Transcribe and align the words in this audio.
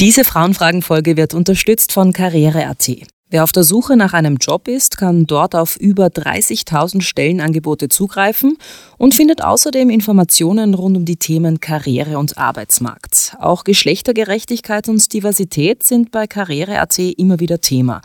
Diese 0.00 0.24
Frauenfragen-Folge 0.24 1.16
wird 1.16 1.34
unterstützt 1.34 1.92
von 1.92 2.12
Karriere.at. 2.12 2.90
Wer 3.30 3.44
auf 3.44 3.52
der 3.52 3.62
Suche 3.62 3.96
nach 3.96 4.12
einem 4.12 4.38
Job 4.38 4.66
ist, 4.66 4.98
kann 4.98 5.24
dort 5.24 5.54
auf 5.54 5.76
über 5.76 6.06
30.000 6.08 7.00
Stellenangebote 7.00 7.88
zugreifen 7.88 8.58
und 8.98 9.14
findet 9.14 9.44
außerdem 9.44 9.90
Informationen 9.90 10.74
rund 10.74 10.96
um 10.96 11.04
die 11.04 11.16
Themen 11.16 11.60
Karriere 11.60 12.18
und 12.18 12.36
Arbeitsmarkt. 12.38 13.36
Auch 13.38 13.62
Geschlechtergerechtigkeit 13.62 14.88
und 14.88 15.12
Diversität 15.12 15.84
sind 15.84 16.10
bei 16.10 16.26
Karriere.at 16.26 16.98
immer 16.98 17.38
wieder 17.38 17.60
Thema. 17.60 18.02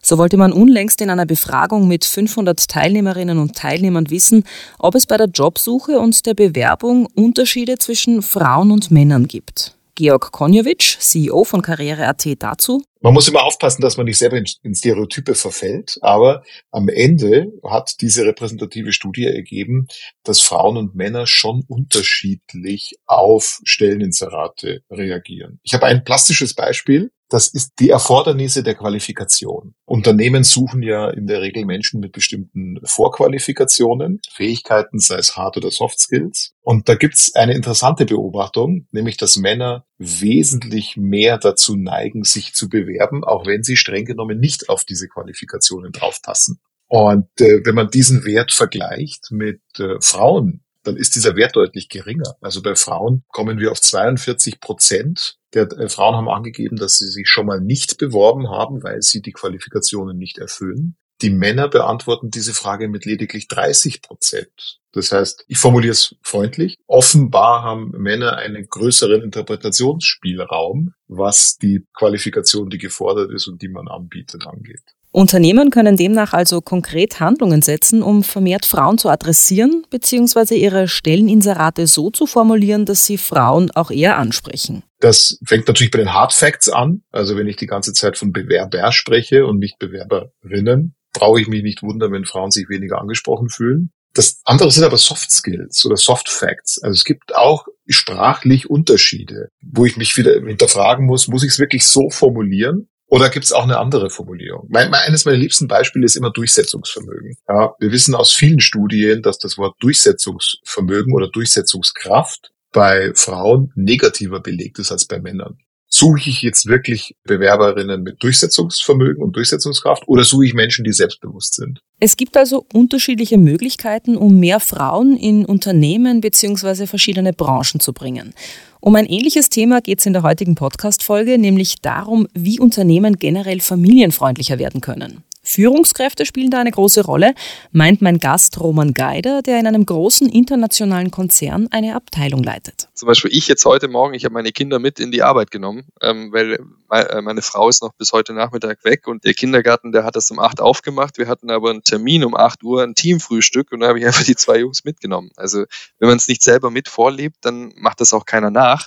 So 0.00 0.16
wollte 0.16 0.38
man 0.38 0.52
unlängst 0.52 1.02
in 1.02 1.10
einer 1.10 1.26
Befragung 1.26 1.86
mit 1.86 2.06
500 2.06 2.66
Teilnehmerinnen 2.66 3.38
und 3.38 3.54
Teilnehmern 3.54 4.08
wissen, 4.08 4.44
ob 4.78 4.94
es 4.94 5.04
bei 5.04 5.18
der 5.18 5.28
Jobsuche 5.28 6.00
und 6.00 6.24
der 6.24 6.34
Bewerbung 6.34 7.06
Unterschiede 7.14 7.76
zwischen 7.76 8.22
Frauen 8.22 8.70
und 8.70 8.90
Männern 8.90 9.28
gibt. 9.28 9.75
Georg 9.96 10.30
Konjovic, 10.30 10.98
CEO 11.00 11.44
von 11.44 11.62
Karriere.at 11.62 12.24
dazu. 12.38 12.84
Man 13.00 13.14
muss 13.14 13.28
immer 13.28 13.44
aufpassen, 13.44 13.82
dass 13.82 13.96
man 13.96 14.04
nicht 14.06 14.18
selber 14.18 14.36
in 14.36 14.74
Stereotype 14.74 15.34
verfällt, 15.34 15.98
aber 16.02 16.42
am 16.70 16.88
Ende 16.88 17.52
hat 17.64 18.00
diese 18.00 18.24
repräsentative 18.24 18.92
Studie 18.92 19.24
ergeben, 19.24 19.86
dass 20.22 20.40
Frauen 20.40 20.76
und 20.76 20.94
Männer 20.94 21.26
schon 21.26 21.64
unterschiedlich 21.66 22.96
auf 23.06 23.60
Stelleninserate 23.64 24.82
reagieren. 24.90 25.60
Ich 25.62 25.72
habe 25.72 25.86
ein 25.86 26.04
plastisches 26.04 26.54
Beispiel. 26.54 27.10
Das 27.28 27.48
ist 27.48 27.72
die 27.80 27.90
Erfordernisse 27.90 28.62
der 28.62 28.76
Qualifikation. 28.76 29.74
Unternehmen 29.84 30.44
suchen 30.44 30.82
ja 30.82 31.10
in 31.10 31.26
der 31.26 31.40
Regel 31.42 31.64
Menschen 31.64 31.98
mit 31.98 32.12
bestimmten 32.12 32.78
Vorqualifikationen, 32.84 34.20
Fähigkeiten, 34.30 35.00
sei 35.00 35.16
es 35.16 35.36
Hard- 35.36 35.56
oder 35.56 35.72
Soft 35.72 35.98
Skills. 35.98 36.52
Und 36.66 36.88
da 36.88 36.96
gibt's 36.96 37.32
eine 37.36 37.54
interessante 37.54 38.06
Beobachtung, 38.06 38.88
nämlich 38.90 39.16
dass 39.16 39.36
Männer 39.36 39.86
wesentlich 39.98 40.96
mehr 40.96 41.38
dazu 41.38 41.76
neigen, 41.76 42.24
sich 42.24 42.54
zu 42.54 42.68
bewerben, 42.68 43.22
auch 43.22 43.46
wenn 43.46 43.62
sie 43.62 43.76
streng 43.76 44.04
genommen 44.04 44.40
nicht 44.40 44.68
auf 44.68 44.84
diese 44.84 45.06
Qualifikationen 45.06 45.92
draufpassen. 45.92 46.58
Und 46.88 47.28
äh, 47.38 47.64
wenn 47.64 47.76
man 47.76 47.90
diesen 47.90 48.24
Wert 48.24 48.50
vergleicht 48.50 49.30
mit 49.30 49.60
äh, 49.78 50.00
Frauen, 50.00 50.64
dann 50.82 50.96
ist 50.96 51.14
dieser 51.14 51.36
Wert 51.36 51.54
deutlich 51.54 51.88
geringer. 51.88 52.34
Also 52.40 52.62
bei 52.62 52.74
Frauen 52.74 53.22
kommen 53.28 53.60
wir 53.60 53.70
auf 53.70 53.80
42 53.80 54.58
Prozent. 54.58 55.38
Der 55.54 55.70
äh, 55.70 55.88
Frauen 55.88 56.16
haben 56.16 56.28
angegeben, 56.28 56.78
dass 56.78 56.98
sie 56.98 57.06
sich 57.06 57.28
schon 57.28 57.46
mal 57.46 57.60
nicht 57.60 57.96
beworben 57.96 58.50
haben, 58.50 58.82
weil 58.82 59.02
sie 59.02 59.22
die 59.22 59.32
Qualifikationen 59.32 60.18
nicht 60.18 60.38
erfüllen. 60.38 60.96
Die 61.22 61.30
Männer 61.30 61.68
beantworten 61.68 62.30
diese 62.30 62.52
Frage 62.52 62.88
mit 62.88 63.06
lediglich 63.06 63.48
30 63.48 64.02
Prozent. 64.02 64.80
Das 64.92 65.12
heißt, 65.12 65.44
ich 65.48 65.58
formuliere 65.58 65.92
es 65.92 66.14
freundlich. 66.22 66.76
Offenbar 66.86 67.62
haben 67.62 67.90
Männer 67.90 68.36
einen 68.36 68.66
größeren 68.66 69.22
Interpretationsspielraum, 69.22 70.92
was 71.06 71.56
die 71.56 71.84
Qualifikation, 71.94 72.70
die 72.70 72.78
gefordert 72.78 73.30
ist 73.30 73.46
und 73.46 73.62
die 73.62 73.68
man 73.68 73.88
anbietet, 73.88 74.46
angeht. 74.46 74.82
Unternehmen 75.16 75.70
können 75.70 75.96
demnach 75.96 76.34
also 76.34 76.60
konkret 76.60 77.20
Handlungen 77.20 77.62
setzen, 77.62 78.02
um 78.02 78.22
vermehrt 78.22 78.66
Frauen 78.66 78.98
zu 78.98 79.08
adressieren 79.08 79.86
bzw. 79.88 80.56
ihre 80.56 80.88
Stelleninserate 80.88 81.86
so 81.86 82.10
zu 82.10 82.26
formulieren, 82.26 82.84
dass 82.84 83.06
sie 83.06 83.16
Frauen 83.16 83.70
auch 83.70 83.90
eher 83.90 84.18
ansprechen. 84.18 84.82
Das 85.00 85.38
fängt 85.42 85.68
natürlich 85.68 85.90
bei 85.90 86.00
den 86.00 86.12
Hard 86.12 86.34
Facts 86.34 86.68
an. 86.68 87.02
Also 87.12 87.34
wenn 87.36 87.46
ich 87.46 87.56
die 87.56 87.66
ganze 87.66 87.94
Zeit 87.94 88.18
von 88.18 88.32
Bewerber 88.32 88.92
spreche 88.92 89.46
und 89.46 89.58
nicht 89.58 89.78
Bewerberinnen, 89.78 90.94
brauche 91.18 91.40
ich 91.40 91.48
mich 91.48 91.62
nicht 91.62 91.82
wundern, 91.82 92.12
wenn 92.12 92.24
Frauen 92.24 92.50
sich 92.50 92.68
weniger 92.68 93.00
angesprochen 93.00 93.48
fühlen. 93.48 93.90
Das 94.14 94.40
andere 94.44 94.70
sind 94.70 94.84
aber 94.84 94.96
Soft 94.96 95.30
Skills 95.30 95.84
oder 95.84 95.96
Soft 95.96 96.28
Facts. 96.28 96.80
Also 96.82 96.94
es 96.94 97.04
gibt 97.04 97.34
auch 97.34 97.66
sprachlich 97.86 98.70
Unterschiede, 98.70 99.48
wo 99.60 99.84
ich 99.84 99.96
mich 99.96 100.16
wieder 100.16 100.32
hinterfragen 100.40 101.04
muss, 101.04 101.28
muss 101.28 101.44
ich 101.44 101.50
es 101.50 101.58
wirklich 101.58 101.86
so 101.86 102.08
formulieren? 102.10 102.88
Oder 103.08 103.28
gibt 103.30 103.44
es 103.44 103.52
auch 103.52 103.62
eine 103.62 103.78
andere 103.78 104.10
Formulierung? 104.10 104.66
Mein, 104.68 104.92
eines 104.92 105.26
meiner 105.26 105.36
liebsten 105.36 105.68
Beispiele 105.68 106.06
ist 106.06 106.16
immer 106.16 106.32
Durchsetzungsvermögen. 106.32 107.36
Ja, 107.48 107.74
wir 107.78 107.92
wissen 107.92 108.14
aus 108.14 108.32
vielen 108.32 108.60
Studien, 108.60 109.22
dass 109.22 109.38
das 109.38 109.58
Wort 109.58 109.76
Durchsetzungsvermögen 109.80 111.14
oder 111.14 111.28
Durchsetzungskraft 111.28 112.50
bei 112.72 113.12
Frauen 113.14 113.70
negativer 113.76 114.40
belegt 114.40 114.78
ist 114.80 114.90
als 114.90 115.06
bei 115.06 115.20
Männern. 115.20 115.58
Suche 115.98 116.28
ich 116.28 116.42
jetzt 116.42 116.66
wirklich 116.66 117.16
Bewerberinnen 117.24 118.02
mit 118.02 118.22
Durchsetzungsvermögen 118.22 119.22
und 119.22 119.34
Durchsetzungskraft 119.34 120.06
oder 120.06 120.24
suche 120.24 120.44
ich 120.44 120.52
Menschen, 120.52 120.84
die 120.84 120.92
selbstbewusst 120.92 121.54
sind? 121.54 121.80
Es 122.00 122.18
gibt 122.18 122.36
also 122.36 122.66
unterschiedliche 122.74 123.38
Möglichkeiten, 123.38 124.18
um 124.18 124.38
mehr 124.38 124.60
Frauen 124.60 125.16
in 125.16 125.46
Unternehmen 125.46 126.20
bzw. 126.20 126.86
verschiedene 126.86 127.32
Branchen 127.32 127.80
zu 127.80 127.94
bringen. 127.94 128.34
Um 128.80 128.94
ein 128.94 129.06
ähnliches 129.06 129.48
Thema 129.48 129.80
geht 129.80 130.00
es 130.00 130.06
in 130.06 130.12
der 130.12 130.22
heutigen 130.22 130.54
Podcast-Folge, 130.54 131.38
nämlich 131.38 131.76
darum, 131.80 132.28
wie 132.34 132.60
Unternehmen 132.60 133.16
generell 133.16 133.60
familienfreundlicher 133.60 134.58
werden 134.58 134.82
können. 134.82 135.24
Führungskräfte 135.46 136.26
spielen 136.26 136.50
da 136.50 136.60
eine 136.60 136.72
große 136.72 137.04
Rolle, 137.04 137.34
meint 137.70 138.02
mein 138.02 138.18
Gast 138.18 138.60
Roman 138.60 138.92
Geider, 138.92 139.42
der 139.42 139.60
in 139.60 139.66
einem 139.66 139.86
großen 139.86 140.28
internationalen 140.28 141.10
Konzern 141.10 141.68
eine 141.70 141.94
Abteilung 141.94 142.42
leitet. 142.42 142.88
Zum 142.94 143.06
Beispiel 143.06 143.30
ich 143.32 143.46
jetzt 143.46 143.64
heute 143.64 143.88
Morgen, 143.88 144.14
ich 144.14 144.24
habe 144.24 144.34
meine 144.34 144.50
Kinder 144.50 144.78
mit 144.78 144.98
in 144.98 145.12
die 145.12 145.22
Arbeit 145.22 145.50
genommen, 145.50 145.84
ähm, 146.02 146.32
weil 146.32 146.58
äh, 146.90 147.20
meine 147.22 147.42
Frau 147.42 147.68
ist 147.68 147.82
noch 147.82 147.92
bis 147.94 148.12
heute 148.12 148.32
Nachmittag 148.32 148.84
weg 148.84 149.06
und 149.06 149.24
der 149.24 149.34
Kindergarten, 149.34 149.92
der 149.92 150.04
hat 150.04 150.16
das 150.16 150.30
um 150.30 150.38
acht 150.38 150.60
aufgemacht. 150.60 151.18
Wir 151.18 151.28
hatten 151.28 151.50
aber 151.50 151.70
einen 151.70 151.82
Termin 151.82 152.24
um 152.24 152.34
acht 152.34 152.62
Uhr, 152.64 152.82
ein 152.82 152.94
Teamfrühstück 152.94 153.72
und 153.72 153.80
da 153.80 153.88
habe 153.88 154.00
ich 154.00 154.06
einfach 154.06 154.24
die 154.24 154.36
zwei 154.36 154.58
Jungs 154.58 154.84
mitgenommen. 154.84 155.30
Also 155.36 155.64
wenn 155.98 156.08
man 156.08 156.16
es 156.16 156.28
nicht 156.28 156.42
selber 156.42 156.70
mit 156.70 156.88
vorlebt, 156.88 157.36
dann 157.42 157.72
macht 157.76 158.00
das 158.00 158.12
auch 158.12 158.24
keiner 158.24 158.50
nach. 158.50 158.86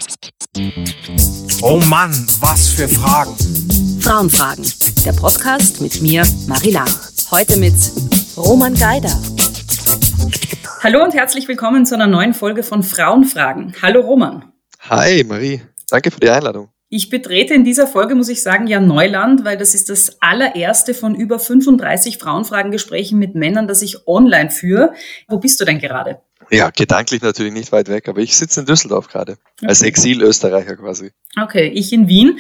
Oh 1.62 1.82
Mann, 1.88 2.28
was 2.40 2.70
für 2.70 2.88
Fragen. 2.88 3.36
Frauenfragen, 4.10 4.66
der 5.06 5.14
Podcast 5.14 5.82
mit 5.82 6.02
mir, 6.02 6.24
Marila. 6.48 6.84
Heute 7.30 7.58
mit 7.58 7.76
Roman 8.36 8.74
Geider. 8.74 9.16
Hallo 10.82 11.04
und 11.04 11.14
herzlich 11.14 11.48
willkommen 11.48 11.86
zu 11.86 11.94
einer 11.94 12.08
neuen 12.08 12.34
Folge 12.34 12.64
von 12.64 12.82
Frauenfragen. 12.82 13.76
Hallo 13.84 14.02
Roman. 14.02 14.52
Hi 14.90 15.24
Marie, 15.24 15.62
danke 15.92 16.10
für 16.10 16.20
die 16.20 16.30
Einladung. 16.32 16.70
Ich 16.90 17.12
betrete 17.12 17.54
in 17.54 17.64
dieser 17.64 17.86
Folge, 17.86 18.16
muss 18.16 18.30
ich 18.30 18.42
sagen, 18.42 18.66
ja 18.66 18.80
Neuland, 18.80 19.46
weil 19.46 19.58
das 19.60 19.76
ist 19.76 19.92
das 19.92 20.20
allererste 20.24 20.96
von 20.96 21.14
über 21.14 21.38
35 21.38 22.18
Frauenfragengesprächen 22.18 23.20
mit 23.20 23.36
Männern, 23.36 23.68
das 23.68 23.84
ich 23.84 24.08
online 24.08 24.50
führe. 24.50 24.94
Wo 25.28 25.38
bist 25.38 25.62
du 25.62 25.66
denn 25.66 25.78
gerade? 25.78 26.20
Ja, 26.50 26.72
gedanklich 26.72 27.22
natürlich 27.22 27.54
nicht 27.54 27.72
weit 27.72 27.90
weg, 27.90 28.10
aber 28.10 28.22
ich 28.22 28.36
sitze 28.36 28.62
in 28.62 28.66
Düsseldorf 28.66 29.08
gerade. 29.08 29.34
Okay. 29.60 29.68
Als 29.68 29.84
Exil-Österreicher 29.84 30.78
quasi. 30.78 31.12
Okay, 31.40 31.68
ich 31.68 31.94
in 31.94 32.08
Wien. 32.08 32.40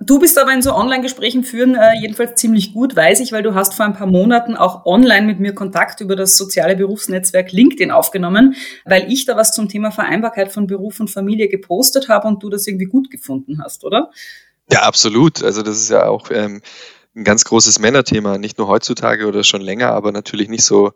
Du 0.00 0.20
bist 0.20 0.38
aber 0.38 0.52
in 0.52 0.62
so 0.62 0.74
Online-Gesprächen 0.74 1.42
führen 1.42 1.74
äh, 1.74 1.98
jedenfalls 2.00 2.36
ziemlich 2.36 2.72
gut, 2.72 2.94
weiß 2.94 3.18
ich, 3.18 3.32
weil 3.32 3.42
du 3.42 3.54
hast 3.54 3.74
vor 3.74 3.84
ein 3.84 3.94
paar 3.94 4.06
Monaten 4.06 4.56
auch 4.56 4.86
online 4.86 5.26
mit 5.26 5.40
mir 5.40 5.54
Kontakt 5.54 6.00
über 6.00 6.14
das 6.14 6.36
soziale 6.36 6.76
Berufsnetzwerk 6.76 7.50
LinkedIn 7.50 7.90
aufgenommen, 7.90 8.54
weil 8.84 9.12
ich 9.12 9.26
da 9.26 9.36
was 9.36 9.52
zum 9.52 9.68
Thema 9.68 9.90
Vereinbarkeit 9.90 10.52
von 10.52 10.68
Beruf 10.68 11.00
und 11.00 11.10
Familie 11.10 11.48
gepostet 11.48 12.08
habe 12.08 12.28
und 12.28 12.42
du 12.42 12.48
das 12.48 12.66
irgendwie 12.68 12.86
gut 12.86 13.10
gefunden 13.10 13.60
hast, 13.62 13.84
oder? 13.84 14.10
Ja, 14.70 14.82
absolut. 14.82 15.42
Also 15.42 15.62
das 15.62 15.78
ist 15.78 15.90
ja 15.90 16.06
auch 16.06 16.30
ähm, 16.30 16.62
ein 17.16 17.24
ganz 17.24 17.44
großes 17.44 17.80
Männerthema, 17.80 18.38
nicht 18.38 18.56
nur 18.56 18.68
heutzutage 18.68 19.26
oder 19.26 19.42
schon 19.42 19.62
länger, 19.62 19.90
aber 19.90 20.12
natürlich 20.12 20.48
nicht 20.48 20.64
so 20.64 20.92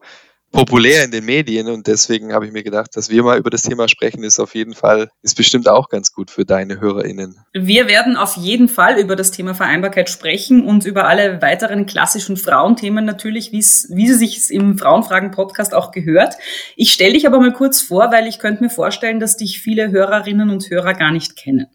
populär 0.53 1.05
in 1.05 1.11
den 1.11 1.25
Medien 1.25 1.69
und 1.69 1.87
deswegen 1.87 2.33
habe 2.33 2.47
ich 2.47 2.53
mir 2.53 2.63
gedacht, 2.63 2.97
dass 2.97 3.11
wir 3.11 3.23
mal 3.23 3.39
über 3.39 3.51
das 3.51 3.63
Thema 3.63 3.89
sprechen, 3.89 4.23
ist 4.23 4.39
auf 4.39 4.55
jeden 4.55 4.75
Fall, 4.75 5.11
ist 5.23 5.37
bestimmt 5.37 5.69
auch 5.69 5.89
ganz 5.89 6.13
gut 6.13 6.31
für 6.31 6.45
deine 6.45 6.81
HörerInnen. 6.81 7.37
Wir 7.53 7.89
werden 7.89 8.17
auf 8.17 8.37
jeden 8.37 8.69
Fall 8.69 8.99
über 8.99 9.17
das 9.17 9.31
Thema 9.31 9.55
Vereinbarkeit 9.55 10.11
sprechen 10.11 10.65
und 10.65 10.85
über 10.85 11.09
alle 11.09 11.43
weiteren 11.43 11.87
klassischen 11.87 12.37
Frauenthemen 12.37 13.05
natürlich, 13.05 13.51
wie 13.53 13.63
sie 13.63 14.15
sich 14.15 14.51
im 14.51 14.79
Frauenfragen-Podcast 14.79 15.75
auch 15.75 15.91
gehört. 15.91 16.35
Ich 16.77 16.93
stelle 16.93 17.15
dich 17.15 17.27
aber 17.27 17.41
mal 17.41 17.53
kurz 17.53 17.81
vor, 17.81 18.13
weil 18.13 18.27
ich 18.27 18.39
könnte 18.39 18.63
mir 18.63 18.71
vorstellen, 18.71 19.19
dass 19.19 19.37
dich 19.37 19.61
viele 19.61 19.91
Hörerinnen 19.91 20.51
und 20.51 20.69
Hörer 20.69 20.95
gar 20.95 21.11
nicht 21.11 21.37
kennen. 21.37 21.67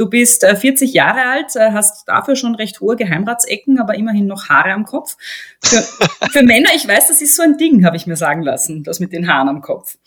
Du 0.00 0.08
bist 0.08 0.46
40 0.46 0.80
äh, 0.80 0.92
Jahre 0.94 1.26
alt, 1.26 1.56
äh, 1.56 1.72
hast 1.72 2.08
dafür 2.08 2.34
schon 2.34 2.54
recht 2.54 2.80
hohe 2.80 2.96
Geheimratsecken, 2.96 3.78
aber 3.78 3.96
immerhin 3.96 4.26
noch 4.26 4.48
Haare 4.48 4.72
am 4.72 4.86
Kopf. 4.86 5.18
Für, 5.62 5.82
für 6.32 6.42
Männer, 6.42 6.70
ich 6.74 6.88
weiß, 6.88 7.08
das 7.08 7.20
ist 7.20 7.36
so 7.36 7.42
ein 7.42 7.58
Ding, 7.58 7.84
habe 7.84 7.98
ich 7.98 8.06
mir 8.06 8.16
sagen 8.16 8.40
lassen, 8.40 8.82
das 8.82 8.98
mit 8.98 9.12
den 9.12 9.28
Haaren 9.30 9.50
am 9.50 9.60
Kopf. 9.60 9.98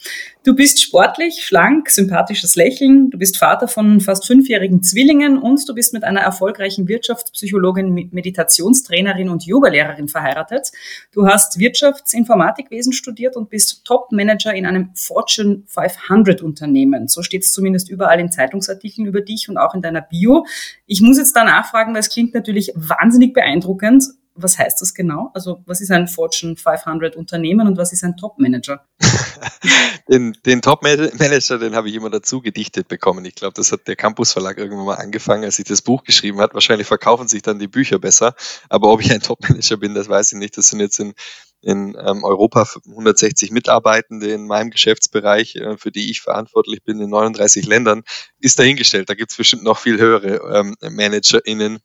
Du 0.45 0.53
bist 0.53 0.81
sportlich, 0.81 1.45
schlank, 1.45 1.89
sympathisches 1.89 2.57
Lächeln, 2.57 3.09
du 3.09 3.17
bist 3.17 3.37
Vater 3.37 3.69
von 3.69 4.01
fast 4.01 4.27
fünfjährigen 4.27 4.83
Zwillingen 4.83 5.37
und 5.37 5.69
du 5.69 5.73
bist 5.73 5.93
mit 5.93 6.03
einer 6.03 6.19
erfolgreichen 6.19 6.89
Wirtschaftspsychologin, 6.89 8.09
Meditationstrainerin 8.11 9.29
und 9.29 9.45
Yogalehrerin 9.45 10.09
verheiratet. 10.09 10.73
Du 11.13 11.27
hast 11.27 11.59
Wirtschaftsinformatikwesen 11.59 12.91
studiert 12.91 13.37
und 13.37 13.49
bist 13.49 13.85
Top-Manager 13.85 14.53
in 14.53 14.65
einem 14.65 14.89
Fortune 14.95 15.63
500 15.65 16.41
Unternehmen. 16.41 17.07
So 17.07 17.23
steht 17.23 17.43
es 17.43 17.53
zumindest 17.53 17.89
überall 17.89 18.19
in 18.19 18.29
Zeitungsartikeln 18.29 19.07
über 19.07 19.21
dich 19.21 19.47
und 19.47 19.57
auch 19.57 19.73
in 19.73 19.81
deiner 19.81 20.01
Bio. 20.01 20.45
Ich 20.85 20.99
muss 20.99 21.17
jetzt 21.17 21.37
da 21.37 21.45
nachfragen, 21.45 21.93
weil 21.93 22.01
es 22.01 22.09
klingt 22.09 22.33
natürlich 22.33 22.73
wahnsinnig 22.75 23.33
beeindruckend. 23.33 24.03
Was 24.35 24.57
heißt 24.57 24.81
das 24.81 24.93
genau? 24.93 25.31
Also 25.33 25.61
was 25.65 25.81
ist 25.81 25.91
ein 25.91 26.07
Fortune 26.07 26.55
500 26.55 27.15
Unternehmen 27.15 27.67
und 27.67 27.77
was 27.77 27.93
ist 27.93 28.03
ein 28.03 28.17
Top-Manager? 28.17 28.85
den 30.09 30.35
den 30.45 30.61
Top-Manager, 30.61 31.59
den 31.59 31.75
habe 31.75 31.89
ich 31.89 31.95
immer 31.95 32.09
dazu 32.09 32.41
gedichtet 32.41 32.87
bekommen. 32.87 33.25
Ich 33.25 33.35
glaube, 33.35 33.53
das 33.53 33.71
hat 33.71 33.87
der 33.87 33.95
Campus 33.95 34.33
Verlag 34.33 34.57
irgendwann 34.57 34.85
mal 34.85 34.95
angefangen, 34.95 35.43
als 35.43 35.59
ich 35.59 35.65
das 35.65 35.81
Buch 35.81 36.03
geschrieben 36.03 36.39
hat. 36.41 36.53
Wahrscheinlich 36.53 36.87
verkaufen 36.87 37.27
sich 37.27 37.41
dann 37.41 37.59
die 37.59 37.67
Bücher 37.67 37.99
besser. 37.99 38.35
Aber 38.69 38.91
ob 38.91 39.01
ich 39.01 39.11
ein 39.11 39.21
Top-Manager 39.21 39.77
bin, 39.77 39.93
das 39.93 40.09
weiß 40.09 40.33
ich 40.33 40.39
nicht. 40.39 40.57
Das 40.57 40.69
sind 40.69 40.79
jetzt 40.79 40.99
in, 40.99 41.13
in 41.61 41.95
ähm, 41.99 42.23
Europa 42.23 42.67
160 42.89 43.51
Mitarbeitende 43.51 44.31
in 44.31 44.47
meinem 44.47 44.69
Geschäftsbereich, 44.69 45.55
äh, 45.55 45.77
für 45.77 45.91
die 45.91 46.11
ich 46.11 46.21
verantwortlich 46.21 46.83
bin, 46.83 46.99
in 46.99 47.09
39 47.09 47.65
Ländern, 47.65 48.03
ist 48.39 48.59
dahingestellt. 48.59 49.09
Da 49.09 49.13
gibt 49.13 49.31
es 49.31 49.37
bestimmt 49.37 49.63
noch 49.63 49.77
viel 49.77 49.99
höhere 49.99 50.59
ähm, 50.59 50.75
ManagerInnen 50.81 51.79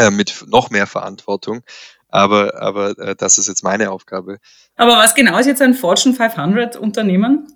äh, 0.00 0.10
mit 0.10 0.44
noch 0.46 0.70
mehr 0.70 0.86
Verantwortung. 0.86 1.62
Aber, 2.08 2.60
aber 2.60 2.98
äh, 2.98 3.14
das 3.14 3.38
ist 3.38 3.48
jetzt 3.48 3.62
meine 3.62 3.90
Aufgabe. 3.90 4.38
Aber 4.76 4.96
was 4.96 5.14
genau 5.14 5.38
ist 5.38 5.46
jetzt 5.46 5.62
ein 5.62 5.74
Fortune 5.74 6.14
500 6.14 6.76
Unternehmen? 6.76 7.46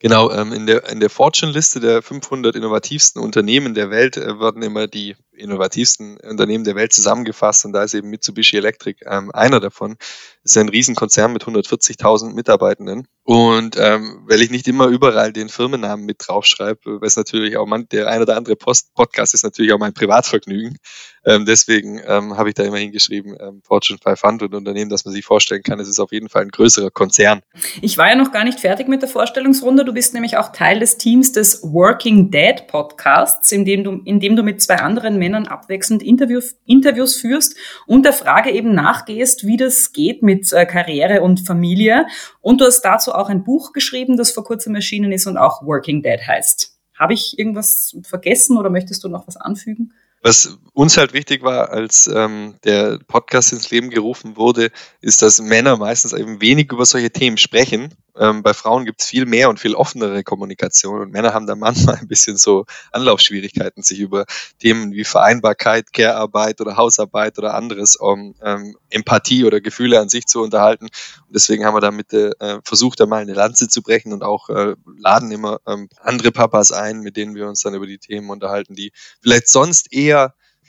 Genau, 0.00 0.30
ähm, 0.30 0.52
in 0.52 0.66
der, 0.66 0.88
in 0.90 1.00
der 1.00 1.08
Fortune-Liste 1.08 1.80
der 1.80 2.02
500 2.02 2.54
innovativsten 2.56 3.22
Unternehmen 3.22 3.72
der 3.72 3.90
Welt 3.90 4.18
äh, 4.18 4.38
werden 4.38 4.62
immer 4.62 4.86
die 4.86 5.16
innovativsten 5.32 6.18
Unternehmen 6.18 6.64
der 6.64 6.74
Welt 6.74 6.92
zusammengefasst 6.92 7.64
und 7.64 7.72
da 7.72 7.82
ist 7.82 7.94
eben 7.94 8.10
Mitsubishi 8.10 8.58
Electric 8.58 9.02
ähm, 9.06 9.30
einer 9.32 9.60
davon. 9.60 9.96
Das 10.42 10.52
ist 10.52 10.58
ein 10.58 10.68
Riesenkonzern 10.68 11.32
mit 11.32 11.44
140.000 11.44 12.34
Mitarbeitenden 12.34 13.08
und 13.24 13.76
ähm, 13.78 14.24
weil 14.26 14.42
ich 14.42 14.50
nicht 14.50 14.66
immer 14.66 14.86
überall 14.86 15.32
den 15.32 15.48
Firmennamen 15.48 16.04
mit 16.04 16.16
draufschreibe, 16.26 17.00
weil 17.00 17.06
es 17.06 17.16
natürlich 17.16 17.56
auch 17.56 17.66
man, 17.66 17.88
der 17.88 18.08
ein 18.08 18.20
oder 18.20 18.36
andere 18.36 18.56
Post 18.56 18.94
Podcast 18.94 19.32
ist 19.34 19.44
natürlich 19.44 19.72
auch 19.72 19.78
mein 19.78 19.94
Privatvergnügen. 19.94 20.78
Ähm, 21.24 21.46
deswegen 21.46 22.00
ähm, 22.04 22.36
habe 22.36 22.48
ich 22.48 22.56
da 22.56 22.64
immer 22.64 22.78
hingeschrieben, 22.78 23.36
ähm, 23.40 23.62
Fortune 23.64 24.00
500 24.02 24.52
Unternehmen, 24.54 24.90
dass 24.90 25.04
man 25.04 25.14
sich 25.14 25.24
vorstellen 25.24 25.62
kann, 25.62 25.78
es 25.78 25.88
ist 25.88 26.00
auf 26.00 26.10
jeden 26.10 26.28
Fall 26.28 26.42
ein 26.42 26.48
größerer 26.48 26.90
Konzern. 26.90 27.42
Ich 27.80 27.96
war 27.96 28.08
ja 28.08 28.16
noch 28.16 28.32
gar 28.32 28.42
nicht 28.42 28.58
fertig 28.58 28.88
mit 28.88 29.02
der 29.02 29.08
Vorstellungsrunde. 29.08 29.84
Du 29.84 29.92
bist 29.92 30.14
nämlich 30.14 30.36
auch 30.36 30.50
Teil 30.50 30.80
des 30.80 30.98
Teams 30.98 31.30
des 31.30 31.62
Working 31.62 32.32
Dead 32.32 32.66
Podcasts, 32.66 33.52
in 33.52 33.64
dem 33.64 33.84
du, 33.84 34.00
in 34.04 34.18
dem 34.18 34.34
du 34.34 34.42
mit 34.42 34.60
zwei 34.60 34.76
anderen 34.76 35.16
Männern 35.16 35.46
abwechselnd 35.46 36.02
Interviews, 36.02 36.56
Interviews 36.66 37.14
führst 37.14 37.56
und 37.86 38.04
der 38.04 38.12
Frage 38.12 38.50
eben 38.50 38.74
nachgehst, 38.74 39.46
wie 39.46 39.56
das 39.56 39.92
geht 39.92 40.24
mit 40.24 40.52
äh, 40.52 40.66
Karriere 40.66 41.22
und 41.22 41.46
Familie. 41.46 42.06
Und 42.40 42.60
du 42.60 42.64
hast 42.64 42.80
dazu 42.80 43.11
auch 43.12 43.28
ein 43.28 43.44
Buch 43.44 43.72
geschrieben, 43.72 44.16
das 44.16 44.32
vor 44.32 44.44
kurzem 44.44 44.74
erschienen 44.74 45.12
ist 45.12 45.26
und 45.26 45.36
auch 45.36 45.64
Working 45.64 46.02
Dead 46.02 46.20
heißt. 46.26 46.76
Habe 46.98 47.14
ich 47.14 47.38
irgendwas 47.38 47.96
vergessen 48.02 48.58
oder 48.58 48.70
möchtest 48.70 49.04
du 49.04 49.08
noch 49.08 49.26
was 49.26 49.36
anfügen? 49.36 49.92
Was 50.22 50.56
uns 50.72 50.96
halt 50.96 51.12
wichtig 51.12 51.42
war, 51.42 51.70
als 51.70 52.06
ähm, 52.06 52.54
der 52.64 53.00
Podcast 53.08 53.52
ins 53.52 53.70
Leben 53.70 53.90
gerufen 53.90 54.36
wurde, 54.36 54.70
ist, 55.00 55.20
dass 55.20 55.40
Männer 55.40 55.76
meistens 55.76 56.12
eben 56.12 56.40
wenig 56.40 56.70
über 56.70 56.86
solche 56.86 57.10
Themen 57.10 57.38
sprechen 57.38 57.92
ähm, 58.16 58.42
bei 58.42 58.52
Frauen 58.52 58.84
gibt 58.84 59.00
es 59.00 59.08
viel 59.08 59.24
mehr 59.24 59.48
und 59.48 59.58
viel 59.58 59.74
offenere 59.74 60.22
Kommunikation 60.22 61.00
und 61.00 61.12
Männer 61.12 61.32
haben 61.32 61.46
da 61.46 61.54
manchmal 61.56 61.96
ein 61.96 62.08
bisschen 62.08 62.36
so 62.36 62.66
Anlaufschwierigkeiten, 62.92 63.82
sich 63.82 64.00
über 64.00 64.26
Themen 64.58 64.92
wie 64.92 65.04
Vereinbarkeit, 65.04 65.92
Care-Arbeit 65.92 66.60
oder 66.60 66.76
Hausarbeit 66.76 67.38
oder 67.38 67.54
anderes 67.54 67.96
um 67.96 68.34
ähm, 68.42 68.76
Empathie 68.90 69.44
oder 69.44 69.60
Gefühle 69.60 69.98
an 70.00 70.08
sich 70.08 70.26
zu 70.26 70.42
unterhalten. 70.42 70.84
Und 70.84 71.34
deswegen 71.34 71.64
haben 71.64 71.74
wir 71.74 71.80
damit 71.80 72.12
äh, 72.12 72.32
versucht, 72.64 73.00
da 73.00 73.06
mal 73.06 73.22
eine 73.22 73.34
Lanze 73.34 73.68
zu 73.68 73.82
brechen 73.82 74.12
und 74.12 74.22
auch 74.22 74.50
äh, 74.50 74.74
laden 74.98 75.30
immer 75.30 75.60
ähm, 75.66 75.88
andere 76.00 76.32
Papas 76.32 76.72
ein, 76.72 77.00
mit 77.00 77.16
denen 77.16 77.34
wir 77.34 77.48
uns 77.48 77.62
dann 77.62 77.74
über 77.74 77.86
die 77.86 77.98
Themen 77.98 78.28
unterhalten, 78.30 78.74
die 78.74 78.92
vielleicht 79.22 79.48
sonst 79.48 79.92
eher 79.92 80.11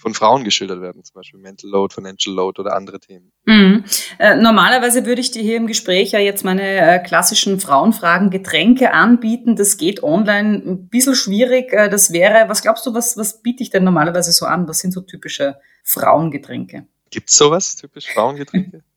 von 0.04 0.14
Frauen 0.14 0.44
geschildert 0.44 0.82
werden, 0.82 1.04
zum 1.04 1.14
Beispiel 1.16 1.40
Mental 1.40 1.70
Load, 1.70 1.94
Financial 1.94 2.36
Load 2.36 2.60
oder 2.60 2.76
andere 2.76 3.00
Themen. 3.00 3.32
Mhm. 3.46 3.86
Äh, 4.20 4.36
normalerweise 4.36 5.06
würde 5.06 5.22
ich 5.22 5.32
dir 5.32 5.42
hier 5.42 5.56
im 5.56 5.68
Gespräch 5.68 6.12
ja 6.12 6.20
jetzt 6.20 6.44
meine 6.44 6.62
äh, 6.62 7.00
klassischen 7.00 7.60
Frauenfragen 7.60 8.30
Getränke 8.30 8.92
anbieten. 8.92 9.56
Das 9.56 9.78
geht 9.78 10.04
online 10.04 10.62
ein 10.66 10.88
bisschen 10.90 11.16
schwierig. 11.16 11.72
Äh, 11.72 11.90
das 11.90 12.12
wäre, 12.12 12.50
was 12.50 12.62
glaubst 12.62 12.86
du, 12.86 12.94
was, 12.94 13.18
was 13.18 13.42
biete 13.42 13.64
ich 13.64 13.70
denn 13.70 13.86
normalerweise 13.86 14.34
so 14.34 14.46
an? 14.46 14.68
Was 14.68 14.80
sind 14.80 14.92
so 14.92 15.02
typische 15.02 15.56
Frauengetränke? 15.84 16.86
Gibt's 17.10 17.38
sowas, 17.38 17.76
typisch 17.76 18.12
Frauengetränke? 18.12 18.84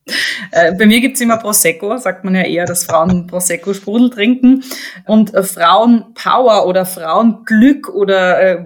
Äh, 0.53 0.73
bei 0.75 0.87
mir 0.87 1.01
gibt's 1.01 1.21
immer 1.21 1.37
Prosecco, 1.37 1.97
sagt 1.97 2.23
man 2.23 2.37
ja 2.37 2.43
eher, 2.43 2.65
dass 2.65 2.85
Frauen 2.85 3.27
Prosecco 3.27 3.75
Sprudel 3.75 4.11
trinken. 4.11 4.63
Und 5.05 5.35
äh, 5.35 5.43
Frauenpower 5.43 6.65
oder 6.67 6.87
Frauenglück 6.87 7.89
oder 7.89 8.41
äh, 8.41 8.65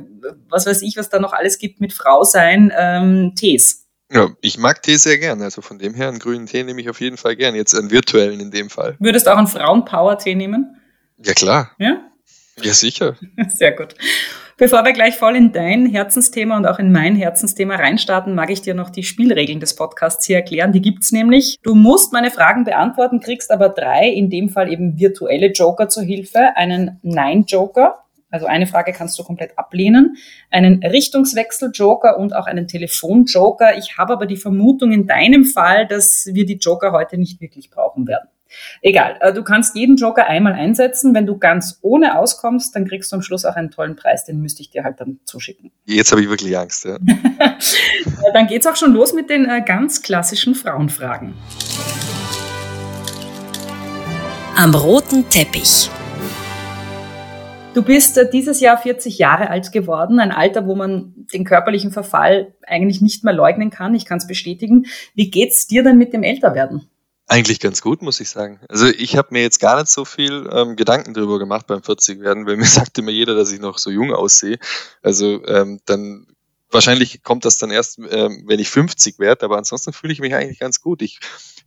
was 0.49 0.67
weiß 0.67 0.83
ich, 0.83 0.97
was 0.97 1.09
da 1.09 1.19
noch 1.19 1.33
alles 1.33 1.59
gibt 1.59 1.81
mit 1.81 1.93
Frau 1.93 2.25
sein, 2.25 2.73
ähm, 2.77 3.33
Tees. 3.37 3.87
Ja, 4.13 4.29
ich 4.41 4.59
mag 4.59 4.83
Tee 4.83 4.97
sehr 4.97 5.19
gern. 5.19 5.41
Also 5.41 5.63
von 5.63 5.79
dem 5.79 5.95
her 5.95 6.09
einen 6.09 6.19
grünen 6.19 6.47
Tee 6.47 6.65
nehme 6.65 6.81
ich 6.81 6.91
auf 6.91 7.01
jeden 7.01 7.17
Fall 7.17 7.37
gern. 7.37 7.55
Jetzt 7.55 7.75
einen 7.75 7.91
virtuellen 7.91 8.41
in 8.41 8.51
dem 8.51 8.69
Fall. 8.69 8.97
Würdest 8.99 9.27
du 9.27 9.33
auch 9.33 9.39
einen 9.39 9.47
Frauenpower-Tee 9.47 10.35
nehmen? 10.35 10.77
Ja, 11.25 11.33
klar. 11.33 11.71
Ja? 11.79 12.01
Ja, 12.61 12.75
sicher. 12.75 13.17
Sehr 13.49 13.73
gut. 13.73 13.95
Bevor 14.57 14.85
wir 14.85 14.93
gleich 14.93 15.17
voll 15.17 15.37
in 15.37 15.53
dein 15.53 15.87
Herzensthema 15.87 16.57
und 16.57 16.67
auch 16.67 16.79
in 16.79 16.93
mein 16.93 17.17
Herzensthema 17.17 17.77
reinstarten, 17.77 18.35
mag 18.35 18.51
ich 18.51 18.61
dir 18.61 18.75
noch 18.75 18.91
die 18.91 19.05
Spielregeln 19.05 19.61
des 19.61 19.75
Podcasts 19.75 20.27
hier 20.27 20.37
erklären. 20.37 20.73
Die 20.73 20.83
gibt's 20.83 21.13
nämlich. 21.13 21.59
Du 21.63 21.75
musst 21.75 22.13
meine 22.13 22.31
Fragen 22.31 22.65
beantworten, 22.65 23.21
kriegst 23.21 23.51
aber 23.51 23.71
drei, 23.71 24.09
in 24.09 24.29
dem 24.29 24.51
Fall 24.51 24.71
eben 24.71 24.99
virtuelle 24.99 25.53
Joker 25.53 25.89
zur 25.89 26.03
Hilfe, 26.03 26.57
einen 26.57 26.99
Nein-Joker 27.03 28.05
also 28.31 28.47
eine 28.47 28.67
Frage 28.67 28.93
kannst 28.93 29.19
du 29.19 29.25
komplett 29.25 29.59
ablehnen, 29.59 30.17
einen 30.51 30.83
Richtungswechsel-Joker 30.85 32.19
und 32.19 32.35
auch 32.35 32.47
einen 32.47 32.67
Telefon-Joker. 32.67 33.77
Ich 33.77 33.99
habe 33.99 34.13
aber 34.13 34.27
die 34.27 34.37
Vermutung 34.37 34.93
in 34.93 35.07
deinem 35.07 35.45
Fall, 35.45 35.87
dass 35.87 36.29
wir 36.33 36.47
die 36.47 36.59
Joker 36.59 36.93
heute 36.93 37.19
nicht 37.19 37.41
wirklich 37.41 37.71
brauchen 37.71 38.07
werden. 38.07 38.29
Egal, 38.83 39.17
äh, 39.21 39.33
du 39.33 39.43
kannst 39.43 39.77
jeden 39.77 39.97
Joker 39.97 40.27
einmal 40.27 40.55
einsetzen. 40.55 41.15
Wenn 41.15 41.27
du 41.27 41.39
ganz 41.39 41.79
ohne 41.83 42.19
auskommst, 42.19 42.75
dann 42.75 42.87
kriegst 42.87 43.13
du 43.13 43.17
am 43.17 43.23
Schluss 43.23 43.45
auch 43.45 43.55
einen 43.55 43.71
tollen 43.71 43.97
Preis, 43.97 44.25
den 44.25 44.41
müsste 44.41 44.63
ich 44.63 44.71
dir 44.71 44.85
halt 44.85 45.01
dann 45.01 45.21
zuschicken. 45.25 45.71
Jetzt 45.85 46.11
habe 46.13 46.23
ich 46.23 46.29
wirklich 46.29 46.57
Angst, 46.57 46.85
ja. 46.85 46.99
dann 48.35 48.47
geht's 48.47 48.67
auch 48.67 48.77
schon 48.77 48.93
los 48.93 49.13
mit 49.13 49.31
den 49.31 49.49
äh, 49.49 49.63
ganz 49.65 50.03
klassischen 50.03 50.55
Frauenfragen. 50.55 51.35
Am 54.57 54.75
roten 54.75 55.29
Teppich. 55.31 55.89
Du 57.73 57.83
bist 57.83 58.19
äh, 58.19 58.29
dieses 58.29 58.59
Jahr 58.59 58.79
40 58.79 59.19
Jahre 59.19 59.49
alt 59.49 59.71
geworden, 59.71 60.19
ein 60.19 60.33
Alter, 60.33 60.67
wo 60.67 60.75
man 60.75 61.15
den 61.33 61.45
körperlichen 61.45 61.93
Verfall 61.93 62.53
eigentlich 62.67 63.01
nicht 63.01 63.23
mehr 63.23 63.33
leugnen 63.33 63.71
kann. 63.71 63.95
Ich 63.95 64.07
kann 64.07 64.19
es 64.19 64.27
bestätigen. 64.27 64.87
Wie 65.15 65.31
geht's 65.31 65.69
dir 65.69 65.85
denn 65.85 65.97
mit 65.97 66.13
dem 66.13 66.25
Älterwerden? 66.25 66.91
Eigentlich 67.29 67.61
ganz 67.61 67.81
gut, 67.81 68.03
muss 68.03 68.19
ich 68.19 68.29
sagen. 68.29 68.59
Also 68.69 68.87
ich 68.87 69.17
habe 69.17 69.29
mir 69.31 69.43
jetzt 69.43 69.61
gar 69.61 69.79
nicht 69.79 69.87
so 69.87 70.05
viel 70.05 70.51
ähm, 70.53 70.75
Gedanken 70.75 71.15
darüber 71.15 71.39
gemacht 71.39 71.69
beim 71.69 71.81
40 71.81 72.21
werden, 72.21 72.45
weil 72.45 72.57
mir 72.57 72.65
sagt 72.65 72.99
immer 72.99 73.13
jeder, 73.13 73.37
dass 73.37 73.53
ich 73.53 73.61
noch 73.61 73.79
so 73.79 73.91
jung 73.91 74.13
aussehe. 74.13 74.59
Also 75.01 75.47
ähm, 75.47 75.79
dann 75.87 76.27
wahrscheinlich 76.73 77.23
kommt 77.23 77.45
das 77.45 77.59
dann 77.59 77.71
erst, 77.71 78.01
ähm, 78.11 78.45
wenn 78.49 78.59
ich 78.59 78.69
50 78.69 79.21
werde, 79.21 79.45
aber 79.45 79.59
ansonsten 79.59 79.93
fühle 79.93 80.13
ich 80.13 80.19
mich 80.19 80.35
eigentlich 80.35 80.59
ganz 80.59 80.81
gut. 80.81 81.03
Ich 81.03 81.21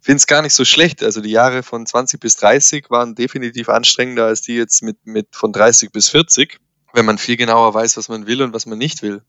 finde 0.03 0.17
es 0.17 0.27
gar 0.27 0.41
nicht 0.41 0.53
so 0.53 0.65
schlecht. 0.65 1.03
Also 1.03 1.21
die 1.21 1.31
Jahre 1.31 1.63
von 1.63 1.85
20 1.85 2.19
bis 2.19 2.35
30 2.37 2.89
waren 2.89 3.15
definitiv 3.15 3.69
anstrengender 3.69 4.25
als 4.25 4.41
die 4.41 4.55
jetzt 4.55 4.83
mit, 4.83 4.97
mit 5.05 5.27
von 5.31 5.53
30 5.53 5.91
bis 5.91 6.09
40 6.09 6.59
wenn 6.93 7.05
man 7.05 7.17
viel 7.17 7.37
genauer 7.37 7.73
weiß, 7.73 7.97
was 7.97 8.07
man 8.07 8.27
will 8.27 8.41
und 8.43 8.53
was 8.53 8.67
man 8.67 8.77
nicht 8.77 9.01
will. 9.01 9.23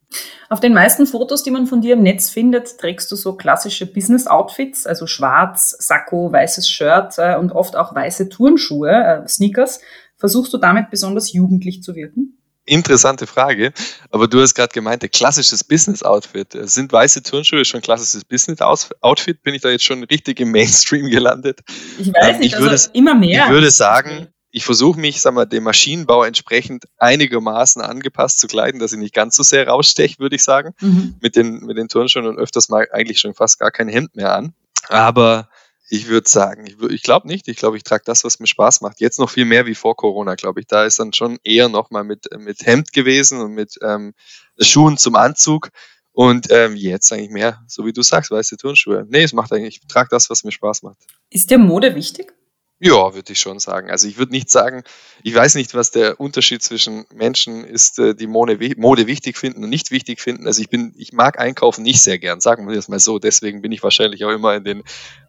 Auf 0.50 0.60
den 0.60 0.74
meisten 0.74 1.06
Fotos, 1.06 1.42
die 1.42 1.50
man 1.50 1.66
von 1.66 1.80
dir 1.80 1.94
im 1.94 2.02
Netz 2.02 2.28
findet, 2.28 2.78
trägst 2.78 3.10
du 3.10 3.16
so 3.16 3.36
klassische 3.36 3.86
Business-Outfits, 3.86 4.86
also 4.86 5.06
schwarz, 5.06 5.74
Sakko, 5.78 6.30
weißes 6.30 6.68
Shirt 6.68 7.14
äh, 7.16 7.36
und 7.36 7.52
oft 7.52 7.74
auch 7.74 7.94
weiße 7.94 8.28
Turnschuhe, 8.28 8.90
äh, 8.90 9.28
Sneakers. 9.28 9.80
Versuchst 10.18 10.52
du 10.52 10.58
damit 10.58 10.90
besonders 10.90 11.32
jugendlich 11.32 11.82
zu 11.82 11.94
wirken? 11.94 12.38
Interessante 12.66 13.26
Frage. 13.26 13.72
Aber 14.10 14.26
du 14.26 14.40
hast 14.40 14.54
gerade 14.54 14.72
gemeint, 14.72 15.04
klassisches 15.12 15.64
Business-Outfit. 15.64 16.56
Sind 16.62 16.92
weiße 16.92 17.22
Turnschuhe 17.22 17.64
schon 17.64 17.82
klassisches 17.82 18.24
Business-Outfit? 18.24 19.42
Bin 19.42 19.54
ich 19.54 19.62
da 19.62 19.68
jetzt 19.68 19.84
schon 19.84 20.02
richtig 20.04 20.40
im 20.40 20.50
Mainstream 20.50 21.10
gelandet? 21.10 21.60
Ich 21.98 22.08
weiß 22.08 22.34
ähm, 22.34 22.38
nicht, 22.38 22.46
ich 22.48 22.56
also 22.56 22.70
würde, 22.70 22.82
immer 22.94 23.14
mehr. 23.14 23.44
Ich 23.44 23.50
würde 23.50 23.70
sagen, 23.70 24.28
ich 24.50 24.64
versuche 24.64 24.98
mich, 24.98 25.20
sagen 25.20 25.36
wir, 25.36 25.46
dem 25.46 25.64
Maschinenbau 25.64 26.22
entsprechend 26.22 26.84
einigermaßen 26.98 27.82
angepasst 27.82 28.38
zu 28.38 28.46
kleiden, 28.46 28.78
dass 28.78 28.92
ich 28.92 28.98
nicht 28.98 29.12
ganz 29.12 29.34
so 29.34 29.42
sehr 29.42 29.66
raussteche, 29.66 30.20
würde 30.20 30.36
ich 30.36 30.44
sagen, 30.44 30.74
mhm. 30.80 31.16
mit 31.20 31.34
den, 31.34 31.58
mit 31.66 31.76
den 31.76 31.88
Turnschuhen 31.88 32.26
und 32.26 32.38
öfters 32.38 32.68
mal 32.68 32.88
eigentlich 32.92 33.18
schon 33.18 33.34
fast 33.34 33.58
gar 33.58 33.72
kein 33.72 33.88
Hemd 33.88 34.14
mehr 34.14 34.32
an. 34.32 34.54
Aber 34.88 35.48
ich 35.88 36.08
würde 36.08 36.28
sagen, 36.28 36.66
ich, 36.66 36.80
ich 36.90 37.02
glaube 37.02 37.28
nicht. 37.28 37.48
Ich 37.48 37.56
glaube, 37.56 37.76
ich 37.76 37.82
trage 37.82 38.04
das, 38.06 38.24
was 38.24 38.40
mir 38.40 38.46
Spaß 38.46 38.80
macht. 38.80 39.00
Jetzt 39.00 39.18
noch 39.18 39.30
viel 39.30 39.44
mehr 39.44 39.66
wie 39.66 39.74
vor 39.74 39.96
Corona, 39.96 40.34
glaube 40.34 40.60
ich. 40.60 40.66
Da 40.66 40.84
ist 40.84 40.98
dann 40.98 41.12
schon 41.12 41.38
eher 41.44 41.68
nochmal 41.68 42.04
mit, 42.04 42.26
mit 42.38 42.64
Hemd 42.66 42.92
gewesen 42.92 43.40
und 43.40 43.52
mit 43.52 43.74
ähm, 43.82 44.14
Schuhen 44.58 44.96
zum 44.96 45.14
Anzug. 45.14 45.70
Und 46.12 46.46
ähm, 46.50 46.76
jetzt 46.76 47.12
eigentlich 47.12 47.30
mehr, 47.30 47.60
so 47.66 47.84
wie 47.84 47.92
du 47.92 48.02
sagst, 48.02 48.30
weiße 48.30 48.56
Turnschuhe. 48.56 49.04
Nee, 49.08 49.24
es 49.24 49.32
macht 49.32 49.52
eigentlich, 49.52 49.80
ich 49.82 49.88
trage 49.88 50.08
das, 50.10 50.30
was 50.30 50.44
mir 50.44 50.52
Spaß 50.52 50.82
macht. 50.84 50.98
Ist 51.28 51.50
dir 51.50 51.58
Mode 51.58 51.96
wichtig? 51.96 52.32
Ja, 52.80 53.14
würde 53.14 53.32
ich 53.32 53.40
schon 53.40 53.60
sagen. 53.60 53.90
Also 53.90 54.08
ich 54.08 54.18
würde 54.18 54.32
nicht 54.32 54.50
sagen, 54.50 54.82
ich 55.22 55.34
weiß 55.34 55.54
nicht, 55.54 55.74
was 55.74 55.90
der 55.90 56.20
Unterschied 56.20 56.62
zwischen 56.62 57.06
Menschen 57.14 57.64
ist, 57.64 57.98
äh, 57.98 58.14
die 58.14 58.26
Mode, 58.26 58.58
Mode 58.76 59.06
wichtig 59.06 59.38
finden 59.38 59.64
und 59.64 59.70
nicht 59.70 59.90
wichtig 59.90 60.20
finden. 60.20 60.46
Also 60.46 60.60
ich 60.60 60.68
bin, 60.68 60.92
ich 60.96 61.12
mag 61.12 61.38
einkaufen 61.38 61.82
nicht 61.82 62.02
sehr 62.02 62.18
gern, 62.18 62.40
sagen 62.40 62.68
wir 62.68 62.74
das 62.74 62.88
mal 62.88 62.98
so. 62.98 63.18
Deswegen 63.18 63.62
bin 63.62 63.72
ich 63.72 63.82
wahrscheinlich 63.82 64.24
auch 64.24 64.30
immer 64.32 64.54
in 64.54 64.64
den 64.64 64.82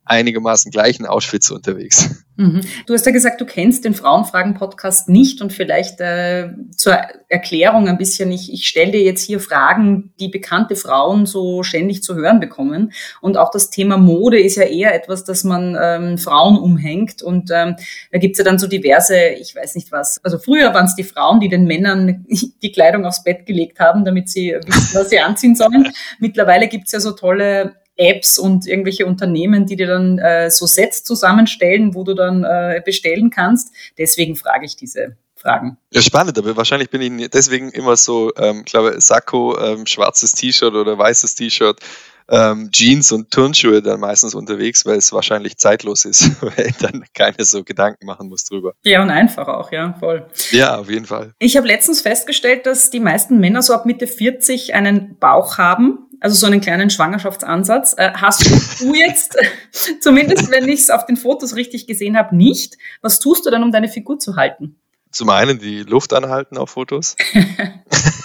einigermaßen 0.05 0.71
gleichen 0.71 1.05
Outfits 1.05 1.49
unterwegs. 1.49 2.23
Mhm. 2.37 2.61
Du 2.85 2.93
hast 2.93 3.05
ja 3.05 3.11
gesagt, 3.11 3.41
du 3.41 3.45
kennst 3.45 3.85
den 3.85 3.95
Frauenfragen-Podcast 3.95 5.09
nicht 5.09 5.41
und 5.41 5.51
vielleicht 5.51 5.99
äh, 6.01 6.49
zur 6.75 6.97
Erklärung 7.29 7.87
ein 7.87 7.97
bisschen, 7.97 8.31
ich, 8.31 8.53
ich 8.53 8.67
stelle 8.67 8.91
dir 8.91 9.01
jetzt 9.01 9.23
hier 9.23 9.39
Fragen, 9.39 10.13
die 10.19 10.27
bekannte 10.27 10.75
Frauen 10.75 11.25
so 11.25 11.63
ständig 11.63 12.03
zu 12.03 12.15
hören 12.15 12.39
bekommen. 12.39 12.91
Und 13.21 13.37
auch 13.37 13.49
das 13.51 13.69
Thema 13.69 13.97
Mode 13.97 14.39
ist 14.39 14.57
ja 14.57 14.63
eher 14.63 14.93
etwas, 14.93 15.23
das 15.23 15.43
man 15.43 15.77
ähm, 15.81 16.17
Frauen 16.17 16.57
umhängt. 16.59 17.23
Und 17.23 17.49
ähm, 17.51 17.75
da 18.11 18.19
gibt's 18.19 18.37
ja 18.37 18.43
dann 18.43 18.59
so 18.59 18.67
diverse, 18.67 19.17
ich 19.17 19.55
weiß 19.55 19.75
nicht 19.75 19.91
was, 19.91 20.19
also 20.23 20.37
früher 20.37 20.73
waren 20.73 20.85
es 20.85 20.95
die 20.95 21.03
Frauen, 21.03 21.39
die 21.39 21.49
den 21.49 21.65
Männern 21.65 22.25
die 22.61 22.71
Kleidung 22.71 23.05
aufs 23.05 23.23
Bett 23.23 23.45
gelegt 23.45 23.79
haben, 23.79 24.05
damit 24.05 24.29
sie 24.29 24.55
wissen, 24.65 24.99
was 24.99 25.09
sie 25.09 25.19
anziehen 25.19 25.55
sollen. 25.55 25.91
Mittlerweile 26.19 26.67
gibt's 26.67 26.91
ja 26.91 26.99
so 26.99 27.11
tolle 27.11 27.75
Apps 27.97 28.37
und 28.37 28.67
irgendwelche 28.67 29.05
Unternehmen, 29.05 29.65
die 29.65 29.75
dir 29.75 29.87
dann 29.87 30.19
äh, 30.19 30.51
so 30.51 30.65
Sets 30.65 31.03
zusammenstellen, 31.03 31.95
wo 31.95 32.03
du 32.03 32.13
dann 32.13 32.43
äh, 32.43 32.81
bestellen 32.83 33.29
kannst. 33.29 33.73
Deswegen 33.97 34.35
frage 34.35 34.65
ich 34.65 34.75
diese 34.75 35.15
Fragen. 35.35 35.77
Ja, 35.91 36.01
spannend, 36.01 36.37
aber 36.37 36.57
wahrscheinlich 36.57 36.89
bin 36.89 37.19
ich 37.19 37.29
deswegen 37.29 37.69
immer 37.69 37.95
so, 37.95 38.31
ähm, 38.37 38.65
glaube 38.65 38.99
Sakko, 38.99 39.57
ähm, 39.59 39.85
schwarzes 39.85 40.31
T-Shirt 40.31 40.73
oder 40.73 40.97
weißes 40.97 41.35
T-Shirt, 41.35 41.79
ähm, 42.27 42.71
Jeans 42.71 43.11
und 43.11 43.29
Turnschuhe 43.31 43.81
dann 43.81 43.99
meistens 43.99 44.33
unterwegs, 44.33 44.85
weil 44.85 44.97
es 44.97 45.13
wahrscheinlich 45.13 45.57
zeitlos 45.57 46.05
ist, 46.05 46.41
weil 46.41 46.71
dann 46.79 47.05
keine 47.13 47.43
so 47.45 47.63
Gedanken 47.63 48.05
machen 48.05 48.29
muss 48.29 48.43
drüber. 48.43 48.73
Ja, 48.83 49.01
und 49.03 49.11
einfach 49.11 49.47
auch, 49.47 49.71
ja, 49.71 49.95
voll. 49.99 50.25
Ja, 50.51 50.79
auf 50.79 50.89
jeden 50.89 51.05
Fall. 51.05 51.33
Ich 51.39 51.55
habe 51.55 51.67
letztens 51.67 52.01
festgestellt, 52.01 52.65
dass 52.65 52.89
die 52.89 52.99
meisten 52.99 53.39
Männer 53.39 53.61
so 53.61 53.73
ab 53.73 53.85
Mitte 53.85 54.07
40 54.07 54.73
einen 54.73 55.17
Bauch 55.19 55.57
haben 55.57 56.04
also 56.19 56.35
so 56.35 56.47
einen 56.47 56.61
kleinen 56.61 56.89
Schwangerschaftsansatz. 56.89 57.95
Äh, 57.97 58.11
hast 58.15 58.81
du 58.81 58.93
jetzt, 58.93 59.37
zumindest 60.01 60.51
wenn 60.51 60.67
ich 60.67 60.81
es 60.81 60.89
auf 60.89 61.05
den 61.05 61.17
Fotos 61.17 61.55
richtig 61.55 61.87
gesehen 61.87 62.17
habe, 62.17 62.35
nicht. 62.35 62.77
Was 63.01 63.19
tust 63.19 63.45
du 63.45 63.49
dann, 63.49 63.63
um 63.63 63.71
deine 63.71 63.89
Figur 63.89 64.19
zu 64.19 64.35
halten? 64.35 64.75
Zum 65.11 65.29
einen 65.29 65.59
die 65.59 65.83
Luft 65.83 66.13
anhalten 66.13 66.57
auf 66.57 66.71
Fotos. 66.71 67.15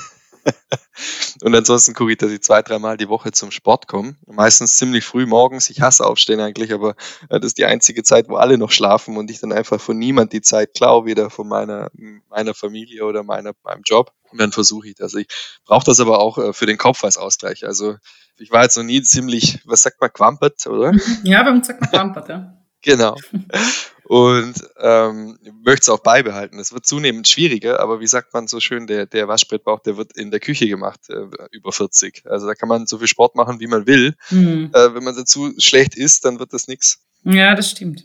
Und 1.42 1.54
ansonsten 1.54 1.94
gucke 1.94 2.12
ich, 2.12 2.18
dass 2.18 2.30
ich 2.30 2.42
zwei, 2.42 2.62
dreimal 2.62 2.96
die 2.96 3.08
Woche 3.08 3.32
zum 3.32 3.50
Sport 3.50 3.86
komme. 3.86 4.16
Meistens 4.26 4.76
ziemlich 4.76 5.04
früh 5.04 5.26
morgens. 5.26 5.70
Ich 5.70 5.80
hasse 5.80 6.04
Aufstehen 6.04 6.40
eigentlich, 6.40 6.72
aber 6.72 6.94
das 7.28 7.46
ist 7.46 7.58
die 7.58 7.64
einzige 7.64 8.02
Zeit, 8.02 8.28
wo 8.28 8.36
alle 8.36 8.58
noch 8.58 8.70
schlafen 8.70 9.16
und 9.16 9.30
ich 9.30 9.40
dann 9.40 9.52
einfach 9.52 9.80
von 9.80 9.98
niemand 9.98 10.32
die 10.32 10.42
Zeit 10.42 10.74
klaue, 10.74 11.06
weder 11.06 11.30
von 11.30 11.48
meiner, 11.48 11.90
meiner 12.28 12.54
Familie 12.54 13.04
oder 13.04 13.22
meiner, 13.22 13.52
meinem 13.62 13.82
Job. 13.84 14.12
Und 14.30 14.40
dann 14.40 14.52
versuche 14.52 14.88
ich 14.88 14.94
das. 14.94 15.14
Ich 15.14 15.26
brauche 15.64 15.84
das 15.84 15.98
aber 15.98 16.20
auch 16.20 16.38
äh, 16.38 16.52
für 16.52 16.66
den 16.66 16.78
Kopf 16.78 17.02
als 17.04 17.16
Ausgleich. 17.16 17.66
Also 17.66 17.96
ich 18.36 18.50
war 18.50 18.62
jetzt 18.62 18.76
noch 18.76 18.84
nie 18.84 19.02
ziemlich, 19.02 19.60
was 19.64 19.82
sagt 19.82 20.00
man, 20.00 20.12
quampert, 20.12 20.66
oder? 20.66 20.92
Ja, 21.24 21.42
bei 21.42 21.50
uns 21.50 21.66
sagt 21.66 21.80
man 21.80 21.90
quampert, 21.90 22.28
ja. 22.28 22.54
genau. 22.82 23.16
Und 24.10 24.54
ähm, 24.80 25.38
möchte 25.62 25.82
es 25.82 25.88
auch 25.88 26.00
beibehalten. 26.00 26.58
Es 26.58 26.72
wird 26.72 26.84
zunehmend 26.84 27.28
schwieriger, 27.28 27.78
aber 27.78 28.00
wie 28.00 28.08
sagt 28.08 28.34
man 28.34 28.48
so 28.48 28.58
schön, 28.58 28.88
der, 28.88 29.06
der 29.06 29.28
Waschbrettbauch, 29.28 29.78
der 29.78 29.96
wird 29.96 30.16
in 30.16 30.32
der 30.32 30.40
Küche 30.40 30.66
gemacht, 30.66 30.98
äh, 31.10 31.28
über 31.52 31.70
40. 31.70 32.24
Also 32.26 32.48
da 32.48 32.56
kann 32.56 32.68
man 32.68 32.88
so 32.88 32.98
viel 32.98 33.06
Sport 33.06 33.36
machen, 33.36 33.60
wie 33.60 33.68
man 33.68 33.86
will. 33.86 34.16
Mhm. 34.30 34.72
Äh, 34.74 34.94
wenn 34.96 35.04
man 35.04 35.14
dazu 35.14 35.52
schlecht 35.58 35.94
isst, 35.94 36.24
dann 36.24 36.40
wird 36.40 36.52
das 36.52 36.66
nichts. 36.66 37.04
Ja, 37.22 37.54
das 37.54 37.70
stimmt. 37.70 38.04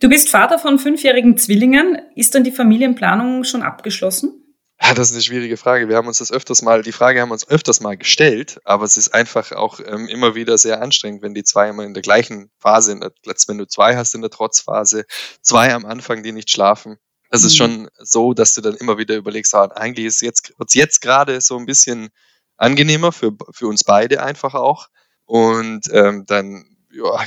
Du 0.00 0.10
bist 0.10 0.28
Vater 0.28 0.58
von 0.58 0.78
fünfjährigen 0.78 1.38
Zwillingen. 1.38 1.98
Ist 2.14 2.34
dann 2.34 2.44
die 2.44 2.52
Familienplanung 2.52 3.44
schon 3.44 3.62
abgeschlossen? 3.62 4.45
Ja, 4.80 4.92
das 4.92 5.08
ist 5.08 5.14
eine 5.14 5.22
schwierige 5.22 5.56
Frage. 5.56 5.88
Wir 5.88 5.96
haben 5.96 6.06
uns 6.06 6.18
das 6.18 6.30
öfters 6.30 6.60
mal, 6.60 6.82
die 6.82 6.92
Frage 6.92 7.20
haben 7.20 7.30
wir 7.30 7.34
uns 7.34 7.48
öfters 7.48 7.80
mal 7.80 7.96
gestellt, 7.96 8.60
aber 8.64 8.84
es 8.84 8.98
ist 8.98 9.14
einfach 9.14 9.52
auch 9.52 9.80
ähm, 9.80 10.06
immer 10.06 10.34
wieder 10.34 10.58
sehr 10.58 10.82
anstrengend, 10.82 11.22
wenn 11.22 11.34
die 11.34 11.44
zwei 11.44 11.70
immer 11.70 11.84
in 11.84 11.94
der 11.94 12.02
gleichen 12.02 12.50
Phase, 12.58 12.92
in 12.92 13.00
der, 13.00 13.12
wenn 13.46 13.58
du 13.58 13.66
zwei 13.66 13.96
hast 13.96 14.14
in 14.14 14.20
der 14.20 14.30
Trotzphase, 14.30 15.06
zwei 15.40 15.72
am 15.72 15.86
Anfang, 15.86 16.22
die 16.22 16.32
nicht 16.32 16.50
schlafen. 16.50 16.98
Das 17.30 17.40
mhm. 17.40 17.46
ist 17.46 17.56
schon 17.56 17.90
so, 17.98 18.34
dass 18.34 18.54
du 18.54 18.60
dann 18.60 18.74
immer 18.74 18.98
wieder 18.98 19.16
überlegst, 19.16 19.54
ah, 19.54 19.64
eigentlich 19.74 20.06
ist 20.06 20.20
jetzt, 20.20 20.52
wird's 20.58 20.74
jetzt 20.74 21.00
gerade 21.00 21.40
so 21.40 21.56
ein 21.56 21.66
bisschen 21.66 22.10
angenehmer 22.56 23.12
für, 23.12 23.32
für 23.52 23.68
uns 23.68 23.82
beide 23.82 24.22
einfach 24.22 24.54
auch. 24.54 24.88
Und 25.24 25.88
ähm, 25.90 26.24
dann, 26.26 26.76
ja, 26.92 27.24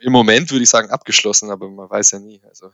im 0.00 0.12
Moment 0.12 0.50
würde 0.50 0.64
ich 0.64 0.68
sagen 0.68 0.90
abgeschlossen, 0.90 1.50
aber 1.50 1.68
man 1.70 1.88
weiß 1.88 2.10
ja 2.12 2.18
nie. 2.18 2.42
Also. 2.46 2.70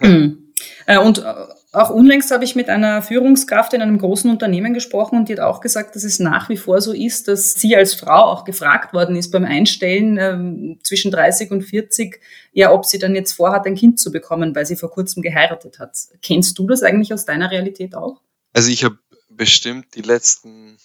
Mhm. 0.00 0.52
Und 0.86 1.18
äh, 1.18 1.46
auch 1.72 1.90
unlängst 1.90 2.32
habe 2.32 2.44
ich 2.44 2.56
mit 2.56 2.68
einer 2.68 3.00
Führungskraft 3.00 3.74
in 3.74 3.82
einem 3.82 3.98
großen 3.98 4.28
Unternehmen 4.28 4.74
gesprochen 4.74 5.16
und 5.16 5.28
die 5.28 5.34
hat 5.34 5.40
auch 5.40 5.60
gesagt, 5.60 5.94
dass 5.94 6.02
es 6.02 6.18
nach 6.18 6.48
wie 6.48 6.56
vor 6.56 6.80
so 6.80 6.92
ist, 6.92 7.28
dass 7.28 7.52
sie 7.52 7.76
als 7.76 7.94
Frau 7.94 8.24
auch 8.24 8.44
gefragt 8.44 8.92
worden 8.92 9.14
ist 9.14 9.30
beim 9.30 9.44
Einstellen 9.44 10.18
ähm, 10.18 10.80
zwischen 10.82 11.12
30 11.12 11.52
und 11.52 11.62
40, 11.62 12.20
ja, 12.52 12.72
ob 12.72 12.86
sie 12.86 12.98
dann 12.98 13.14
jetzt 13.14 13.32
vorhat, 13.32 13.66
ein 13.66 13.76
Kind 13.76 14.00
zu 14.00 14.10
bekommen, 14.10 14.54
weil 14.56 14.66
sie 14.66 14.74
vor 14.74 14.90
kurzem 14.90 15.22
geheiratet 15.22 15.78
hat. 15.78 15.96
Kennst 16.22 16.58
du 16.58 16.66
das 16.66 16.82
eigentlich 16.82 17.14
aus 17.14 17.24
deiner 17.24 17.52
Realität 17.52 17.94
auch? 17.94 18.20
Also 18.52 18.70
ich 18.70 18.82
habe 18.82 18.98
bestimmt 19.28 19.94
die 19.94 20.02
letzten 20.02 20.76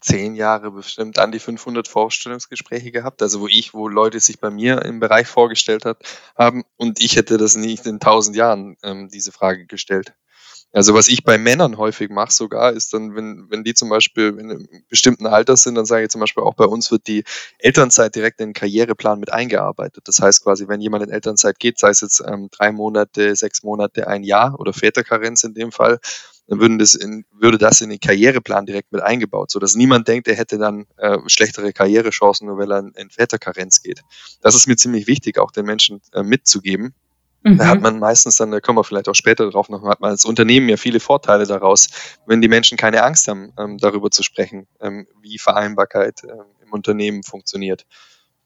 zehn 0.00 0.34
Jahre 0.34 0.70
bestimmt 0.70 1.18
an 1.18 1.32
die 1.32 1.38
500 1.38 1.86
Vorstellungsgespräche 1.86 2.90
gehabt, 2.90 3.20
also 3.20 3.40
wo 3.40 3.46
ich, 3.46 3.74
wo 3.74 3.88
Leute 3.88 4.18
sich 4.20 4.40
bei 4.40 4.50
mir 4.50 4.82
im 4.86 5.00
Bereich 5.00 5.26
vorgestellt 5.26 5.84
hat, 5.84 6.02
haben 6.34 6.64
und 6.78 7.02
ich 7.02 7.16
hätte 7.16 7.36
das 7.36 7.56
nicht 7.56 7.84
in 7.84 8.00
tausend 8.00 8.36
Jahren 8.36 8.78
ähm, 8.82 9.10
diese 9.10 9.32
Frage 9.32 9.66
gestellt. 9.66 10.14
Also 10.72 10.94
was 10.94 11.08
ich 11.08 11.24
bei 11.24 11.36
Männern 11.36 11.78
häufig 11.78 12.10
mache 12.10 12.32
sogar, 12.32 12.72
ist 12.72 12.92
dann, 12.94 13.16
wenn, 13.16 13.46
wenn 13.50 13.64
die 13.64 13.74
zum 13.74 13.88
Beispiel 13.88 14.28
in 14.38 14.50
einem 14.50 14.68
bestimmten 14.88 15.26
Alter 15.26 15.56
sind, 15.56 15.74
dann 15.74 15.84
sage 15.84 16.04
ich 16.04 16.10
zum 16.10 16.20
Beispiel 16.20 16.44
auch 16.44 16.54
bei 16.54 16.64
uns 16.64 16.92
wird 16.92 17.08
die 17.08 17.24
Elternzeit 17.58 18.14
direkt 18.14 18.40
in 18.40 18.50
den 18.50 18.54
Karriereplan 18.54 19.18
mit 19.18 19.32
eingearbeitet. 19.32 20.04
Das 20.06 20.20
heißt 20.20 20.44
quasi, 20.44 20.68
wenn 20.68 20.80
jemand 20.80 21.02
in 21.02 21.10
Elternzeit 21.10 21.58
geht, 21.58 21.80
sei 21.80 21.90
es 21.90 22.02
jetzt 22.02 22.22
ähm, 22.24 22.48
drei 22.52 22.70
Monate, 22.70 23.34
sechs 23.34 23.64
Monate, 23.64 24.06
ein 24.06 24.22
Jahr 24.22 24.60
oder 24.60 24.72
Väterkarenz 24.72 25.42
in 25.42 25.54
dem 25.54 25.72
Fall, 25.72 25.98
dann 26.46 26.60
würden 26.60 26.78
das 26.78 26.94
in, 26.94 27.24
würde 27.32 27.58
das 27.58 27.80
in 27.80 27.90
den 27.90 28.00
Karriereplan 28.00 28.66
direkt 28.66 28.92
mit 28.92 29.02
eingebaut, 29.02 29.50
so 29.50 29.58
dass 29.58 29.74
niemand 29.76 30.06
denkt, 30.08 30.28
er 30.28 30.36
hätte 30.36 30.58
dann 30.58 30.86
äh, 30.98 31.18
schlechtere 31.26 31.72
Karrierechancen, 31.72 32.46
nur 32.46 32.58
weil 32.58 32.70
er 32.72 32.80
in, 32.80 32.92
in 32.96 33.10
Väterkarenz 33.10 33.82
geht. 33.82 34.02
Das 34.40 34.54
ist 34.54 34.66
mir 34.66 34.76
ziemlich 34.76 35.06
wichtig, 35.06 35.38
auch 35.38 35.52
den 35.52 35.64
Menschen 35.64 36.00
äh, 36.12 36.22
mitzugeben. 36.22 36.94
Mhm. 37.42 37.58
Da 37.58 37.66
hat 37.66 37.80
man 37.80 37.98
meistens 37.98 38.36
dann, 38.36 38.50
da 38.50 38.60
kommen 38.60 38.78
wir 38.78 38.84
vielleicht 38.84 39.08
auch 39.08 39.14
später 39.14 39.50
drauf 39.50 39.68
noch, 39.68 39.82
hat 39.84 40.00
man 40.00 40.10
als 40.10 40.24
Unternehmen 40.24 40.68
ja 40.68 40.76
viele 40.76 41.00
Vorteile 41.00 41.46
daraus, 41.46 41.88
wenn 42.26 42.40
die 42.40 42.48
Menschen 42.48 42.76
keine 42.76 43.02
Angst 43.02 43.28
haben, 43.28 43.52
ähm, 43.58 43.78
darüber 43.78 44.10
zu 44.10 44.22
sprechen, 44.22 44.66
ähm, 44.80 45.06
wie 45.22 45.38
Vereinbarkeit 45.38 46.22
ähm, 46.24 46.44
im 46.64 46.72
Unternehmen 46.72 47.22
funktioniert. 47.22 47.86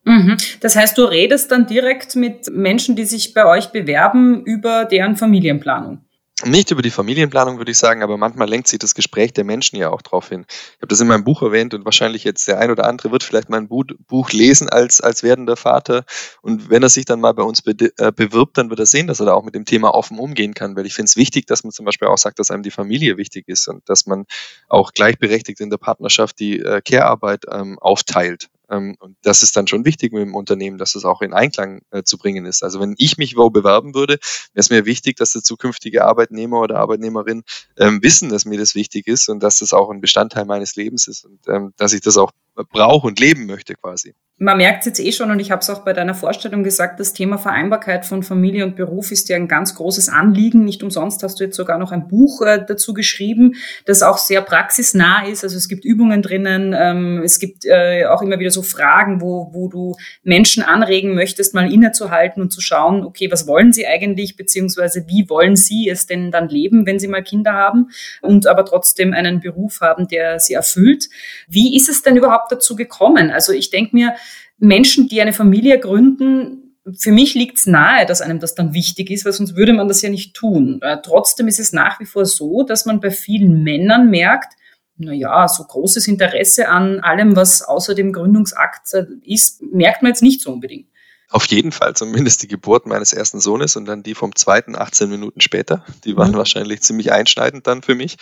Mhm. 0.05 0.37
Das 0.61 0.77
heißt, 0.77 0.97
du 0.99 1.05
redest 1.05 1.51
dann 1.51 1.67
direkt 1.67 2.15
mit 2.15 2.51
Menschen, 2.53 2.95
die 2.95 3.05
sich 3.05 3.35
bei 3.35 3.47
euch 3.47 3.69
bewerben, 3.69 4.45
über 4.45 4.85
deren 4.85 5.17
Familienplanung. 5.17 6.05
Nicht 6.43 6.73
über 6.73 6.83
die 6.83 6.91
Familienplanung 6.91 7.59
würde 7.59 7.71
ich 7.71 7.79
sagen, 7.79 8.03
aber 8.03 8.19
manchmal 8.19 8.49
lenkt 8.49 8.67
sich 8.67 8.81
das 8.81 8.97
Gespräch 8.97 9.33
der 9.33 9.45
Menschen 9.45 9.77
ja 9.77 9.91
auch 9.91 10.03
drauf 10.03 10.31
hin. 10.31 10.45
Ich 10.49 10.79
habe 10.79 10.89
das 10.89 11.01
in 11.01 11.07
meinem 11.07 11.23
Buch 11.23 11.43
erwähnt 11.43 11.75
und 11.75 11.85
wahrscheinlich 11.85 12.25
jetzt 12.25 12.49
der 12.49 12.59
ein 12.59 12.73
oder 12.73 12.87
andere 12.87 13.13
wird 13.13 13.23
vielleicht 13.23 13.51
mein 13.51 13.69
Buch 13.69 14.33
lesen 14.33 14.69
als, 14.69 15.01
als 15.01 15.23
werdender 15.23 15.57
Vater. 15.57 16.05
Und 16.43 16.69
wenn 16.71 16.83
er 16.83 16.89
sich 16.89 17.05
dann 17.05 17.21
mal 17.21 17.35
bei 17.35 17.45
uns 17.45 17.63
be 17.63 17.77
äh, 17.99 18.11
bewirbt, 18.11 18.59
dann 18.59 18.69
wird 18.69 18.81
er 18.81 18.87
sehen, 18.87 19.07
dass 19.07 19.21
er 19.21 19.27
da 19.27 19.35
auch 19.35 19.45
mit 19.45 19.55
dem 19.55 19.65
Thema 19.65 19.95
offen 19.95 20.19
umgehen 20.19 20.55
kann. 20.55 20.75
Weil 20.75 20.87
ich 20.87 20.95
finde 20.95 21.07
es 21.07 21.17
wichtig, 21.17 21.47
dass 21.47 21.63
man 21.63 21.71
zum 21.71 21.87
Beispiel 21.87 22.09
auch 22.09 22.19
sagt, 22.19 22.41
dass 22.41 22.51
einem 22.51 22.65
die 22.65 22.73
Familie 22.73 23.17
wichtig 23.17 23.47
ist 23.47 23.69
und 23.69 23.89
dass 23.89 24.07
man 24.07 24.27
auch 24.69 24.93
gleichberechtigt 24.93 25.61
in 25.61 25.71
der 25.71 25.79
Partnerschaft 25.79 26.41
die 26.41 26.59
äh, 26.59 26.81
Care-Arbeit 26.83 27.45
ähm, 27.49 27.79
aufteilt. 27.79 28.49
Ähm, 28.75 28.97
und 28.99 29.17
das 29.23 29.43
ist 29.43 29.57
dann 29.57 29.67
schon 29.67 29.85
wichtig 29.85 30.13
mit 30.13 30.23
dem 30.23 30.35
Unternehmen, 30.35 30.79
dass 30.79 30.95
es 30.95 31.05
auch 31.05 31.23
in 31.23 31.33
Einklang 31.33 31.83
äh, 31.91 32.03
zu 32.03 32.19
bringen 32.19 32.47
ist. 32.47 32.63
Also 32.63 32.81
wenn 32.81 32.95
ich 32.99 33.19
mich 33.19 33.37
wo 33.37 33.51
bewerben 33.51 33.95
würde, 33.95 34.15
wäre 34.15 34.21
es 34.55 34.71
mir 34.71 34.87
wichtig, 34.87 35.17
dass 35.17 35.33
der 35.33 35.43
zukünftige 35.43 36.05
Arbeitnehmer 36.05 36.61
oder 36.61 36.79
Arbeitnehmerin 36.79 37.43
ähm, 37.79 38.03
wissen, 38.03 38.29
dass 38.29 38.45
mir 38.45 38.59
das 38.59 38.75
wichtig 38.75 39.07
ist 39.07 39.29
und 39.29 39.43
dass 39.43 39.59
das 39.59 39.73
auch 39.73 39.91
ein 39.91 40.01
Bestandteil 40.01 40.45
meines 40.45 40.77
Lebens 40.77 41.09
ist 41.09 41.25
und 41.25 41.41
ähm, 41.49 41.73
dass 41.77 41.93
ich 41.93 42.01
das 42.01 42.17
auch 42.17 42.33
brauche 42.55 43.07
und 43.07 43.19
leben 43.19 43.47
möchte 43.47 43.75
quasi. 43.75 44.15
Man 44.37 44.57
merkt 44.57 44.81
es 44.81 44.87
jetzt 44.87 45.01
eh 45.01 45.13
schon 45.13 45.31
und 45.31 45.39
ich 45.39 45.53
habe 45.53 45.61
es 45.61 45.71
auch 45.71 45.85
bei 45.85 45.93
deiner 45.93 46.13
Vorstellung 46.13 46.65
gesagt, 46.65 46.99
das 46.99 47.13
Thema 47.13 47.39
Vereinbarkeit 47.39 48.05
von 48.05 48.25
Familie 48.25 48.65
und 48.65 48.75
Beruf 48.75 49.13
ist 49.13 49.29
ja 49.29 49.37
ein 49.37 49.47
ganz 49.47 49.77
großes 49.77 50.09
Anliegen. 50.09 50.65
Nicht 50.65 50.83
umsonst 50.83 51.23
hast 51.23 51.39
du 51.39 51.45
jetzt 51.45 51.57
sogar 51.57 51.79
noch 51.79 51.93
ein 51.93 52.09
Buch 52.09 52.43
äh, 52.43 52.65
dazu 52.67 52.95
geschrieben, 52.95 53.55
das 53.87 54.03
auch 54.03 54.19
sehr 54.19 54.43
praxisnah 54.43 55.25
ist. 55.29 55.45
Also 55.45 55.57
es 55.57 55.69
gibt 55.69 55.85
Übungen 55.85 56.21
drinnen, 56.21 56.75
ähm, 56.77 57.23
es 57.25 57.39
gibt 57.39 57.65
äh, 57.65 58.07
auch 58.07 58.23
immer 58.23 58.41
wieder 58.41 58.51
so 58.51 58.63
Fragen, 58.63 59.21
wo, 59.21 59.51
wo 59.53 59.69
du 59.69 59.95
Menschen 60.25 60.65
anregen 60.65 61.15
möchtest, 61.15 61.55
mal 61.55 61.73
innezuhalten 61.73 62.43
und 62.43 62.51
zu 62.51 62.61
schauen, 62.61 63.05
okay, 63.05 63.31
was 63.31 63.47
wollen 63.47 63.73
sie 63.73 63.87
eigentlich, 63.87 64.37
beziehungsweise 64.37 65.07
wie 65.07 65.31
wollen 65.31 65.55
sie 65.55 65.89
es 65.89 66.07
denn 66.07 66.33
dann 66.33 66.49
leben, 66.49 66.87
wenn 66.87 66.99
sie 66.99 67.07
mal 67.07 67.23
Kinder 67.23 67.53
haben 67.53 67.91
und 68.21 68.49
aber 68.49 68.65
trotzdem 68.65 69.13
einen 69.13 69.39
Beruf 69.39 69.81
haben, 69.81 70.09
der 70.09 70.41
sie 70.41 70.55
erfüllt. 70.55 71.09
Wie 71.47 71.77
ist 71.77 71.89
es 71.89 72.03
denn 72.03 72.17
überhaupt 72.17 72.44
dazu 72.49 72.77
gekommen? 72.77 73.31
Also 73.31 73.53
ich 73.53 73.71
denke 73.71 73.95
mir, 73.95 74.15
Menschen, 74.59 75.09
die 75.09 75.21
eine 75.21 75.33
Familie 75.33 75.79
gründen, 75.79 76.65
für 76.97 77.13
mich 77.13 77.35
liegt 77.35 77.59
es 77.59 77.67
nahe, 77.67 78.05
dass 78.07 78.21
einem 78.21 78.41
das 78.41 78.55
dann 78.55 78.75
wichtig 78.75 79.11
ist, 79.11 79.25
weil 79.25 79.33
sonst 79.33 79.57
würde 79.57 79.73
man 79.73 79.89
das 79.89 80.03
ja 80.03 80.11
nicht 80.11 80.35
tun. 80.35 80.81
Äh, 80.83 80.99
trotzdem 81.03 81.49
ist 81.49 81.59
es 81.59 81.73
nach 81.73 81.99
wie 81.99 82.05
vor 82.05 82.27
so, 82.27 82.63
dass 82.63 82.85
man 82.85 83.01
bei 83.01 83.11
vielen 83.11 83.63
Männern 83.63 84.11
merkt, 84.11 84.55
na 84.97 85.13
ja, 85.13 85.49
so 85.49 85.65
großes 85.65 86.07
Interesse 86.07 86.69
an 86.69 87.01
allem, 87.01 87.37
was 87.37 87.63
außer 87.63 87.95
dem 87.95 88.13
Gründungsakt 88.13 88.93
ist, 89.23 89.63
merkt 89.63 90.03
man 90.03 90.11
jetzt 90.11 90.23
nicht 90.23 90.41
so 90.41 90.53
unbedingt. 90.53 90.89
Auf 91.31 91.47
jeden 91.47 91.73
Fall, 91.73 91.95
zumindest 91.95 92.43
die 92.43 92.49
Geburt 92.49 92.87
meines 92.87 93.13
ersten 93.13 93.41
Sohnes 93.41 93.75
und 93.75 93.87
dann 93.87 94.05
die 94.05 94.15
vom 94.15 94.37
zweiten 94.37 94.77
18 94.77 95.11
Minuten 95.11 95.41
später. 95.41 95.85
Die 96.05 96.17
waren 96.17 96.33
mhm. 96.33 96.37
wahrscheinlich 96.37 96.83
ziemlich 96.83 97.11
einschneidend 97.11 97.67
dann 97.67 97.83
für 97.83 97.97
mich. 97.97 98.17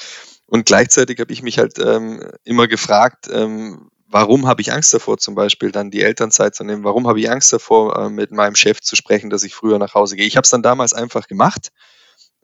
Und 0.46 0.64
gleichzeitig 0.64 1.20
habe 1.20 1.32
ich 1.32 1.42
mich 1.42 1.58
halt 1.58 1.78
ähm, 1.78 2.22
immer 2.44 2.68
gefragt, 2.68 3.28
ähm, 3.30 3.90
warum 4.12 4.46
habe 4.46 4.60
ich 4.60 4.72
Angst 4.72 4.92
davor, 4.94 5.18
zum 5.18 5.34
Beispiel 5.34 5.72
dann 5.72 5.90
die 5.90 6.02
Elternzeit 6.02 6.54
zu 6.54 6.64
nehmen? 6.64 6.84
Warum 6.84 7.08
habe 7.08 7.20
ich 7.20 7.30
Angst 7.30 7.52
davor, 7.52 7.98
äh, 7.98 8.10
mit 8.10 8.30
meinem 8.30 8.54
Chef 8.54 8.80
zu 8.80 8.94
sprechen, 8.94 9.30
dass 9.30 9.42
ich 9.42 9.54
früher 9.54 9.78
nach 9.78 9.94
Hause 9.94 10.16
gehe? 10.16 10.26
Ich 10.26 10.36
habe 10.36 10.44
es 10.44 10.50
dann 10.50 10.62
damals 10.62 10.92
einfach 10.92 11.26
gemacht. 11.26 11.68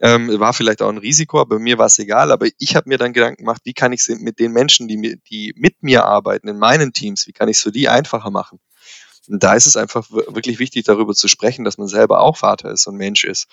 Ähm, 0.01 0.39
war 0.39 0.55
vielleicht 0.55 0.81
auch 0.81 0.89
ein 0.89 0.99
Risiko, 0.99 1.41
aber 1.41 1.59
mir 1.59 1.77
war 1.77 1.87
es 1.87 1.99
egal. 1.99 2.33
Aber 2.33 2.47
ich 2.59 2.77
habe 2.77 2.89
mir 2.89 2.99
dann 2.99 3.13
Gedanken 3.13 3.43
gemacht, 3.43 3.63
wie 3.65 3.75
kann 3.75 3.93
ich 3.93 4.01
es 4.01 4.21
mit 4.21 4.39
den 4.39 4.53
Menschen, 4.53 4.89
die, 4.89 5.21
die 5.29 5.53
mit 5.57 5.83
mir 5.83 6.07
arbeiten, 6.07 6.49
in 6.49 6.59
meinen 6.59 6.93
Teams, 6.93 7.27
wie 7.27 7.33
kann 7.33 7.49
ich 7.49 7.59
es 7.59 7.63
für 7.63 7.73
die 7.73 7.89
einfacher 7.89 8.31
machen? 8.31 8.61
Und 9.29 9.43
da 9.43 9.55
ist 9.55 9.67
es 9.67 9.77
einfach 9.77 10.11
wirklich 10.11 10.59
wichtig, 10.59 10.85
darüber 10.85 11.15
zu 11.15 11.29
sprechen, 11.29 11.65
dass 11.65 11.77
man 11.77 11.89
selber 11.89 12.21
auch 12.21 12.37
Vater 12.37 12.71
ist 12.71 12.87
und 12.87 12.97
Mensch 12.97 13.25
ist. 13.25 13.47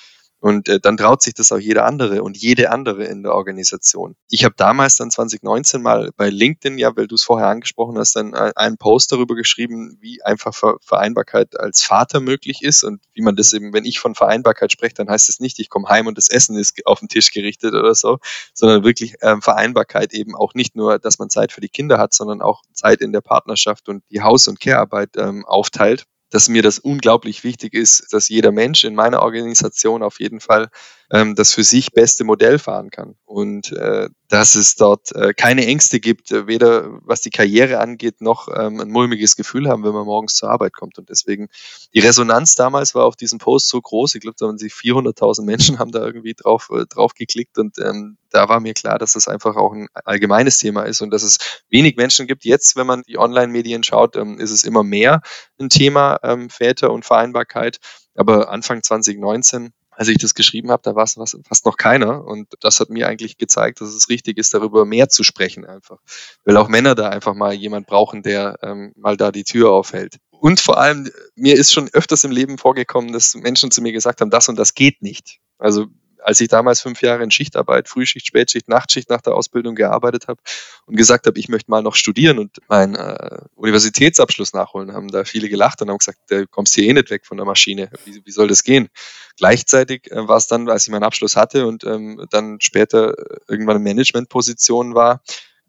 Und 0.46 0.70
äh, 0.70 0.80
dann 0.80 0.96
traut 0.96 1.24
sich 1.24 1.34
das 1.34 1.52
auch 1.52 1.58
jeder 1.58 1.86
andere 1.86 2.22
und 2.22 2.38
jede 2.38 2.70
andere 2.70 3.06
in 3.06 3.24
der 3.24 3.34
Organisation. 3.34 4.16
Ich 4.30 4.46
habe 4.46 4.54
damals 4.56 4.96
dann 4.96 5.10
2019 5.10 5.82
mal 5.82 6.12
bei 6.18 6.30
LinkedIn, 6.30 6.78
ja, 6.78 6.96
weil 6.96 7.08
du 7.08 7.16
es 7.16 7.24
vorher 7.24 7.48
angesprochen 7.48 7.98
hast, 7.98 8.16
dann 8.16 8.36
einen 8.36 8.78
Post 8.78 9.12
darüber 9.12 9.34
geschrieben, 9.34 9.98
wie 10.02 10.22
einfach 10.22 10.54
Vereinbarkeit 10.84 11.60
als 11.60 11.82
Vater 11.82 12.20
möglich 12.20 12.62
ist 12.62 12.84
und 12.84 13.02
wie 13.16 13.24
man 13.24 13.36
das 13.36 13.54
eben, 13.54 13.74
wenn 13.74 13.86
ich 13.86 13.98
von 13.98 14.14
Vereinbarkeit 14.14 14.72
spreche, 14.72 14.94
dann 14.94 15.10
heißt 15.10 15.30
es 15.30 15.40
nicht, 15.40 15.58
ich 15.58 15.72
komme 15.72 15.90
heim 15.90 16.06
und 16.06 16.16
das 16.16 16.30
Essen 16.30 16.56
ist 16.58 16.80
auf 16.86 17.00
den 17.00 17.10
Tisch 17.10 17.32
gerichtet 17.32 17.74
oder 17.74 17.96
so, 17.96 18.20
sondern 18.54 18.84
wirklich 18.84 19.16
ähm, 19.24 19.42
Vereinbarkeit 19.42 20.14
eben 20.14 20.36
auch 20.36 20.54
nicht 20.54 20.76
nur, 20.76 21.00
dass 21.00 21.18
man 21.18 21.32
Zeit 21.32 21.54
für 21.54 21.62
die 21.62 21.70
Kinder 21.70 21.98
hat, 21.98 22.14
sondern 22.14 22.44
auch 22.44 22.62
Zeit 22.72 23.02
in 23.02 23.14
der 23.14 23.22
Partnerschaft 23.22 23.90
und 23.90 24.04
die 24.12 24.22
Haus- 24.22 24.48
und 24.48 24.60
Care-Arbeit 24.60 25.18
ähm, 25.18 25.44
aufteilt 25.48 26.06
dass 26.30 26.50
mir 26.50 26.62
das 26.62 26.80
unglaublich 26.80 27.44
wichtig 27.44 27.74
ist, 27.74 28.12
dass 28.12 28.30
jeder 28.30 28.52
Mensch 28.52 28.84
in 28.84 28.96
meiner 28.96 29.22
Organisation 29.22 30.04
auf 30.04 30.20
jeden 30.20 30.40
Fall 30.40 30.70
ähm, 31.12 31.36
das 31.36 31.54
für 31.54 31.64
sich 31.64 31.92
beste 31.92 32.24
Modell 32.24 32.60
fahren 32.60 32.90
kann. 32.90 33.16
Und 33.26 33.72
äh, 33.72 34.10
dass 34.28 34.56
es 34.56 34.76
dort 34.76 35.12
äh, 35.14 35.34
keine 35.34 35.66
Ängste 35.68 36.00
gibt, 36.00 36.32
äh, 36.32 36.48
weder 36.48 37.00
was 37.04 37.22
die 37.22 37.30
Karriere 37.30 37.80
angeht, 37.80 38.22
noch 38.22 38.48
ähm, 38.48 38.80
ein 38.80 38.90
mulmiges 38.90 39.36
Gefühl 39.36 39.70
haben, 39.70 39.84
wenn 39.84 39.94
man 39.94 40.06
morgens 40.06 40.36
zur 40.36 40.50
Arbeit 40.50 40.74
kommt. 40.74 40.98
Und 40.98 41.10
deswegen, 41.10 41.48
die 41.94 42.00
Resonanz 42.00 42.56
damals 42.56 42.96
war 42.96 43.06
auf 43.06 43.16
diesem 43.16 43.38
Post 43.38 43.70
so 43.70 43.80
groß. 43.80 44.16
Ich 44.16 44.22
glaube, 44.22 44.36
da 44.40 44.48
haben 44.48 44.58
sie 44.58 44.70
400.000 44.70 45.44
Menschen 45.44 45.80
haben 45.80 45.92
da 45.92 46.04
irgendwie 46.04 46.34
drauf, 46.34 46.70
äh, 46.72 46.86
drauf 46.88 47.14
geklickt. 47.14 47.58
Und 47.60 47.78
ähm, 47.78 48.18
da 48.32 48.50
war 48.50 48.60
mir 48.60 48.74
klar, 48.74 48.98
dass 48.98 49.14
das 49.14 49.28
einfach 49.28 49.56
auch 49.56 49.74
ein 49.74 49.88
allgemeines 49.94 50.58
Thema 50.58 50.84
ist 50.84 51.02
und 51.02 51.12
dass 51.12 51.24
es 51.24 51.64
wenig 51.70 51.96
Menschen 51.96 52.26
gibt. 52.26 52.46
Jetzt, 52.46 52.76
wenn 52.76 52.88
man 52.88 53.04
die 53.04 53.18
Online-Medien 53.18 53.84
schaut, 53.84 54.16
ähm, 54.16 54.40
ist 54.40 54.52
es 54.52 54.64
immer 54.64 54.84
mehr 54.84 55.22
ein 55.60 55.70
Thema 55.70 56.20
ähm, 56.24 56.50
Väter 56.50 56.92
und 56.92 57.06
Vereinbarkeit. 57.06 57.80
Aber 58.16 58.50
Anfang 58.50 58.82
2019 58.82 59.72
als 59.96 60.08
ich 60.10 60.18
das 60.18 60.36
geschrieben 60.36 60.72
habe, 60.72 60.82
da 60.84 60.96
war 60.96 61.04
es 61.04 61.18
fast 61.48 61.66
noch 61.66 61.78
keiner. 61.78 62.26
Und 62.26 62.54
das 62.60 62.80
hat 62.80 62.90
mir 62.90 63.08
eigentlich 63.08 63.38
gezeigt, 63.38 63.82
dass 63.82 63.90
es 63.90 64.10
richtig 64.10 64.38
ist, 64.38 64.54
darüber 64.54 64.86
mehr 64.86 65.10
zu 65.10 65.24
sprechen 65.24 65.66
einfach. 65.66 66.00
Weil 66.44 66.58
auch 66.58 66.68
Männer 66.68 66.96
da 66.96 67.10
einfach 67.10 67.34
mal 67.34 67.54
jemand 67.54 67.88
brauchen, 67.88 68.22
der 68.22 68.58
ähm, 68.62 68.94
mal 68.96 69.18
da 69.18 69.32
die 69.32 69.44
Tür 69.44 69.72
aufhält. 69.72 70.18
Und 70.32 70.60
vor 70.60 70.78
allem, 70.78 71.10
mir 71.36 71.56
ist 71.56 71.72
schon 71.72 71.90
öfters 71.94 72.24
im 72.24 72.32
Leben 72.32 72.58
vorgekommen, 72.58 73.14
dass 73.14 73.36
Menschen 73.36 73.72
zu 73.72 73.82
mir 73.82 73.94
gesagt 73.94 74.22
haben, 74.22 74.30
das 74.30 74.50
und 74.50 74.58
das 74.58 74.74
geht 74.74 75.02
nicht. 75.02 75.40
Also 75.58 75.88
als 76.26 76.40
ich 76.40 76.48
damals 76.48 76.82
fünf 76.82 77.02
Jahre 77.02 77.24
in 77.24 77.30
Schichtarbeit, 77.30 77.88
Frühschicht, 77.88 78.26
Spätschicht, 78.26 78.68
Nachtschicht 78.68 79.12
nach 79.12 79.22
der 79.22 79.36
Ausbildung 79.36 79.76
gearbeitet 79.76 80.28
habe 80.28 80.42
und 80.88 80.96
gesagt 80.96 81.28
habe, 81.28 81.38
ich 81.38 81.50
möchte 81.50 81.70
mal 81.70 81.84
noch 81.84 81.94
studieren 81.94 82.40
und 82.40 82.58
meinen 82.68 82.96
äh, 82.96 83.42
Universitätsabschluss 83.56 84.54
nachholen, 84.54 84.94
haben 84.94 85.10
da 85.10 85.24
viele 85.24 85.50
gelacht 85.50 85.84
und 85.84 85.90
haben 85.90 86.00
gesagt, 86.00 86.20
du 86.30 86.48
kommst 86.48 86.74
hier 86.74 86.86
eh 86.86 86.94
nicht 86.94 87.12
weg 87.12 87.28
von 87.28 87.38
der 87.38 87.46
Maschine. 87.46 87.92
Wie, 88.06 88.24
wie 88.26 88.32
soll 88.32 88.48
das 88.48 88.64
gehen? 88.64 88.90
Gleichzeitig 89.38 90.12
äh, 90.12 90.28
war 90.28 90.38
es 90.38 90.48
dann, 90.48 90.68
als 90.68 90.88
ich 90.88 90.92
meinen 90.92 91.04
Abschluss 91.04 91.36
hatte 91.36 91.68
und 91.68 91.84
ähm, 91.84 92.26
dann 92.32 92.60
später 92.60 93.14
irgendwann 93.48 93.78
in 93.78 93.84
Managementposition 93.84 94.96
war, 94.96 95.22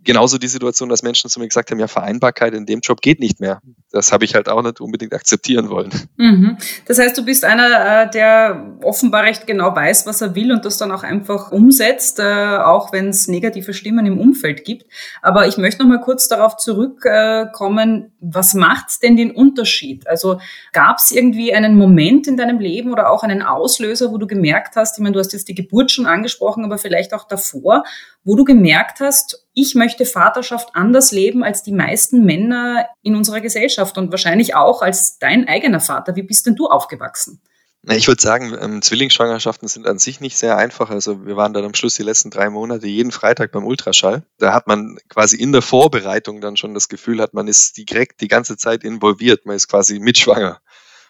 genauso 0.07 0.39
die 0.39 0.49
Situation, 0.49 0.89
dass 0.89 1.03
Menschen 1.03 1.29
zu 1.29 1.39
mir 1.39 1.49
gesagt 1.49 1.71
haben, 1.71 1.79
ja, 1.79 1.89
Vereinbarkeit 1.89 2.55
in 2.55 2.65
dem 2.65 2.81
Job 2.81 3.03
geht 3.03 3.21
nicht 3.21 3.41
mehr. 3.41 3.61
Das 3.91 4.13
habe 4.13 4.25
ich 4.25 4.35
halt 4.35 4.49
auch 4.49 4.63
nicht 4.63 4.81
unbedingt 4.81 5.13
akzeptieren 5.13 5.69
wollen. 5.69 5.91
Mhm. 6.17 6.57
Das 6.87 6.99
heißt, 6.99 7.17
du 7.19 7.25
bist 7.25 7.45
einer, 7.45 8.04
äh, 8.04 8.11
der 8.11 8.78
offenbar 8.83 9.25
recht 9.25 9.47
genau 9.47 9.75
weiß, 9.75 10.07
was 10.07 10.21
er 10.21 10.35
will 10.35 10.52
und 10.52 10.65
das 10.65 10.78
dann 10.78 10.93
auch 10.93 11.02
einfach 11.02 11.52
umsetzt, 11.52 12.19
äh, 12.19 12.23
auch 12.23 12.93
wenn 12.93 13.09
es 13.09 13.28
negative 13.28 13.75
Stimmen 13.75 14.07
im 14.07 14.19
Umfeld 14.19 14.65
gibt. 14.65 14.87
Aber 15.23 15.47
ich 15.47 15.59
möchte 15.59 15.83
noch 15.83 15.89
mal 15.89 16.00
kurz 16.00 16.28
darauf 16.28 16.57
zurückkommen, 16.57 18.13
was 18.21 18.54
macht 18.54 19.02
denn 19.02 19.17
den 19.17 19.33
Unterschied? 19.33 20.07
Also 20.07 20.41
gab 20.73 20.99
es 20.99 21.11
irgendwie 21.11 21.52
einen 21.52 21.76
Moment 21.76 22.26
in 22.26 22.37
deinem 22.37 22.59
Leben 22.59 22.93
oder 22.93 23.11
auch 23.11 23.23
einen 23.23 23.43
Auslöser, 23.43 24.13
wo 24.13 24.19
du 24.19 24.26
gemerkt 24.26 24.76
hast, 24.76 24.99
ich 24.99 25.02
meine, 25.02 25.15
du 25.15 25.19
hast 25.19 25.33
jetzt 25.33 25.49
die 25.49 25.54
Geburt 25.54 25.91
schon 25.91 26.07
angesprochen, 26.07 26.65
aber 26.65 26.78
vielleicht 26.78 27.13
auch 27.13 27.26
davor, 27.26 27.83
wo 28.25 28.37
du 28.37 28.45
gemerkt 28.45 29.00
hast, 29.00 29.46
ich 29.58 29.75
möchte 29.75 30.04
Vaterschaft 30.04 30.69
anders 30.75 31.12
leben 31.12 31.42
als 31.42 31.62
die 31.62 31.73
meisten 31.73 32.26
Männer 32.26 32.86
in 33.02 33.16
unserer 33.16 33.40
Gesellschaft 33.40 33.97
und 33.97 34.10
wahrscheinlich 34.10 34.54
auch 34.54 34.82
als 34.82 35.19
dein 35.19 35.49
eigener 35.49 35.80
Vater. 35.80 36.14
Wie 36.14 36.23
bist 36.23 36.45
denn 36.45 36.56
du 36.56 36.66
aufgewachsen? 36.66 37.40
Ich 37.88 38.06
würde 38.06 38.21
sagen, 38.21 38.54
ähm, 38.60 38.82
Zwillingsschwangerschaften 38.82 39.66
sind 39.66 39.86
an 39.86 39.99
sich 39.99 40.21
nicht 40.21 40.36
sehr 40.36 40.58
einfach. 40.58 40.90
Also 40.90 41.25
wir 41.25 41.36
waren 41.36 41.54
dann 41.54 41.64
am 41.64 41.73
Schluss 41.73 41.95
die 41.95 42.02
letzten 42.02 42.30
drei 42.30 42.50
Monate 42.50 42.86
jeden 42.86 43.12
Freitag 43.12 43.52
beim 43.52 43.64
Ultraschall. 43.64 44.25
Da 44.38 44.52
hat 44.52 44.66
man 44.66 44.99
quasi 45.08 45.36
in 45.36 45.52
der 45.52 45.62
Vorbereitung 45.62 46.42
dann 46.42 46.58
schon 46.58 46.75
das 46.75 46.88
Gefühl, 46.88 47.23
hat 47.23 47.32
man 47.32 47.49
ist 47.49 47.78
direkt 47.78 48.21
die 48.21 48.28
ganze 48.28 48.58
Zeit 48.58 48.84
involviert. 48.84 49.47
Man 49.47 49.56
ist 49.56 49.69
quasi 49.69 50.00
mitschwanger. 50.00 50.60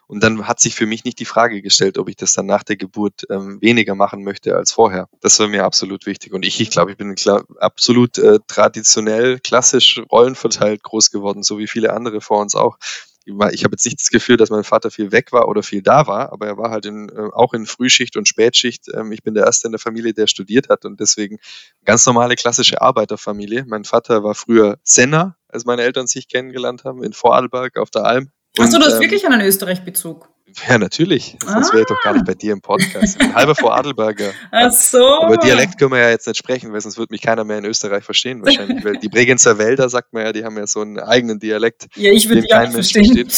Und 0.06 0.22
dann 0.22 0.46
hat 0.46 0.60
sich 0.60 0.74
für 0.74 0.86
mich 0.86 1.04
nicht 1.04 1.18
die 1.18 1.24
Frage 1.24 1.62
gestellt, 1.62 1.98
ob 1.98 2.08
ich 2.08 2.16
das 2.16 2.32
dann 2.32 2.46
nach 2.46 2.62
der 2.62 2.76
Geburt 2.76 3.26
ähm, 3.28 3.60
weniger 3.60 3.94
machen 3.94 4.22
möchte 4.22 4.56
als 4.56 4.72
vorher. 4.72 5.08
Das 5.20 5.38
war 5.40 5.48
mir 5.48 5.64
absolut 5.64 6.06
wichtig. 6.06 6.32
Und 6.32 6.44
ich, 6.44 6.60
ich 6.60 6.70
glaube, 6.70 6.92
ich 6.92 6.96
bin 6.96 7.14
absolut 7.58 8.18
äh, 8.18 8.38
traditionell, 8.46 9.40
klassisch 9.40 10.00
rollenverteilt 10.10 10.82
groß 10.82 11.10
geworden, 11.10 11.42
so 11.42 11.58
wie 11.58 11.66
viele 11.66 11.92
andere 11.92 12.20
vor 12.20 12.40
uns 12.40 12.54
auch. 12.54 12.78
Ich 13.26 13.64
habe 13.64 13.72
jetzt 13.72 13.84
nicht 13.84 13.98
das 13.98 14.10
Gefühl, 14.10 14.36
dass 14.36 14.50
mein 14.50 14.62
Vater 14.62 14.92
viel 14.92 15.10
weg 15.10 15.32
war 15.32 15.48
oder 15.48 15.64
viel 15.64 15.82
da 15.82 16.06
war, 16.06 16.32
aber 16.32 16.46
er 16.46 16.56
war 16.58 16.70
halt 16.70 16.86
in, 16.86 17.08
äh, 17.08 17.28
auch 17.32 17.54
in 17.54 17.66
Frühschicht 17.66 18.16
und 18.16 18.28
Spätschicht. 18.28 18.86
Ähm, 18.94 19.10
ich 19.10 19.24
bin 19.24 19.34
der 19.34 19.46
Erste 19.46 19.66
in 19.66 19.72
der 19.72 19.80
Familie, 19.80 20.14
der 20.14 20.28
studiert 20.28 20.68
hat 20.68 20.84
und 20.84 21.00
deswegen 21.00 21.38
ganz 21.84 22.06
normale 22.06 22.36
klassische 22.36 22.80
Arbeiterfamilie. 22.80 23.64
Mein 23.66 23.82
Vater 23.82 24.22
war 24.22 24.36
früher 24.36 24.78
Senner, 24.84 25.36
als 25.48 25.64
meine 25.64 25.82
Eltern 25.82 26.06
sich 26.06 26.28
kennengelernt 26.28 26.84
haben, 26.84 27.02
in 27.02 27.12
Vorarlberg 27.12 27.78
auf 27.78 27.90
der 27.90 28.04
Alm. 28.04 28.30
Hast 28.58 28.74
du 28.74 28.78
das 28.78 28.94
ähm, 28.94 29.00
wirklich 29.00 29.26
einen 29.26 29.40
Österreich-Bezug? 29.40 30.28
Ja, 30.68 30.78
natürlich. 30.78 31.36
Sonst 31.44 31.70
ah. 31.70 31.72
wäre 31.72 31.82
ich 31.82 31.86
doch 31.86 32.02
gar 32.02 32.14
nicht 32.14 32.24
bei 32.24 32.34
dir 32.34 32.52
im 32.52 32.62
Podcast. 32.62 33.20
Ein 33.20 33.34
halber 33.34 33.54
vor 33.54 33.76
Adelberger. 33.76 34.32
Ach 34.50 34.72
so. 34.72 35.04
Aber 35.04 35.36
Dialekt 35.36 35.78
können 35.78 35.92
wir 35.92 35.98
ja 35.98 36.10
jetzt 36.10 36.26
nicht 36.26 36.38
sprechen, 36.38 36.72
weil 36.72 36.80
sonst 36.80 36.96
wird 36.98 37.10
mich 37.10 37.20
keiner 37.20 37.44
mehr 37.44 37.58
in 37.58 37.66
Österreich 37.66 38.04
verstehen 38.04 38.42
wahrscheinlich. 38.42 38.82
weil 38.84 38.96
die 38.96 39.08
Bregenzer 39.08 39.58
Wälder, 39.58 39.88
sagt 39.88 40.12
man 40.14 40.24
ja, 40.24 40.32
die 40.32 40.44
haben 40.44 40.56
ja 40.56 40.66
so 40.66 40.80
einen 40.80 40.98
eigenen 40.98 41.38
Dialekt. 41.40 41.88
Ja, 41.94 42.10
ich 42.10 42.28
würde 42.28 42.42
die 42.42 42.54
auch 42.54 42.70
verstehen. 42.70 43.28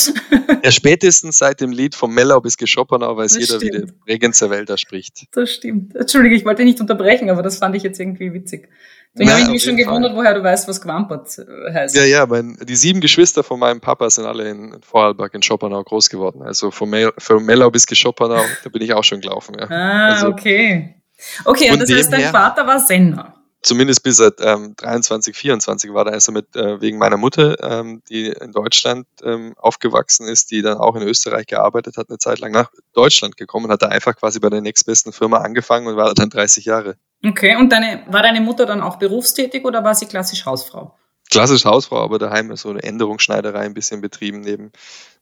Ja, 0.63 0.71
spätestens 0.71 1.39
seit 1.39 1.61
dem 1.61 1.73
Lied 1.73 1.95
vom 1.95 2.15
Mellau 2.15 2.41
bis 2.41 2.57
Geschoppenau 2.57 3.17
weiß 3.17 3.33
das 3.33 3.41
jeder, 3.41 3.59
stimmt. 3.59 3.63
wie 3.63 3.87
der 3.87 3.93
Bregenzer 4.05 4.51
Wälder 4.51 4.79
spricht. 4.79 5.27
Das 5.33 5.51
stimmt. 5.51 5.97
Entschuldige, 5.97 6.37
ich 6.37 6.45
wollte 6.45 6.65
nicht 6.65 6.81
unterbrechen, 6.81 7.31
aber 7.31 7.43
das 7.43 7.59
fand 7.59 7.75
ich 7.75 7.83
jetzt 7.83 7.99
irgendwie 7.99 8.33
witzig. 8.33 8.69
Deswegen 9.15 9.31
habe 9.31 9.43
ich 9.43 9.49
mich 9.49 9.65
schon 9.65 9.77
gewundert, 9.77 10.15
woher 10.15 10.35
du 10.35 10.43
weißt, 10.43 10.69
was 10.69 10.81
Quampert 10.81 11.29
heißt. 11.73 11.97
Ja, 11.97 12.05
ja, 12.05 12.27
mein, 12.27 12.57
die 12.63 12.77
sieben 12.77 13.01
Geschwister 13.01 13.43
von 13.43 13.59
meinem 13.59 13.81
Papa 13.81 14.09
sind 14.11 14.27
alle 14.27 14.49
in 14.49 14.81
Vorarlberg 14.83 15.35
in 15.35 15.43
Schoppenau 15.43 15.83
groß 15.83 16.11
geworden. 16.11 16.43
Also 16.43 16.71
von, 16.71 16.91
Mel 16.91 17.13
von 17.19 17.45
Mellau 17.45 17.71
bis 17.71 17.87
Geschoppenau, 17.87 18.43
da 18.65 18.71
bin 18.71 18.83
ich 18.83 18.93
auch 18.93 19.05
schon 19.05 19.21
gelaufen. 19.21 19.57
Ja. 19.59 19.67
Ah, 19.69 20.09
also, 20.15 20.29
okay. 20.29 21.03
Okay, 21.45 21.73
und 21.73 21.81
das 21.81 21.91
heißt, 21.91 22.13
dein 22.13 22.31
Vater 22.31 22.67
war 22.67 22.79
Sender. 22.79 23.35
Zumindest 23.61 24.05
bis 24.05 24.21
er 24.21 24.33
ähm, 24.39 24.75
23, 24.77 25.37
24 25.37 25.93
war 25.93 26.05
da 26.05 26.13
also 26.13 26.31
mit 26.31 26.55
äh, 26.55 26.81
wegen 26.81 26.97
meiner 26.97 27.17
Mutter, 27.17 27.57
ähm, 27.61 28.03
die 28.09 28.29
in 28.29 28.53
Deutschland 28.53 29.09
ähm, 29.25 29.55
aufgewachsen 29.57 30.29
ist, 30.29 30.53
die 30.53 30.63
dann 30.63 30.79
auch 30.79 30.95
in 30.95 31.03
Österreich 31.03 31.47
gearbeitet 31.47 31.97
hat, 31.97 32.09
eine 32.09 32.19
Zeit 32.19 32.39
lang 32.39 32.53
nach 32.53 32.71
Deutschland 32.93 33.37
gekommen, 33.37 33.73
hat 33.73 33.83
da 33.83 33.89
einfach 33.89 34.15
quasi 34.15 34.39
bei 34.39 34.49
der 34.49 34.61
nächstbesten 34.61 35.13
Firma 35.13 35.39
angefangen 35.39 35.89
und 35.89 35.97
war 35.97 36.15
dann 36.15 36.31
30 36.31 36.67
Jahre. 36.67 36.97
Okay, 37.25 37.57
und 37.57 37.73
deine, 37.73 38.03
war 38.07 38.23
deine 38.23 38.41
Mutter 38.41 38.65
dann 38.67 38.81
auch 38.81 38.97
berufstätig 38.97 39.65
oder 39.65 39.83
war 39.83 39.95
sie 39.95 40.07
klassisch 40.07 40.47
Hausfrau? 40.47 40.95
Klassisch 41.31 41.65
Hausfrau, 41.65 42.03
aber 42.03 42.19
daheim 42.19 42.51
ist 42.51 42.63
so 42.63 42.71
eine 42.71 42.83
Änderungsschneiderei 42.83 43.61
ein 43.61 43.75
bisschen 43.75 44.01
betrieben 44.01 44.41
neben, 44.41 44.73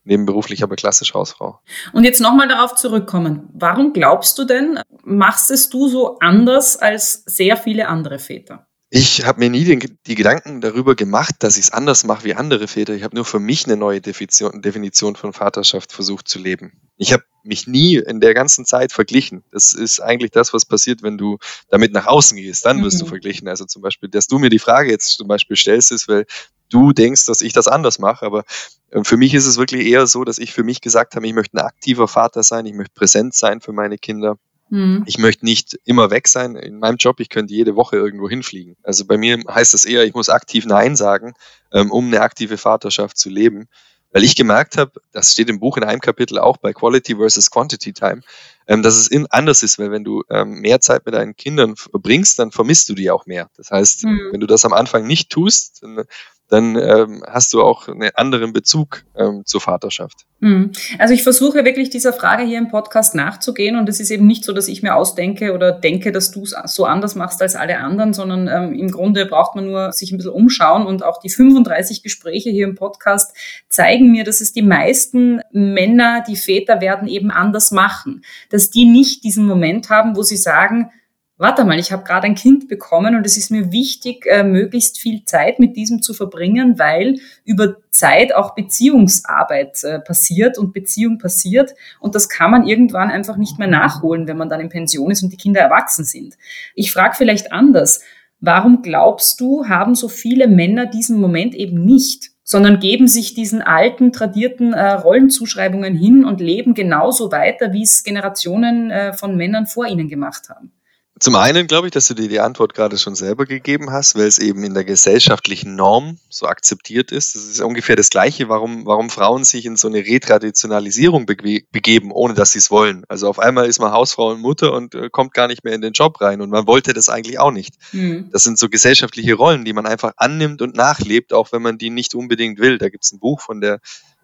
nebenberuflich, 0.05 0.63
aber 0.63 0.77
klassisch 0.77 1.15
Hausfrau. 1.15 1.61
Und 1.93 2.05
jetzt 2.05 2.21
nochmal 2.21 2.49
darauf 2.49 2.77
zurückkommen. 2.77 3.49
Warum 3.53 3.93
glaubst 3.93 4.39
du 4.39 4.45
denn, 4.45 4.79
machst 5.03 5.51
es 5.51 5.69
du 5.69 5.89
so 5.89 6.19
anders 6.21 6.77
als 6.77 7.25
sehr 7.27 7.57
viele 7.57 7.89
andere 7.89 8.19
Väter? 8.19 8.67
Ich 8.89 9.25
habe 9.25 9.41
mir 9.41 9.51
nie 9.51 9.65
den, 9.65 9.99
die 10.07 10.15
Gedanken 10.15 10.61
darüber 10.61 10.95
gemacht, 10.95 11.35
dass 11.41 11.57
ich 11.57 11.65
es 11.65 11.71
anders 11.73 12.05
mache 12.05 12.25
wie 12.25 12.35
andere 12.35 12.69
Väter. 12.69 12.95
Ich 12.95 13.03
habe 13.03 13.17
nur 13.17 13.25
für 13.25 13.41
mich 13.41 13.67
eine 13.67 13.77
neue 13.77 14.01
Definition, 14.01 14.63
Definition 14.63 15.17
von 15.17 15.33
Vaterschaft 15.33 15.93
versucht 15.93 16.29
zu 16.29 16.39
leben. 16.39 16.81
Ich 16.97 17.13
habe 17.13 17.25
mich 17.43 17.67
nie 17.67 17.97
in 17.97 18.21
der 18.21 18.33
ganzen 18.33 18.65
Zeit 18.65 18.93
verglichen. 18.93 19.43
Das 19.51 19.73
ist 19.73 20.01
eigentlich 20.01 20.31
das, 20.31 20.55
was 20.55 20.65
passiert, 20.65 21.03
wenn 21.03 21.19
du 21.19 21.39
damit 21.69 21.93
nach 21.93 22.07
außen 22.07 22.37
gehst. 22.37 22.65
Dann 22.65 22.83
wirst 22.85 22.99
mhm. 22.99 23.01
du 23.01 23.07
verglichen. 23.07 23.49
Also 23.49 23.65
zum 23.65 23.83
Beispiel, 23.83 24.09
dass 24.09 24.29
du 24.29 24.39
mir 24.39 24.51
die 24.51 24.61
Frage 24.61 24.91
jetzt 24.91 25.19
zum 25.19 25.27
Beispiel 25.27 25.57
stellst, 25.57 25.91
ist, 25.91 26.07
weil 26.07 26.25
du 26.69 26.93
denkst, 26.93 27.27
dass 27.27 27.41
ich 27.41 27.53
das 27.53 27.67
anders 27.67 27.99
mache. 27.99 28.25
Aber 28.25 28.45
äh, 28.91 29.03
für 29.03 29.17
mich 29.17 29.35
ist 29.35 29.47
es 29.47 29.59
wirklich 29.59 29.87
eher 29.87 30.07
so, 30.07 30.23
dass 30.23 30.39
ich 30.39 30.53
für 30.53 30.63
mich 30.63 30.81
gesagt 30.81 31.17
habe, 31.17 31.27
ich 31.27 31.35
möchte 31.35 31.57
ein 31.57 31.67
aktiver 31.67 32.07
Vater 32.07 32.45
sein, 32.45 32.67
ich 32.67 32.75
möchte 32.75 32.95
präsent 32.95 33.35
sein 33.35 33.61
für 33.61 33.73
meine 33.73 33.99
Kinder. 33.99 34.39
Mhm. 34.69 35.05
Ich 35.07 35.19
möchte 35.19 35.45
nicht 35.45 35.79
immer 35.85 36.11
weg 36.11 36.29
sein 36.29 36.57
in 36.57 36.79
meinem 36.79 36.97
Job. 36.97 37.21
Ich 37.21 37.29
könnte 37.29 37.55
jede 37.55 37.77
Woche 37.77 37.97
irgendwo 37.97 38.29
hinfliegen. 38.29 38.77
Also 38.83 39.05
bei 39.05 39.17
mir 39.17 39.39
heißt 39.49 39.75
das 39.75 39.85
eher, 39.85 40.05
ich 40.05 40.15
muss 40.15 40.29
aktiv 40.29 40.67
Nein 40.67 40.97
sagen, 40.97 41.35
ähm, 41.73 41.91
um 41.91 42.07
eine 42.07 42.21
aktive 42.21 42.59
Vaterschaft 42.59 43.17
zu 43.17 43.31
leben. 43.31 43.69
Weil 44.13 44.25
ich 44.25 44.37
gemerkt 44.37 44.79
habe, 44.79 44.93
das 45.13 45.33
steht 45.33 45.51
im 45.51 45.61
Buch 45.61 45.77
in 45.77 45.85
einem 45.85 46.01
Kapitel 46.01 46.39
auch 46.39 46.57
bei 46.57 46.73
Quality 46.73 47.17
versus 47.17 47.51
Quantity 47.51 47.93
Time, 47.93 48.23
ähm, 48.67 48.83
dass 48.83 48.97
es 48.97 49.11
anders 49.31 49.63
ist, 49.63 49.79
weil 49.79 49.91
wenn 49.91 50.05
du 50.05 50.23
ähm, 50.31 50.61
mehr 50.61 50.81
Zeit 50.81 51.07
mit 51.07 51.15
deinen 51.15 51.37
Kindern 51.37 51.77
verbringst, 51.77 52.39
dann 52.39 52.51
vermisst 52.51 52.89
du 52.89 52.95
die 52.95 53.11
auch 53.11 53.27
mehr. 53.27 53.49
Das 53.57 53.71
heißt, 53.71 54.05
mhm. 54.05 54.29
wenn 54.33 54.41
du 54.41 54.47
das 54.47 54.65
am 54.65 54.73
Anfang 54.73 55.07
nicht 55.07 55.31
tust, 55.31 55.83
dann 55.83 56.05
dann 56.49 56.77
ähm, 56.77 57.23
hast 57.27 57.53
du 57.53 57.63
auch 57.63 57.89
einen 57.89 58.11
anderen 58.15 58.53
Bezug 58.53 59.05
ähm, 59.17 59.43
zur 59.45 59.61
Vaterschaft. 59.61 60.27
Hm. 60.41 60.71
Also 60.99 61.15
ich 61.15 61.23
versuche 61.23 61.65
wirklich 61.65 61.91
dieser 61.91 62.13
Frage 62.13 62.45
hier 62.45 62.59
im 62.59 62.69
Podcast 62.69 63.15
nachzugehen 63.15 63.77
und 63.77 63.89
es 63.89 64.01
ist 64.01 64.11
eben 64.11 64.27
nicht 64.27 64.45
so, 64.45 64.53
dass 64.53 64.69
ich 64.69 64.83
mir 64.83 64.95
ausdenke 64.95 65.55
oder 65.55 65.73
denke, 65.73 66.13
dass 66.13 66.31
du 66.31 66.43
es 66.43 66.55
so 66.67 66.85
anders 66.85 67.15
machst 67.15 67.43
als 67.43 67.57
alle 67.57 67.79
anderen, 67.79 68.13
sondern 68.13 68.47
ähm, 68.49 68.79
im 68.79 68.91
Grunde 68.91 69.27
braucht 69.27 69.57
man 69.57 69.67
nur 69.67 69.93
sich 69.93 70.13
ein 70.13 70.19
bisschen 70.19 70.33
umschauen 70.33 70.87
und 70.87 71.03
auch 71.03 71.19
die 71.21 71.31
35 71.31 72.03
Gespräche 72.03 72.51
hier 72.51 72.67
im 72.67 72.75
Podcast 72.75 73.35
zeigen 73.69 74.13
mir, 74.13 74.25
dass 74.25 74.41
es 74.41 74.53
die 74.53 74.63
meisten 74.63 75.41
Männer, 75.53 76.23
die 76.29 76.37
Väter 76.37 76.81
werden, 76.81 77.09
eben 77.09 77.31
anders 77.31 77.73
machen, 77.73 78.23
dass 78.57 78.71
die 78.71 78.87
nicht 78.87 79.23
diesen 79.23 79.45
Moment 79.45 79.91
haben, 79.91 80.17
wo 80.17 80.23
sie 80.23 80.39
sagen, 80.39 80.91
warte 81.37 81.67
mal, 81.67 81.79
ich 81.79 81.93
habe 81.93 82.05
gerade 82.05 82.27
ein 82.27 82.35
Kind 82.35 82.69
bekommen 82.69 83.15
und 83.15 83.27
es 83.27 83.37
ist 83.37 83.51
mir 83.51 83.71
wichtig, 83.71 84.25
äh, 84.25 84.43
möglichst 84.45 84.99
viel 84.99 85.27
Zeit 85.27 85.59
mit 85.59 85.77
diesem 85.77 86.01
zu 86.01 86.15
verbringen, 86.15 86.79
weil 86.79 87.19
über 87.45 87.77
Zeit 87.91 88.35
auch 88.35 88.55
Beziehungsarbeit 88.55 89.85
äh, 89.85 89.99
passiert 89.99 90.57
und 90.57 90.73
Beziehung 90.73 91.19
passiert 91.19 91.75
und 92.01 92.15
das 92.15 92.31
kann 92.31 92.51
man 92.51 92.67
irgendwann 92.67 93.11
einfach 93.11 93.37
nicht 93.37 93.59
mehr 93.59 93.69
nachholen, 93.69 94.27
wenn 94.27 94.39
man 94.39 94.49
dann 94.49 94.61
in 94.61 94.71
Pension 94.71 95.11
ist 95.11 95.23
und 95.23 95.31
die 95.31 95.37
Kinder 95.37 95.61
erwachsen 95.61 96.07
sind. 96.07 96.39
Ich 96.75 96.91
frage 96.91 97.15
vielleicht 97.15 97.53
anders, 97.53 98.01
warum 98.41 98.81
glaubst 98.81 99.39
du, 99.39 99.67
haben 99.69 99.95
so 99.95 100.09
viele 100.09 100.49
Männer 100.49 100.87
diesen 100.87 101.21
Moment 101.21 101.55
eben 101.55 101.85
nicht? 101.85 102.31
Sondern 102.49 102.79
geben 102.79 103.09
sich 103.09 103.35
diesen 103.35 103.61
alten, 103.61 104.13
tradierten 104.13 104.73
äh, 104.73 104.93
Rollenzuschreibungen 104.93 105.97
hin 105.97 106.25
und 106.25 106.41
leben 106.41 106.75
genauso 106.75 107.33
weiter, 107.33 107.73
wie 107.73 107.83
es 107.83 108.05
Generationen 108.05 108.91
äh, 108.91 109.13
von 109.13 109.37
Männern 109.37 109.67
vor 109.67 109.87
ihnen 109.87 110.09
gemacht 110.09 110.49
haben. 110.49 110.71
Zum 111.19 111.35
einen 111.35 111.67
glaube 111.67 111.87
ich, 111.87 111.93
dass 111.93 112.09
du 112.09 112.15
dir 112.15 112.29
die 112.29 112.41
Antwort 112.41 112.75
gerade 112.75 112.99
schon 112.99 113.15
selber 113.15 113.47
gegeben 113.47 113.91
hast, 113.91 114.17
weil 114.17 114.27
es 114.27 114.39
eben 114.39 114.63
in 114.65 114.75
der 114.75 114.85
gesellschaftlichen 114.85 115.75
Norm 115.75 116.19
so 116.29 116.47
akzeptiert 116.47 117.11
ist. 117.11 117.35
Das 117.35 117.45
ist 117.45 117.61
ungefähr 117.63 117.97
das 117.97 118.11
Gleiche, 118.11 118.51
warum, 118.51 118.85
warum 118.85 119.09
Frauen 119.09 119.43
sich 119.45 119.65
in 119.65 119.77
so 119.77 119.89
eine 119.89 120.01
Retraditionalisierung 120.01 121.25
begeben, 121.25 122.13
ohne 122.13 122.35
dass 122.35 122.53
sie 122.53 122.59
es 122.59 122.71
wollen. 122.71 123.05
Also 123.09 123.31
auf 123.31 123.39
einmal 123.39 123.65
ist 123.65 123.79
man 123.79 123.93
Hausfrau 123.93 124.31
und 124.31 124.43
Mutter 124.43 124.75
und 124.75 124.95
äh, 124.95 125.09
kommt 125.09 125.33
gar 125.33 125.49
nicht 125.49 125.65
mehr 125.65 125.73
in 125.73 125.81
den 125.81 125.95
Job 125.95 126.21
rein 126.21 126.43
und 126.43 126.51
man 126.51 126.67
wollte 126.67 126.93
das 126.93 127.09
eigentlich 127.09 127.39
auch 127.39 127.51
nicht. 127.51 127.77
Mhm. 127.93 128.29
Das 128.31 128.45
sind 128.45 128.59
so 128.59 128.69
gesellschaftliche 128.69 129.35
Rollen, 129.35 129.65
die 129.65 129.73
man 129.73 129.87
einfach 129.87 130.13
annimmt 130.19 130.61
und 130.61 130.77
nachlebt, 130.77 131.33
auch 131.33 131.51
wenn 131.51 131.63
man 131.63 131.79
die 131.79 131.89
nicht 131.89 132.15
unbedingt 132.15 132.59
will. 132.59 132.77
Da 132.77 132.91
gibt 132.91 133.05
es 133.05 133.13
ein 133.13 133.21
Buch 133.21 133.41
von 133.41 133.63
der, 133.63 133.81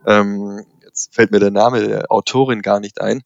ähm, 0.07 0.63
jetzt 0.85 1.15
fällt 1.15 1.31
mir 1.31 1.41
der 1.41 1.51
Name 1.51 1.89
der 1.89 2.13
Autorin 2.13 2.61
gar 2.61 2.81
nicht 2.81 3.01
ein, 3.01 3.23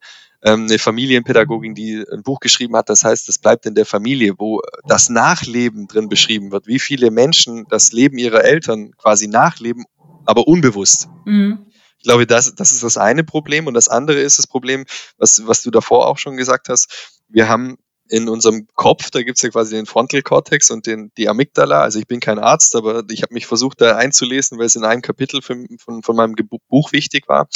ähm, 0.47 0.67
eine 0.69 0.79
Familienpädagogin, 0.79 1.75
die 1.75 2.05
ein 2.13 2.23
Buch 2.23 2.39
geschrieben 2.39 2.77
hat, 2.77 2.89
das 2.89 3.03
heißt, 3.03 3.29
es 3.29 3.39
bleibt 3.39 3.67
in 3.67 3.75
der 3.75 3.85
Familie, 3.85 4.35
wo 4.39 4.61
das 4.87 5.09
Nachleben 5.09 5.89
drin 5.89 6.09
beschrieben 6.09 6.53
wird, 6.53 6.69
wie 6.69 6.79
viele 6.79 7.11
Menschen 7.11 7.67
das 7.69 7.91
Leben 7.91 8.17
ihrer 8.17 8.45
Eltern 8.45 8.93
quasi 8.97 9.27
nachleben, 9.27 9.85
aber 10.25 10.47
unbewusst. 10.47 11.09
Mhm. 11.25 11.67
Ich 11.99 12.05
glaube, 12.05 12.29
das, 12.29 12.55
das 12.55 12.71
ist 12.71 12.85
das 12.85 12.97
eine 12.97 13.25
Problem. 13.25 13.67
Und 13.67 13.75
das 13.75 13.89
andere 13.89 14.21
ist 14.21 14.39
das 14.39 14.47
Problem, 14.47 14.85
was, 15.19 15.43
was 15.47 15.63
du 15.63 15.73
davor 15.73 16.07
auch 16.07 16.19
schon 16.19 16.37
gesagt 16.37 16.69
hast. 16.69 17.19
Wir 17.29 17.49
haben 17.49 17.79
in 18.09 18.29
unserem 18.29 18.69
Kopf, 18.75 19.11
da 19.11 19.23
gibt's 19.23 19.43
ja 19.43 19.49
quasi 19.49 19.75
den 19.75 19.87
Frontal 19.87 20.23
Cortex 20.23 20.71
und 20.71 20.87
den, 20.87 21.11
die 21.17 21.29
Amygdala. 21.29 21.81
Also 21.81 21.99
ich 21.99 22.07
bin 22.07 22.21
kein 22.21 22.39
Arzt, 22.39 22.77
aber 22.77 23.03
ich 23.11 23.23
habe 23.23 23.35
mich 23.35 23.47
versucht, 23.47 23.81
da 23.81 23.97
einzulesen, 23.97 24.59
weil 24.59 24.67
es 24.67 24.77
in 24.77 24.85
einem 24.85 25.03
Kapitel 25.03 25.43
von, 25.43 25.67
von, 25.79 26.05
von 26.05 26.15
meinem 26.15 26.37
Buch 26.69 26.93
wichtig 26.93 27.29
war. 27.29 27.49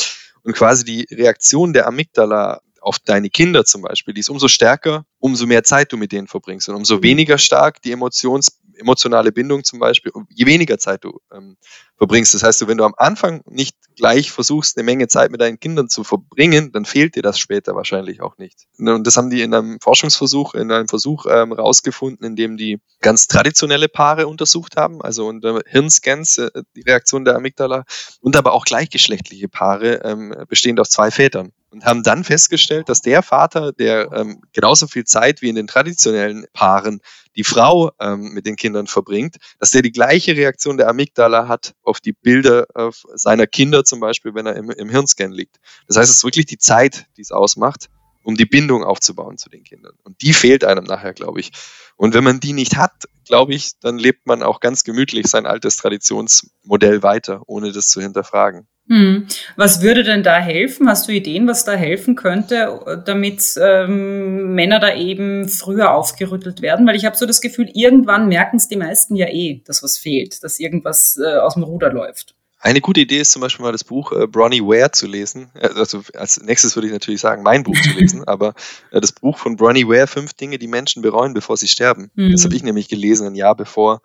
Und 0.43 0.55
quasi 0.55 0.85
die 0.85 1.07
Reaktion 1.15 1.73
der 1.73 1.87
Amygdala 1.87 2.61
auf 2.81 2.99
deine 2.99 3.31
Kinder 3.31 3.65
zum 3.65 3.83
Beispiel, 3.83 4.15
die 4.15 4.21
ist 4.21 4.31
umso 4.31 4.49
stärker, 4.49 5.05
umso 5.19 5.47
mehr 5.47 5.65
Zeit 5.65 5.93
du 5.93 5.97
mit 5.97 6.13
denen 6.13 6.27
verbringst 6.27 6.69
und 6.69 6.75
umso 6.75 6.97
mhm. 6.97 7.03
weniger 7.03 7.39
stark 7.39 7.83
die 7.83 7.93
Emotions, 7.93 8.59
emotionale 8.79 9.33
Bindung 9.33 9.63
zum 9.65 9.79
Beispiel, 9.79 10.13
je 10.31 10.47
weniger 10.47 10.79
Zeit 10.79 11.05
du 11.05 11.21
ähm, 11.33 11.57
verbringst. 11.99 12.33
Das 12.35 12.43
heißt, 12.43 12.67
wenn 12.67 12.79
du 12.79 12.85
am 12.85 12.95
Anfang 12.97 13.43
nicht 13.47 13.77
gleich 13.95 14.31
versuchst, 14.31 14.77
eine 14.77 14.85
Menge 14.85 15.09
Zeit 15.09 15.31
mit 15.31 15.41
deinen 15.41 15.61
Kindern 15.61 15.89
zu 15.89 16.03
verbringen, 16.03 16.73
dann 16.73 16.87
fehlt 16.87 17.15
dir 17.15 17.23
das 17.23 17.39
später 17.39 17.75
wahrscheinlich 17.75 18.23
auch 18.23 18.39
nicht. 18.39 18.67
Und 18.79 19.07
das 19.07 19.19
haben 19.19 19.29
die 19.29 19.43
in 19.43 19.53
einem 19.53 19.79
Forschungsversuch, 19.81 20.55
in 20.55 20.73
einem 20.73 20.89
Versuch 20.89 21.27
ähm, 21.29 21.53
rausgefunden, 21.53 22.27
in 22.27 22.37
dem 22.37 22.57
die 22.57 22.81
ganz 23.01 23.27
traditionelle 23.27 23.89
Paare 23.89 24.27
untersucht 24.27 24.77
haben, 24.77 25.03
also 25.03 25.27
unter 25.27 25.61
Hirnscans, 25.67 26.39
äh, 26.39 26.51
die 26.75 26.83
Reaktion 26.83 27.27
der 27.27 27.37
Amygdala, 27.37 27.85
und 28.21 28.37
aber 28.37 28.53
auch 28.53 28.65
gleichgeschlechtliche 28.65 29.49
Paare, 29.49 30.01
ähm, 30.05 30.35
bestehend 30.49 30.81
aus 30.81 30.89
zwei 30.89 31.11
Vätern 31.11 31.53
und 31.71 31.85
haben 31.85 32.03
dann 32.03 32.25
festgestellt, 32.25 32.89
dass 32.89 33.01
der 33.01 33.23
Vater, 33.23 33.73
der 33.73 34.11
ähm, 34.13 34.43
genauso 34.53 34.87
viel 34.87 35.05
Zeit 35.05 35.41
wie 35.43 35.49
in 35.49 35.55
den 35.55 35.67
traditionellen 35.67 36.47
Paaren 36.53 37.01
die 37.37 37.45
Frau 37.45 37.93
ähm, 38.01 38.33
mit 38.33 38.47
den 38.47 38.57
Kindern 38.57 38.87
verbringt, 38.87 39.37
dass 39.59 39.71
der 39.71 39.83
die 39.83 39.93
gleiche 39.93 40.37
Reaktion 40.37 40.77
der 40.77 40.89
Amygdala 40.89 41.47
hat 41.49 41.75
auf 41.83 42.01
die 42.01 42.13
Bilder 42.13 42.67
auf 42.75 43.05
seiner 43.15 43.47
Kinder 43.47 43.85
zum 43.85 44.01
Beispiel, 44.01 44.35
wenn 44.35 44.47
er 44.47 44.57
im, 44.57 44.71
im 44.71 44.89
Hirnscan 44.89 45.31
liegt. 45.31 45.57
Das 45.87 45.97
heißt, 45.97 46.11
es 46.11 46.17
ist 46.17 46.25
wirklich 46.25 46.47
die 46.47 46.59
Zeit, 46.59 47.07
die 47.17 47.23
es 47.23 47.31
ausmacht, 47.31 47.89
um 48.23 48.37
die 48.37 48.45
Bindung 48.45 48.85
aufzubauen 48.85 49.39
zu 49.39 49.49
den 49.49 49.65
Kindern. 49.65 49.95
Und 50.03 50.21
die 50.23 50.33
fehlt 50.33 50.65
einem 50.65 50.85
nachher, 50.85 51.15
glaube 51.15 51.41
ich. 51.41 51.51
Und 51.97 52.15
wenn 52.15 52.25
man 52.25 52.41
die 52.41 52.53
nicht 52.53 52.77
hat, 52.77 52.93
glaube 53.27 53.55
ich, 53.55 53.79
dann 53.81 53.99
lebt 53.99 54.27
man 54.27 54.43
auch 54.43 54.61
ganz 54.61 54.85
gemütlich 54.85 55.27
sein 55.27 55.47
altes 55.47 55.77
Traditionsmodell 55.77 57.03
weiter, 57.03 57.43
ohne 57.47 57.73
das 57.73 57.89
zu 57.89 58.01
hinterfragen. 58.01 58.67
Hm. 58.89 59.29
Was 59.55 59.83
würde 59.83 60.03
denn 60.03 60.25
da 60.25 60.41
helfen? 60.41 60.89
Hast 60.89 61.07
du 61.07 61.13
Ideen, 61.13 61.47
was 61.47 61.65
da 61.65 61.73
helfen 61.73 62.17
könnte, 62.17 63.03
damit 63.07 63.55
ähm, 63.61 64.55
Männer 64.55 64.81
da 64.81 64.97
eben 64.97 65.49
früher 65.49 65.95
aufgerüttelt 65.95 66.61
werden? 66.61 66.87
Weil 66.89 66.97
ich 66.97 67.05
habe 67.05 67.17
so 67.17 67.25
das 67.25 67.41
Gefühl, 67.41 67.71
irgendwann 67.73 68.27
merken 68.27 68.57
es 68.57 68.67
die 68.67 68.77
meisten 68.77 69.15
ja 69.15 69.29
eh, 69.29 69.63
dass 69.65 69.85
was 69.85 69.97
fehlt, 69.97 70.43
dass 70.43 70.59
irgendwas 70.59 71.17
äh, 71.25 71.37
aus 71.37 71.55
dem 71.55 71.63
Ruder 71.63 71.93
läuft. 71.93 72.35
Eine 72.63 72.83
gute 72.83 73.01
Idee 73.01 73.21
ist 73.21 73.33
zum 73.33 73.41
Beispiel 73.41 73.65
mal 73.65 73.73
das 73.73 73.85
Buch 73.85 74.13
äh, 74.13 74.27
Bronnie 74.27 74.61
Ware 74.61 74.91
zu 74.91 75.07
lesen. 75.07 75.51
Äh, 75.55 75.71
also 75.77 76.03
als 76.15 76.41
nächstes 76.43 76.77
würde 76.77 76.89
ich 76.89 76.93
natürlich 76.93 77.21
sagen, 77.21 77.43
mein 77.43 77.63
Buch 77.63 77.81
zu 77.81 77.91
lesen, 77.91 78.25
aber 78.29 78.55
äh, 78.91 79.01
das 79.01 79.13
Buch 79.13 79.39
von 79.39 79.57
Bronnie 79.57 79.89
Ware, 79.89 80.07
fünf 80.07 80.35
Dinge, 80.35 80.59
die 80.59 80.69
Menschen 80.69 81.01
bereuen, 81.01 81.33
bevor 81.33 81.57
sie 81.57 81.69
sterben. 81.69 82.11
Mhm. 82.15 82.33
Das 82.33 82.45
habe 82.45 82.55
ich 82.55 82.63
nämlich 82.63 82.89
gelesen, 82.89 83.27
ein 83.27 83.35
Jahr 83.35 83.57
bevor, 83.57 84.03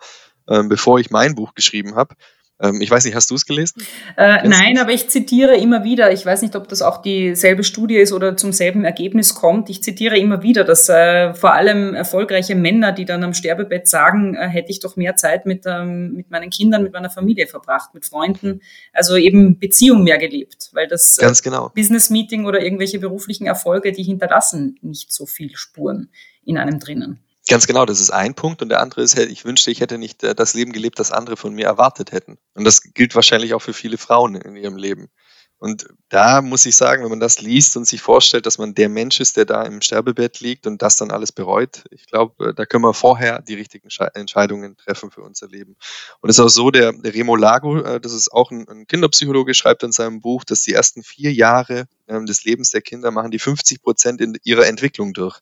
ähm, 0.47 0.69
bevor 0.69 0.99
ich 0.99 1.11
mein 1.11 1.35
Buch 1.35 1.53
geschrieben 1.53 1.95
habe. 1.95 2.15
Ähm, 2.61 2.79
ich 2.79 2.89
weiß 2.89 3.03
nicht, 3.03 3.15
hast 3.15 3.29
du 3.29 3.35
es 3.35 3.45
gelesen? 3.45 3.81
Äh, 4.15 4.47
nein, 4.47 4.77
aber 4.77 4.91
ich 4.91 5.09
zitiere 5.09 5.57
immer 5.57 5.83
wieder, 5.83 6.13
ich 6.13 6.25
weiß 6.25 6.41
nicht, 6.41 6.55
ob 6.55 6.69
das 6.69 6.81
auch 6.81 7.01
dieselbe 7.01 7.63
Studie 7.65 7.97
ist 7.97 8.13
oder 8.13 8.37
zum 8.37 8.53
selben 8.53 8.85
Ergebnis 8.85 9.35
kommt, 9.35 9.69
ich 9.69 9.83
zitiere 9.83 10.17
immer 10.17 10.41
wieder, 10.41 10.63
dass 10.63 10.87
äh, 10.87 11.33
vor 11.33 11.53
allem 11.53 11.93
erfolgreiche 11.93 12.55
Männer, 12.55 12.93
die 12.93 13.03
dann 13.03 13.23
am 13.23 13.33
Sterbebett 13.33 13.89
sagen, 13.89 14.35
äh, 14.35 14.47
hätte 14.47 14.71
ich 14.71 14.79
doch 14.79 14.95
mehr 14.95 15.17
Zeit 15.17 15.45
mit, 15.45 15.65
ähm, 15.65 16.13
mit 16.13 16.31
meinen 16.31 16.49
Kindern, 16.49 16.83
mit 16.83 16.93
meiner 16.93 17.09
Familie 17.09 17.47
verbracht, 17.47 17.93
mit 17.93 18.05
Freunden, 18.05 18.61
also 18.93 19.17
eben 19.17 19.59
Beziehung 19.59 20.03
mehr 20.03 20.17
gelebt, 20.17 20.69
weil 20.71 20.87
das 20.87 21.17
äh, 21.17 21.21
Ganz 21.21 21.41
genau. 21.41 21.71
Business 21.75 22.09
Meeting 22.09 22.45
oder 22.45 22.61
irgendwelche 22.61 22.99
beruflichen 22.99 23.47
Erfolge, 23.47 23.91
die 23.91 24.03
hinterlassen 24.03 24.79
nicht 24.81 25.11
so 25.11 25.25
viel 25.25 25.55
Spuren 25.57 26.09
in 26.45 26.57
einem 26.57 26.79
drinnen. 26.79 27.19
Ganz 27.47 27.67
genau, 27.67 27.85
das 27.85 27.99
ist 27.99 28.09
ein 28.09 28.33
Punkt. 28.33 28.61
Und 28.61 28.69
der 28.69 28.81
andere 28.81 29.01
ist, 29.01 29.17
ich 29.17 29.45
wünschte, 29.45 29.69
ich 29.69 29.79
hätte 29.79 29.97
nicht 29.97 30.23
äh, 30.23 30.33
das 30.33 30.53
Leben 30.55 30.71
gelebt, 30.71 30.99
das 30.99 31.11
andere 31.11 31.37
von 31.37 31.53
mir 31.53 31.65
erwartet 31.65 32.11
hätten. 32.11 32.37
Und 32.55 32.63
das 32.63 32.81
gilt 32.81 33.13
wahrscheinlich 33.13 33.53
auch 33.53 33.61
für 33.61 33.73
viele 33.73 33.97
Frauen 33.97 34.35
in 34.35 34.55
ihrem 34.55 34.77
Leben. 34.77 35.09
Und 35.57 35.87
da 36.09 36.41
muss 36.41 36.65
ich 36.65 36.75
sagen, 36.75 37.03
wenn 37.03 37.09
man 37.09 37.19
das 37.19 37.41
liest 37.41 37.77
und 37.77 37.87
sich 37.87 38.01
vorstellt, 38.01 38.45
dass 38.45 38.57
man 38.57 38.75
der 38.75 38.89
Mensch 38.89 39.19
ist, 39.21 39.37
der 39.37 39.45
da 39.45 39.63
im 39.63 39.81
Sterbebett 39.81 40.41
liegt 40.41 40.67
und 40.67 40.81
das 40.81 40.97
dann 40.97 41.11
alles 41.11 41.31
bereut, 41.31 41.83
ich 41.91 42.07
glaube, 42.07 42.49
äh, 42.49 42.53
da 42.53 42.65
können 42.65 42.83
wir 42.83 42.93
vorher 42.93 43.41
die 43.41 43.53
richtigen 43.53 43.87
Entscheidungen 44.15 44.75
treffen 44.75 45.11
für 45.11 45.21
unser 45.21 45.47
Leben. 45.47 45.77
Und 46.19 46.29
es 46.29 46.37
ist 46.37 46.43
auch 46.43 46.49
so, 46.49 46.71
der, 46.71 46.91
der 46.91 47.13
Remo 47.13 47.35
Lago, 47.35 47.79
äh, 47.79 48.01
das 48.01 48.11
ist 48.11 48.31
auch 48.33 48.51
ein, 48.51 48.85
Kinderpsychologe, 48.87 49.53
schreibt 49.53 49.83
in 49.83 49.91
seinem 49.91 50.19
Buch, 50.19 50.43
dass 50.43 50.63
die 50.63 50.73
ersten 50.73 51.03
vier 51.03 51.31
Jahre 51.31 51.87
ähm, 52.07 52.25
des 52.25 52.43
Lebens 52.43 52.71
der 52.71 52.81
Kinder 52.81 53.11
machen 53.11 53.31
die 53.31 53.39
50 53.39 53.81
Prozent 53.81 54.19
in 54.19 54.37
ihrer 54.43 54.67
Entwicklung 54.67 55.13
durch. 55.13 55.39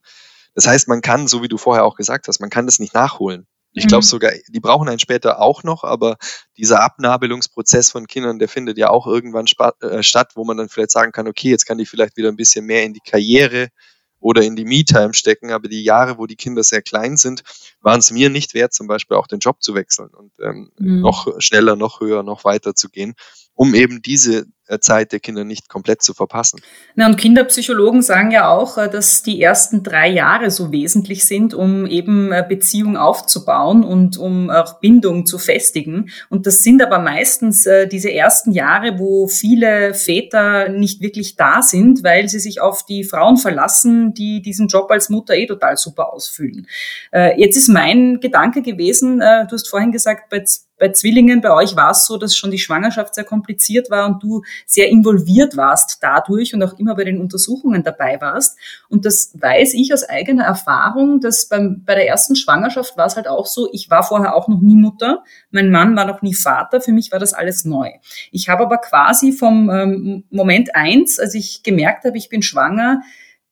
Das 0.54 0.68
heißt, 0.68 0.88
man 0.88 1.02
kann, 1.02 1.28
so 1.28 1.42
wie 1.42 1.48
du 1.48 1.58
vorher 1.58 1.86
auch 1.86 1.96
gesagt 1.96 2.28
hast, 2.28 2.40
man 2.40 2.50
kann 2.50 2.66
das 2.66 2.80
nicht 2.80 2.94
nachholen. 2.94 3.48
Ich 3.74 3.88
glaube 3.88 4.06
mhm. 4.06 4.08
sogar, 4.08 4.32
die 4.50 4.60
brauchen 4.60 4.88
einen 4.88 5.00
später 5.00 5.42
auch 5.42 5.64
noch, 5.64 5.84
aber 5.84 6.18
dieser 6.58 6.84
Abnabelungsprozess 6.84 7.90
von 7.90 8.06
Kindern, 8.06 8.38
der 8.38 8.48
findet 8.48 8.78
ja 8.78 8.90
auch 8.90 9.08
irgendwann 9.08 9.48
äh, 9.82 10.04
statt, 10.04 10.34
wo 10.36 10.46
man 10.46 10.58
dann 10.58 10.70
vielleicht 10.70 10.92
sagen 10.92 11.12
kann, 11.12 11.28
okay, 11.28 11.50
jetzt 11.50 11.66
kann 11.66 11.80
die 11.80 11.88
vielleicht 11.88 12.16
wieder 12.16 12.30
ein 12.30 12.36
bisschen 12.36 12.66
mehr 12.66 12.84
in 12.84 12.94
die 12.94 13.00
Karriere 13.00 13.70
oder 14.20 14.44
in 14.44 14.56
die 14.56 14.66
Me-Time 14.66 15.14
stecken. 15.14 15.52
Aber 15.52 15.68
die 15.68 15.84
Jahre, 15.84 16.20
wo 16.20 16.28
die 16.28 16.36
Kinder 16.36 16.64
sehr 16.64 16.84
klein 16.84 17.18
sind, 17.18 17.42
waren 17.82 18.00
es 18.00 18.12
mir 18.12 18.30
nicht 18.30 18.54
wert, 18.54 18.74
zum 18.74 18.88
Beispiel 18.88 19.18
auch 19.18 19.28
den 19.28 19.40
Job 19.40 19.64
zu 19.64 19.74
wechseln 19.74 20.10
und 20.10 20.32
ähm, 20.40 20.72
mhm. 20.78 21.02
noch 21.02 21.28
schneller, 21.40 21.76
noch 21.76 22.00
höher, 22.00 22.22
noch 22.22 22.44
weiter 22.44 22.76
zu 22.76 22.90
gehen, 22.90 23.16
um 23.56 23.74
eben 23.74 24.04
diese 24.04 24.46
Zeit 24.82 25.12
der 25.12 25.20
Kinder 25.20 25.44
nicht 25.44 25.70
komplett 25.70 26.02
zu 26.02 26.14
verpassen. 26.14 26.62
Na, 26.96 27.08
und 27.08 27.18
Kinderpsychologen 27.18 28.02
sagen 28.02 28.32
ja 28.32 28.50
auch, 28.50 28.78
äh, 28.78 28.90
dass 28.90 29.24
die 29.24 29.42
ersten 29.42 29.84
drei 29.84 30.10
Jahre 30.10 30.52
so 30.52 30.72
wesentlich 30.72 31.26
sind, 31.26 31.54
um 31.54 31.86
eben 31.86 32.32
äh, 32.32 32.46
Beziehung 32.48 32.98
aufzubauen 32.98 33.84
und 33.84 34.18
um 34.18 34.50
auch 34.50 34.80
Bindung 34.80 35.26
zu 35.26 35.38
festigen. 35.38 36.10
Und 36.30 36.48
das 36.48 36.64
sind 36.64 36.82
aber 36.82 37.00
meistens 37.00 37.68
diese 37.92 38.12
ersten 38.12 38.52
Jahre, 38.52 39.00
wo 39.00 39.28
viele 39.28 39.94
Väter 39.94 40.70
nicht 40.70 41.02
wirklich 41.02 41.36
da 41.36 41.62
sind, 41.62 42.04
weil 42.04 42.30
sie 42.30 42.40
sich 42.40 42.62
auf 42.62 42.86
die 42.86 43.04
Frauen 43.04 43.38
verlassen, 43.38 44.14
die 44.14 44.42
diesen 44.42 44.68
Job 44.68 44.90
als 44.92 45.10
Mutter 45.10 45.36
eh 45.36 45.46
total 45.46 45.78
super 45.78 46.14
ausfüllen. 46.14 46.68
Jetzt 47.12 47.58
ist 47.58 47.70
mein 47.70 48.20
Gedanke 48.20 48.62
gewesen, 48.62 49.20
du 49.20 49.48
hast 49.52 49.70
vorhin 49.70 49.92
gesagt, 49.92 50.30
bei 50.30 50.44
bei 50.84 50.92
Zwillingen, 50.92 51.40
bei 51.40 51.54
euch 51.54 51.78
war 51.78 51.92
es 51.92 52.06
so, 52.06 52.18
dass 52.18 52.36
schon 52.36 52.52
die 52.52 52.60
Schwangerschaft 52.60 53.16
sehr 53.16 53.24
kompliziert 53.24 53.90
war 53.90 54.06
und 54.06 54.22
du 54.22 54.44
sehr 54.66 54.90
involviert 54.90 55.58
warst 55.58 55.98
dadurch 56.02 56.54
und 56.54 56.64
auch 56.64 56.78
immer 56.80 56.96
bei 56.96 57.04
den 57.04 57.20
Untersuchungen 57.20 57.84
dabei 57.84 58.20
warst. 58.22 58.58
Und 58.90 59.06
das 59.06 59.32
weiß 59.40 59.74
ich 59.74 59.94
aus 59.94 60.04
eigener 60.04 60.44
Erfahrung, 60.44 61.20
dass 61.20 61.48
beim, 61.48 61.84
bei 61.86 61.96
der 61.96 62.08
ersten 62.08 62.36
Schwangerschaft 62.36 62.98
war 62.98 63.06
es 63.06 63.16
halt 63.16 63.28
auch 63.28 63.46
so, 63.46 63.70
ich 63.72 63.90
war 63.90 64.04
vorher 64.04 64.36
auch 64.36 64.48
noch 64.48 64.62
nie 64.62 64.76
Mutter, 64.76 65.24
mein 65.52 65.72
Mann 65.72 65.96
war 65.96 66.06
noch 66.06 66.22
nie 66.22 66.34
Vater, 66.34 66.82
für 66.82 66.92
mich 66.92 67.12
war 67.12 67.20
das 67.20 67.34
alles 67.34 67.66
neu. 67.66 67.90
Ich 68.32 68.50
habe 68.50 68.64
aber 68.64 68.78
quasi 68.78 69.32
vom 69.32 69.70
ähm, 69.70 70.24
Moment 70.30 70.76
eins, 70.76 71.20
als 71.20 71.34
ich 71.34 71.64
gemerkt 71.64 72.06
habe, 72.06 72.18
ich 72.18 72.30
bin 72.30 72.42
schwanger, 72.42 73.02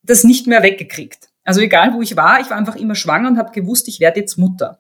das 0.04 0.24
nicht 0.24 0.48
mehr 0.48 0.64
weggekriegt. 0.64 1.30
Also 1.44 1.62
egal, 1.62 1.94
wo 1.94 2.02
ich 2.02 2.16
war, 2.16 2.40
ich 2.40 2.50
war 2.50 2.58
einfach 2.58 2.76
immer 2.76 2.96
schwanger 2.96 3.28
und 3.28 3.38
habe 3.38 3.52
gewusst, 3.52 3.88
ich 3.88 4.00
werde 4.00 4.20
jetzt 4.20 4.38
Mutter 4.38 4.80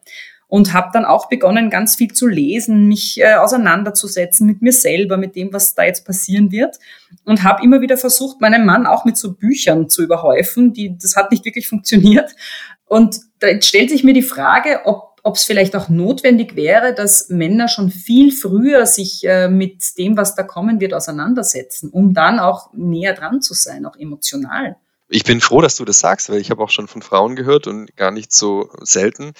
und 0.51 0.73
habe 0.73 0.89
dann 0.91 1.05
auch 1.05 1.29
begonnen, 1.29 1.69
ganz 1.69 1.95
viel 1.95 2.11
zu 2.11 2.27
lesen, 2.27 2.89
mich 2.89 3.21
äh, 3.21 3.35
auseinanderzusetzen 3.35 4.45
mit 4.45 4.61
mir 4.61 4.73
selber, 4.73 5.15
mit 5.15 5.37
dem, 5.37 5.53
was 5.53 5.75
da 5.75 5.85
jetzt 5.85 6.05
passieren 6.05 6.51
wird 6.51 6.77
und 7.23 7.45
habe 7.45 7.63
immer 7.63 7.79
wieder 7.79 7.95
versucht, 7.95 8.41
meinen 8.41 8.65
Mann 8.65 8.85
auch 8.85 9.05
mit 9.05 9.15
so 9.15 9.33
Büchern 9.33 9.87
zu 9.87 10.03
überhäufen. 10.03 10.73
Die, 10.73 10.97
das 10.97 11.15
hat 11.15 11.31
nicht 11.31 11.45
wirklich 11.45 11.67
funktioniert. 11.69 12.35
Und 12.83 13.21
da 13.39 13.47
stellt 13.61 13.91
sich 13.91 14.03
mir 14.03 14.13
die 14.13 14.21
Frage, 14.21 14.81
ob 14.83 15.35
es 15.37 15.45
vielleicht 15.45 15.73
auch 15.73 15.87
notwendig 15.87 16.57
wäre, 16.57 16.93
dass 16.93 17.29
Männer 17.29 17.69
schon 17.69 17.89
viel 17.89 18.33
früher 18.33 18.85
sich 18.85 19.23
äh, 19.23 19.47
mit 19.47 19.97
dem, 19.97 20.17
was 20.17 20.35
da 20.35 20.43
kommen 20.43 20.81
wird, 20.81 20.93
auseinandersetzen, 20.93 21.91
um 21.91 22.13
dann 22.13 22.39
auch 22.39 22.73
näher 22.73 23.13
dran 23.13 23.41
zu 23.41 23.53
sein, 23.53 23.85
auch 23.85 23.95
emotional. 23.95 24.75
Ich 25.07 25.23
bin 25.23 25.39
froh, 25.39 25.61
dass 25.61 25.77
du 25.77 25.85
das 25.85 26.01
sagst, 26.01 26.29
weil 26.29 26.41
ich 26.41 26.51
habe 26.51 26.61
auch 26.61 26.69
schon 26.69 26.89
von 26.89 27.01
Frauen 27.01 27.37
gehört 27.37 27.67
und 27.67 27.95
gar 27.95 28.11
nicht 28.11 28.33
so 28.33 28.69
selten, 28.81 29.31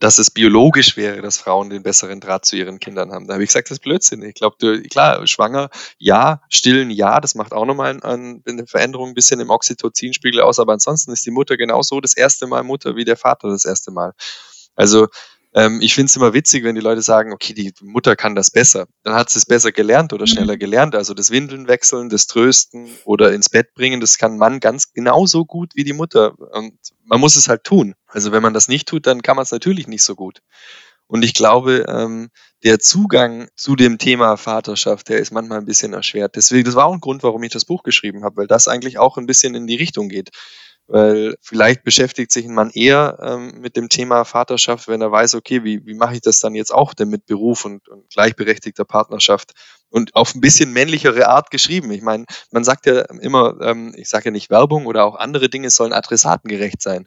dass 0.00 0.18
es 0.18 0.30
biologisch 0.30 0.96
wäre, 0.96 1.20
dass 1.20 1.38
Frauen 1.38 1.68
den 1.70 1.82
besseren 1.82 2.20
Draht 2.20 2.46
zu 2.46 2.56
ihren 2.56 2.80
Kindern 2.80 3.12
haben. 3.12 3.26
Da 3.26 3.34
habe 3.34 3.44
ich 3.44 3.50
gesagt, 3.50 3.68
das 3.70 3.76
ist 3.76 3.84
Blödsinn. 3.84 4.22
Ich 4.22 4.34
glaube, 4.34 4.82
klar, 4.88 5.24
schwanger, 5.26 5.68
ja, 5.98 6.40
stillen, 6.48 6.90
ja, 6.90 7.20
das 7.20 7.34
macht 7.34 7.52
auch 7.52 7.66
nochmal 7.66 8.00
ein, 8.02 8.42
eine 8.46 8.66
Veränderung 8.66 9.10
ein 9.10 9.14
bisschen 9.14 9.40
im 9.40 9.50
Oxytocinspiegel 9.50 10.40
aus, 10.40 10.58
aber 10.58 10.72
ansonsten 10.72 11.12
ist 11.12 11.24
die 11.26 11.30
Mutter 11.30 11.58
genauso 11.58 12.00
das 12.00 12.14
erste 12.14 12.46
Mal 12.46 12.62
Mutter 12.64 12.96
wie 12.96 13.04
der 13.04 13.18
Vater 13.18 13.48
das 13.50 13.66
erste 13.66 13.90
Mal. 13.90 14.14
Also 14.74 15.06
ähm, 15.52 15.80
ich 15.80 15.94
finde 15.94 16.06
es 16.06 16.16
immer 16.16 16.32
witzig, 16.32 16.62
wenn 16.62 16.76
die 16.76 16.80
Leute 16.80 17.02
sagen, 17.02 17.32
okay, 17.32 17.54
die 17.54 17.72
Mutter 17.80 18.14
kann 18.14 18.34
das 18.34 18.50
besser. 18.50 18.86
Dann 19.02 19.14
hat 19.14 19.30
sie 19.30 19.38
es 19.38 19.46
besser 19.46 19.72
gelernt 19.72 20.12
oder 20.12 20.22
mhm. 20.22 20.28
schneller 20.28 20.56
gelernt. 20.56 20.94
Also 20.94 21.12
das 21.12 21.30
Windeln 21.30 21.66
wechseln, 21.66 22.08
das 22.08 22.26
Trösten 22.26 22.88
oder 23.04 23.32
ins 23.32 23.48
Bett 23.48 23.74
bringen, 23.74 24.00
das 24.00 24.18
kann 24.18 24.38
man 24.38 24.60
ganz 24.60 24.92
genauso 24.92 25.44
gut 25.44 25.72
wie 25.74 25.84
die 25.84 25.92
Mutter. 25.92 26.38
Und 26.38 26.74
man 27.04 27.20
muss 27.20 27.36
es 27.36 27.48
halt 27.48 27.64
tun. 27.64 27.94
Also 28.06 28.30
wenn 28.32 28.42
man 28.42 28.54
das 28.54 28.68
nicht 28.68 28.86
tut, 28.88 29.06
dann 29.06 29.22
kann 29.22 29.36
man 29.36 29.42
es 29.42 29.50
natürlich 29.50 29.88
nicht 29.88 30.02
so 30.02 30.14
gut. 30.14 30.40
Und 31.08 31.24
ich 31.24 31.34
glaube, 31.34 31.86
ähm, 31.88 32.30
der 32.62 32.78
Zugang 32.78 33.48
zu 33.56 33.74
dem 33.74 33.98
Thema 33.98 34.36
Vaterschaft, 34.36 35.08
der 35.08 35.18
ist 35.18 35.32
manchmal 35.32 35.58
ein 35.58 35.64
bisschen 35.64 35.92
erschwert. 35.92 36.36
Deswegen, 36.36 36.64
das 36.64 36.76
war 36.76 36.86
auch 36.86 36.92
ein 36.92 37.00
Grund, 37.00 37.24
warum 37.24 37.42
ich 37.42 37.50
das 37.50 37.64
Buch 37.64 37.82
geschrieben 37.82 38.22
habe, 38.22 38.36
weil 38.36 38.46
das 38.46 38.68
eigentlich 38.68 38.98
auch 38.98 39.18
ein 39.18 39.26
bisschen 39.26 39.56
in 39.56 39.66
die 39.66 39.74
Richtung 39.74 40.08
geht. 40.08 40.30
Weil 40.92 41.36
vielleicht 41.40 41.84
beschäftigt 41.84 42.32
sich 42.32 42.44
ein 42.46 42.54
Mann 42.54 42.70
eher 42.70 43.16
ähm, 43.22 43.60
mit 43.60 43.76
dem 43.76 43.88
Thema 43.88 44.24
Vaterschaft, 44.24 44.88
wenn 44.88 45.00
er 45.00 45.12
weiß, 45.12 45.36
okay, 45.36 45.62
wie, 45.62 45.86
wie 45.86 45.94
mache 45.94 46.14
ich 46.14 46.20
das 46.20 46.40
dann 46.40 46.56
jetzt 46.56 46.74
auch 46.74 46.94
denn 46.94 47.10
mit 47.10 47.26
Beruf 47.26 47.64
und, 47.64 47.88
und 47.88 48.10
gleichberechtigter 48.10 48.84
Partnerschaft 48.84 49.52
und 49.88 50.16
auf 50.16 50.34
ein 50.34 50.40
bisschen 50.40 50.72
männlichere 50.72 51.28
Art 51.28 51.52
geschrieben. 51.52 51.92
Ich 51.92 52.02
meine, 52.02 52.24
man 52.50 52.64
sagt 52.64 52.86
ja 52.86 53.02
immer, 53.20 53.56
ähm, 53.60 53.94
ich 53.96 54.08
sage 54.08 54.26
ja 54.26 54.30
nicht 54.32 54.50
Werbung 54.50 54.86
oder 54.86 55.04
auch 55.04 55.14
andere 55.14 55.48
Dinge 55.48 55.70
sollen 55.70 55.92
adressatengerecht 55.92 56.82
sein. 56.82 57.06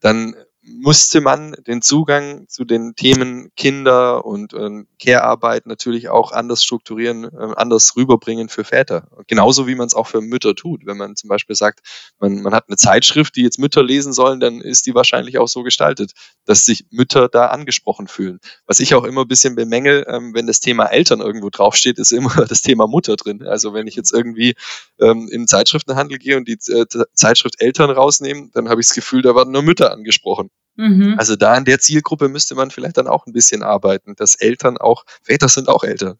Dann 0.00 0.36
musste 0.66 1.20
man 1.20 1.54
den 1.66 1.80
Zugang 1.80 2.48
zu 2.48 2.64
den 2.64 2.94
Themen 2.96 3.50
Kinder 3.56 4.24
und 4.24 4.52
äh, 4.52 4.84
Care-Arbeit 5.00 5.66
natürlich 5.66 6.08
auch 6.08 6.32
anders 6.32 6.64
strukturieren, 6.64 7.24
äh, 7.24 7.54
anders 7.56 7.96
rüberbringen 7.96 8.48
für 8.48 8.64
Väter. 8.64 9.08
Genauso 9.28 9.66
wie 9.66 9.76
man 9.76 9.86
es 9.86 9.94
auch 9.94 10.08
für 10.08 10.20
Mütter 10.20 10.54
tut. 10.54 10.84
Wenn 10.84 10.96
man 10.96 11.14
zum 11.14 11.28
Beispiel 11.28 11.54
sagt, 11.54 11.80
man, 12.18 12.42
man 12.42 12.52
hat 12.52 12.64
eine 12.68 12.76
Zeitschrift, 12.76 13.36
die 13.36 13.42
jetzt 13.42 13.58
Mütter 13.58 13.82
lesen 13.82 14.12
sollen, 14.12 14.40
dann 14.40 14.60
ist 14.60 14.86
die 14.86 14.94
wahrscheinlich 14.94 15.38
auch 15.38 15.48
so 15.48 15.62
gestaltet, 15.62 16.12
dass 16.44 16.64
sich 16.64 16.86
Mütter 16.90 17.28
da 17.28 17.46
angesprochen 17.46 18.08
fühlen. 18.08 18.40
Was 18.66 18.80
ich 18.80 18.94
auch 18.94 19.04
immer 19.04 19.22
ein 19.22 19.28
bisschen 19.28 19.54
bemängel, 19.54 20.04
ähm, 20.08 20.34
wenn 20.34 20.46
das 20.48 20.60
Thema 20.60 20.86
Eltern 20.86 21.20
irgendwo 21.20 21.50
draufsteht, 21.50 21.98
ist 21.98 22.12
immer 22.12 22.34
das 22.48 22.62
Thema 22.62 22.88
Mutter 22.88 23.16
drin. 23.16 23.42
Also 23.46 23.72
wenn 23.72 23.86
ich 23.86 23.94
jetzt 23.94 24.12
irgendwie 24.12 24.54
ähm, 25.00 25.28
in 25.30 25.46
Zeitschriftenhandel 25.46 26.18
gehe 26.18 26.36
und 26.36 26.48
die 26.48 26.58
äh, 26.72 26.86
Zeitschrift 27.14 27.60
Eltern 27.60 27.90
rausnehme, 27.90 28.50
dann 28.52 28.68
habe 28.68 28.80
ich 28.80 28.88
das 28.88 28.94
Gefühl, 28.94 29.22
da 29.22 29.36
werden 29.36 29.52
nur 29.52 29.62
Mütter 29.62 29.92
angesprochen. 29.92 30.50
Mhm. 30.76 31.14
Also 31.18 31.36
da 31.36 31.56
in 31.56 31.64
der 31.64 31.80
Zielgruppe 31.80 32.28
müsste 32.28 32.54
man 32.54 32.70
vielleicht 32.70 32.98
dann 32.98 33.08
auch 33.08 33.26
ein 33.26 33.32
bisschen 33.32 33.62
arbeiten, 33.62 34.14
dass 34.16 34.34
Eltern 34.34 34.76
auch, 34.78 35.04
Väter 35.22 35.48
sind 35.48 35.68
auch 35.68 35.84
Eltern. 35.84 36.18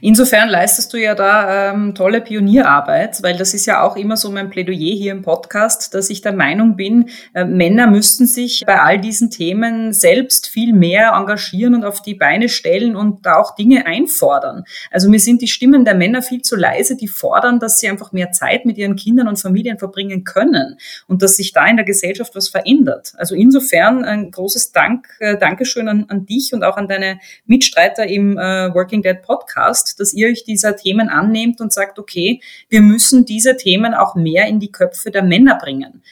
Insofern 0.00 0.48
leistest 0.48 0.92
du 0.92 0.96
ja 0.96 1.14
da 1.14 1.72
ähm, 1.72 1.94
tolle 1.94 2.20
Pionierarbeit, 2.20 3.22
weil 3.22 3.36
das 3.36 3.52
ist 3.52 3.66
ja 3.66 3.82
auch 3.82 3.96
immer 3.96 4.16
so 4.16 4.30
mein 4.30 4.48
Plädoyer 4.48 4.94
hier 4.94 5.12
im 5.12 5.22
Podcast, 5.22 5.94
dass 5.94 6.08
ich 6.08 6.22
der 6.22 6.32
Meinung 6.32 6.76
bin, 6.76 7.10
äh, 7.34 7.44
Männer 7.44 7.86
müssten 7.86 8.26
sich 8.26 8.64
bei 8.66 8.80
all 8.80 8.98
diesen 8.98 9.30
Themen 9.30 9.92
selbst 9.92 10.48
viel 10.48 10.72
mehr 10.72 11.12
engagieren 11.14 11.74
und 11.74 11.84
auf 11.84 12.00
die 12.00 12.14
Beine 12.14 12.48
stellen 12.48 12.96
und 12.96 13.26
da 13.26 13.36
auch 13.36 13.54
Dinge 13.54 13.86
einfordern. 13.86 14.64
Also 14.90 15.10
mir 15.10 15.20
sind 15.20 15.42
die 15.42 15.48
Stimmen 15.48 15.84
der 15.84 15.94
Männer 15.94 16.22
viel 16.22 16.42
zu 16.42 16.56
leise, 16.56 16.96
die 16.96 17.08
fordern, 17.08 17.60
dass 17.60 17.78
sie 17.78 17.88
einfach 17.88 18.12
mehr 18.12 18.32
Zeit 18.32 18.64
mit 18.64 18.78
ihren 18.78 18.96
Kindern 18.96 19.28
und 19.28 19.40
Familien 19.40 19.78
verbringen 19.78 20.24
können 20.24 20.78
und 21.06 21.22
dass 21.22 21.36
sich 21.36 21.52
da 21.52 21.66
in 21.66 21.76
der 21.76 21.84
Gesellschaft 21.84 22.34
was 22.34 22.48
verändert. 22.48 23.12
Also 23.16 23.34
insofern 23.34 24.04
ein 24.04 24.30
großes 24.30 24.72
Dank, 24.72 25.08
äh, 25.20 25.36
Dankeschön 25.36 25.88
an, 25.88 26.06
an 26.08 26.24
dich 26.24 26.52
und 26.54 26.64
auch 26.64 26.76
an 26.78 26.88
deine 26.88 27.18
Mitstreiter 27.44 28.06
im 28.06 28.38
äh, 28.38 28.72
Working 28.74 29.02
Dead 29.02 29.20
Podcast 29.22 29.65
Podcast, 29.66 30.00
dass 30.00 30.12
ihr 30.12 30.28
euch 30.28 30.44
dieser 30.44 30.76
Themen 30.76 31.08
annehmt 31.08 31.60
und 31.60 31.72
sagt, 31.72 31.98
okay, 31.98 32.40
wir 32.68 32.82
müssen 32.82 33.24
diese 33.24 33.56
Themen 33.56 33.94
auch 33.94 34.14
mehr 34.14 34.46
in 34.46 34.60
die 34.60 34.70
Köpfe 34.70 35.10
der 35.10 35.22
Männer 35.22 35.58
bringen. 35.60 36.02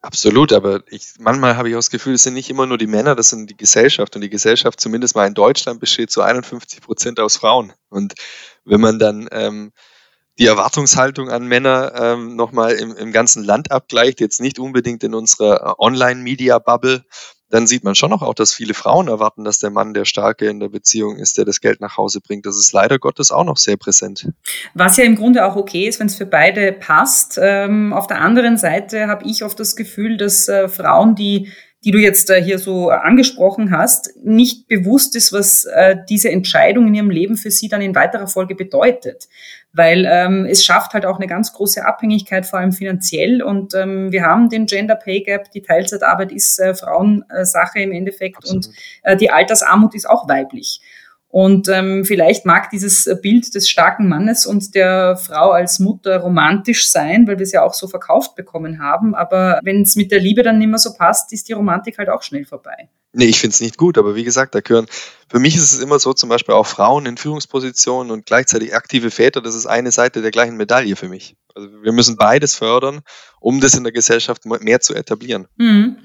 Absolut, 0.00 0.52
aber 0.52 0.82
ich, 0.90 1.14
manchmal 1.18 1.56
habe 1.56 1.68
ich 1.68 1.74
auch 1.74 1.78
das 1.78 1.90
Gefühl, 1.90 2.14
es 2.14 2.22
sind 2.22 2.34
nicht 2.34 2.50
immer 2.50 2.66
nur 2.66 2.78
die 2.78 2.86
Männer, 2.86 3.14
das 3.16 3.30
sind 3.30 3.50
die 3.50 3.56
Gesellschaft. 3.56 4.14
Und 4.14 4.22
die 4.22 4.30
Gesellschaft, 4.30 4.80
zumindest 4.80 5.16
mal 5.16 5.26
in 5.26 5.34
Deutschland, 5.34 5.80
besteht 5.80 6.10
zu 6.10 6.22
51 6.22 6.80
Prozent 6.80 7.20
aus 7.20 7.36
Frauen. 7.36 7.72
Und 7.88 8.14
wenn 8.64 8.80
man 8.80 8.98
dann 8.98 9.28
ähm, 9.32 9.72
die 10.38 10.46
Erwartungshaltung 10.46 11.30
an 11.30 11.48
Männer 11.48 11.92
ähm, 11.96 12.36
nochmal 12.36 12.72
im, 12.74 12.96
im 12.96 13.10
ganzen 13.10 13.42
Land 13.42 13.72
abgleicht, 13.72 14.20
jetzt 14.20 14.40
nicht 14.40 14.60
unbedingt 14.60 15.02
in 15.02 15.14
unserer 15.14 15.80
Online-Media-Bubble, 15.80 17.04
dann 17.50 17.66
sieht 17.66 17.84
man 17.84 17.94
schon 17.94 18.10
noch 18.10 18.22
auch, 18.22 18.34
dass 18.34 18.52
viele 18.52 18.74
Frauen 18.74 19.08
erwarten, 19.08 19.44
dass 19.44 19.58
der 19.58 19.70
Mann 19.70 19.94
der 19.94 20.04
Starke 20.04 20.46
in 20.46 20.60
der 20.60 20.68
Beziehung 20.68 21.16
ist, 21.16 21.38
der 21.38 21.44
das 21.44 21.60
Geld 21.60 21.80
nach 21.80 21.96
Hause 21.96 22.20
bringt. 22.20 22.46
Das 22.46 22.56
ist 22.56 22.72
leider 22.72 22.98
Gottes 22.98 23.30
auch 23.30 23.44
noch 23.44 23.56
sehr 23.56 23.76
präsent. 23.76 24.30
Was 24.74 24.96
ja 24.96 25.04
im 25.04 25.16
Grunde 25.16 25.46
auch 25.46 25.56
okay 25.56 25.88
ist, 25.88 25.98
wenn 26.00 26.08
es 26.08 26.16
für 26.16 26.26
beide 26.26 26.72
passt. 26.72 27.38
Ähm, 27.40 27.92
auf 27.92 28.06
der 28.06 28.20
anderen 28.20 28.58
Seite 28.58 29.06
habe 29.06 29.24
ich 29.24 29.44
oft 29.44 29.58
das 29.58 29.76
Gefühl, 29.76 30.16
dass 30.16 30.48
äh, 30.48 30.68
Frauen, 30.68 31.14
die 31.14 31.50
die 31.84 31.92
du 31.92 31.98
jetzt 31.98 32.28
äh, 32.30 32.42
hier 32.42 32.58
so 32.58 32.90
angesprochen 32.90 33.70
hast, 33.70 34.16
nicht 34.24 34.66
bewusst 34.66 35.14
ist, 35.14 35.32
was 35.32 35.64
äh, 35.64 35.96
diese 36.08 36.30
Entscheidung 36.30 36.88
in 36.88 36.94
ihrem 36.94 37.10
Leben 37.10 37.36
für 37.36 37.50
sie 37.50 37.68
dann 37.68 37.80
in 37.80 37.94
weiterer 37.94 38.26
Folge 38.26 38.54
bedeutet 38.54 39.28
weil 39.78 40.06
ähm, 40.10 40.44
es 40.44 40.64
schafft 40.64 40.92
halt 40.92 41.06
auch 41.06 41.18
eine 41.18 41.28
ganz 41.28 41.52
große 41.52 41.86
Abhängigkeit, 41.86 42.44
vor 42.46 42.58
allem 42.58 42.72
finanziell. 42.72 43.42
Und 43.42 43.74
ähm, 43.74 44.10
wir 44.10 44.24
haben 44.24 44.48
den 44.48 44.66
Gender 44.66 44.96
Pay 44.96 45.22
Gap, 45.22 45.52
die 45.52 45.62
Teilzeitarbeit 45.62 46.32
ist 46.32 46.58
äh, 46.58 46.74
Frauensache 46.74 47.78
im 47.78 47.92
Endeffekt 47.92 48.38
Absolut. 48.38 48.66
und 48.66 48.74
äh, 49.04 49.16
die 49.16 49.30
Altersarmut 49.30 49.94
ist 49.94 50.10
auch 50.10 50.28
weiblich. 50.28 50.80
Und 51.28 51.68
ähm, 51.68 52.04
vielleicht 52.04 52.44
mag 52.44 52.70
dieses 52.70 53.08
Bild 53.22 53.54
des 53.54 53.68
starken 53.68 54.08
Mannes 54.08 54.46
und 54.46 54.74
der 54.74 55.16
Frau 55.16 55.50
als 55.50 55.78
Mutter 55.78 56.18
romantisch 56.18 56.90
sein, 56.90 57.28
weil 57.28 57.38
wir 57.38 57.44
es 57.44 57.52
ja 57.52 57.62
auch 57.62 57.74
so 57.74 57.86
verkauft 57.86 58.34
bekommen 58.34 58.82
haben. 58.82 59.14
Aber 59.14 59.60
wenn 59.62 59.82
es 59.82 59.94
mit 59.94 60.10
der 60.10 60.18
Liebe 60.18 60.42
dann 60.42 60.58
nicht 60.58 60.68
mehr 60.68 60.78
so 60.78 60.92
passt, 60.92 61.32
ist 61.32 61.48
die 61.48 61.52
Romantik 61.52 61.98
halt 61.98 62.08
auch 62.08 62.22
schnell 62.22 62.46
vorbei. 62.46 62.88
Nee, 63.12 63.24
ich 63.24 63.40
finde 63.40 63.54
es 63.54 63.60
nicht 63.60 63.78
gut, 63.78 63.96
aber 63.96 64.14
wie 64.14 64.24
gesagt, 64.24 64.54
da 64.54 64.60
gehören, 64.60 64.86
für 65.30 65.38
mich 65.38 65.56
ist 65.56 65.72
es 65.72 65.78
immer 65.78 65.98
so, 65.98 66.12
zum 66.12 66.28
Beispiel 66.28 66.54
auch 66.54 66.66
Frauen 66.66 67.06
in 67.06 67.16
Führungspositionen 67.16 68.12
und 68.12 68.26
gleichzeitig 68.26 68.74
aktive 68.74 69.10
Väter, 69.10 69.40
das 69.40 69.54
ist 69.54 69.66
eine 69.66 69.90
Seite 69.90 70.20
der 70.20 70.30
gleichen 70.30 70.56
Medaille 70.56 70.94
für 70.94 71.08
mich. 71.08 71.34
Also 71.54 71.68
wir 71.82 71.92
müssen 71.92 72.16
beides 72.16 72.54
fördern, 72.54 73.00
um 73.40 73.60
das 73.60 73.74
in 73.74 73.82
der 73.82 73.92
Gesellschaft 73.92 74.44
mehr 74.44 74.80
zu 74.80 74.94
etablieren. 74.94 75.48
Mhm. 75.56 75.98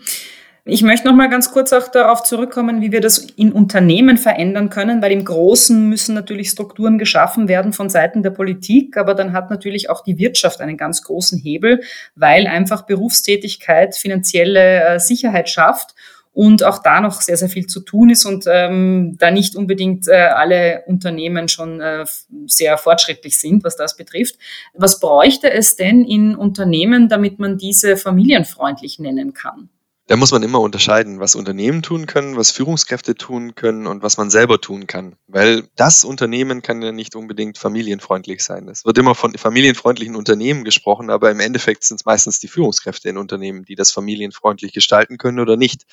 Ich 0.65 0.81
möchte 0.81 1.09
noch 1.09 1.15
mal 1.15 1.29
ganz 1.29 1.51
kurz 1.51 1.73
auch 1.73 1.89
darauf 1.89 2.23
zurückkommen, 2.23 2.79
wie 2.79 2.93
wir 2.93 3.01
das 3.01 3.17
in 3.17 3.51
Unternehmen 3.51 4.17
verändern 4.17 4.69
können, 4.69 5.01
weil 5.01 5.11
im 5.11 5.25
Großen 5.25 5.89
müssen 5.89 6.15
natürlich 6.15 6.51
Strukturen 6.51 6.97
geschaffen 6.97 7.49
werden 7.49 7.73
von 7.73 7.89
Seiten 7.89 8.23
der 8.23 8.29
Politik, 8.29 8.95
aber 8.95 9.13
dann 9.13 9.33
hat 9.33 9.49
natürlich 9.49 9.89
auch 9.89 10.05
die 10.05 10.17
Wirtschaft 10.17 10.61
einen 10.61 10.77
ganz 10.77 11.03
großen 11.03 11.37
Hebel, 11.37 11.81
weil 12.15 12.47
einfach 12.47 12.83
Berufstätigkeit 12.83 13.97
finanzielle 13.97 14.85
äh, 14.85 14.99
Sicherheit 15.01 15.49
schafft 15.49 15.95
und 16.33 16.63
auch 16.63 16.79
da 16.81 16.99
noch 16.99 17.21
sehr, 17.21 17.37
sehr 17.37 17.49
viel 17.49 17.67
zu 17.67 17.79
tun 17.79 18.09
ist 18.09 18.25
und 18.25 18.45
ähm, 18.47 19.15
da 19.19 19.31
nicht 19.31 19.55
unbedingt 19.55 20.07
äh, 20.07 20.13
alle 20.13 20.83
Unternehmen 20.87 21.47
schon 21.47 21.79
äh, 21.79 22.05
sehr 22.47 22.77
fortschrittlich 22.77 23.37
sind, 23.39 23.63
was 23.63 23.77
das 23.77 23.95
betrifft. 23.95 24.35
Was 24.73 24.99
bräuchte 24.99 25.51
es 25.51 25.75
denn 25.75 26.03
in 26.03 26.35
Unternehmen, 26.35 27.07
damit 27.07 27.39
man 27.39 27.57
diese 27.57 27.97
familienfreundlich 27.97 28.97
nennen 28.99 29.33
kann? 29.33 29.69
Da 30.07 30.17
muss 30.17 30.33
man 30.33 30.43
immer 30.43 30.59
unterscheiden, 30.59 31.21
was 31.21 31.33
Unternehmen 31.33 31.81
tun 31.81 32.07
können, 32.07 32.35
was 32.35 32.51
Führungskräfte 32.51 33.15
tun 33.15 33.55
können 33.55 33.87
und 33.87 34.03
was 34.03 34.17
man 34.17 34.29
selber 34.29 34.59
tun 34.59 34.85
kann. 34.85 35.15
Weil 35.27 35.69
das 35.77 36.03
Unternehmen 36.03 36.61
kann 36.61 36.81
ja 36.81 36.91
nicht 36.91 37.15
unbedingt 37.15 37.57
familienfreundlich 37.57 38.43
sein. 38.43 38.67
Es 38.67 38.83
wird 38.83 38.97
immer 38.97 39.15
von 39.15 39.33
familienfreundlichen 39.37 40.17
Unternehmen 40.17 40.65
gesprochen, 40.65 41.09
aber 41.09 41.31
im 41.31 41.39
Endeffekt 41.39 41.85
sind 41.85 42.01
es 42.01 42.05
meistens 42.05 42.41
die 42.41 42.49
Führungskräfte 42.49 43.07
in 43.07 43.17
Unternehmen, 43.17 43.63
die 43.63 43.75
das 43.75 43.91
familienfreundlich 43.91 44.73
gestalten 44.73 45.17
können 45.17 45.39
oder 45.39 45.55
nicht. 45.55 45.85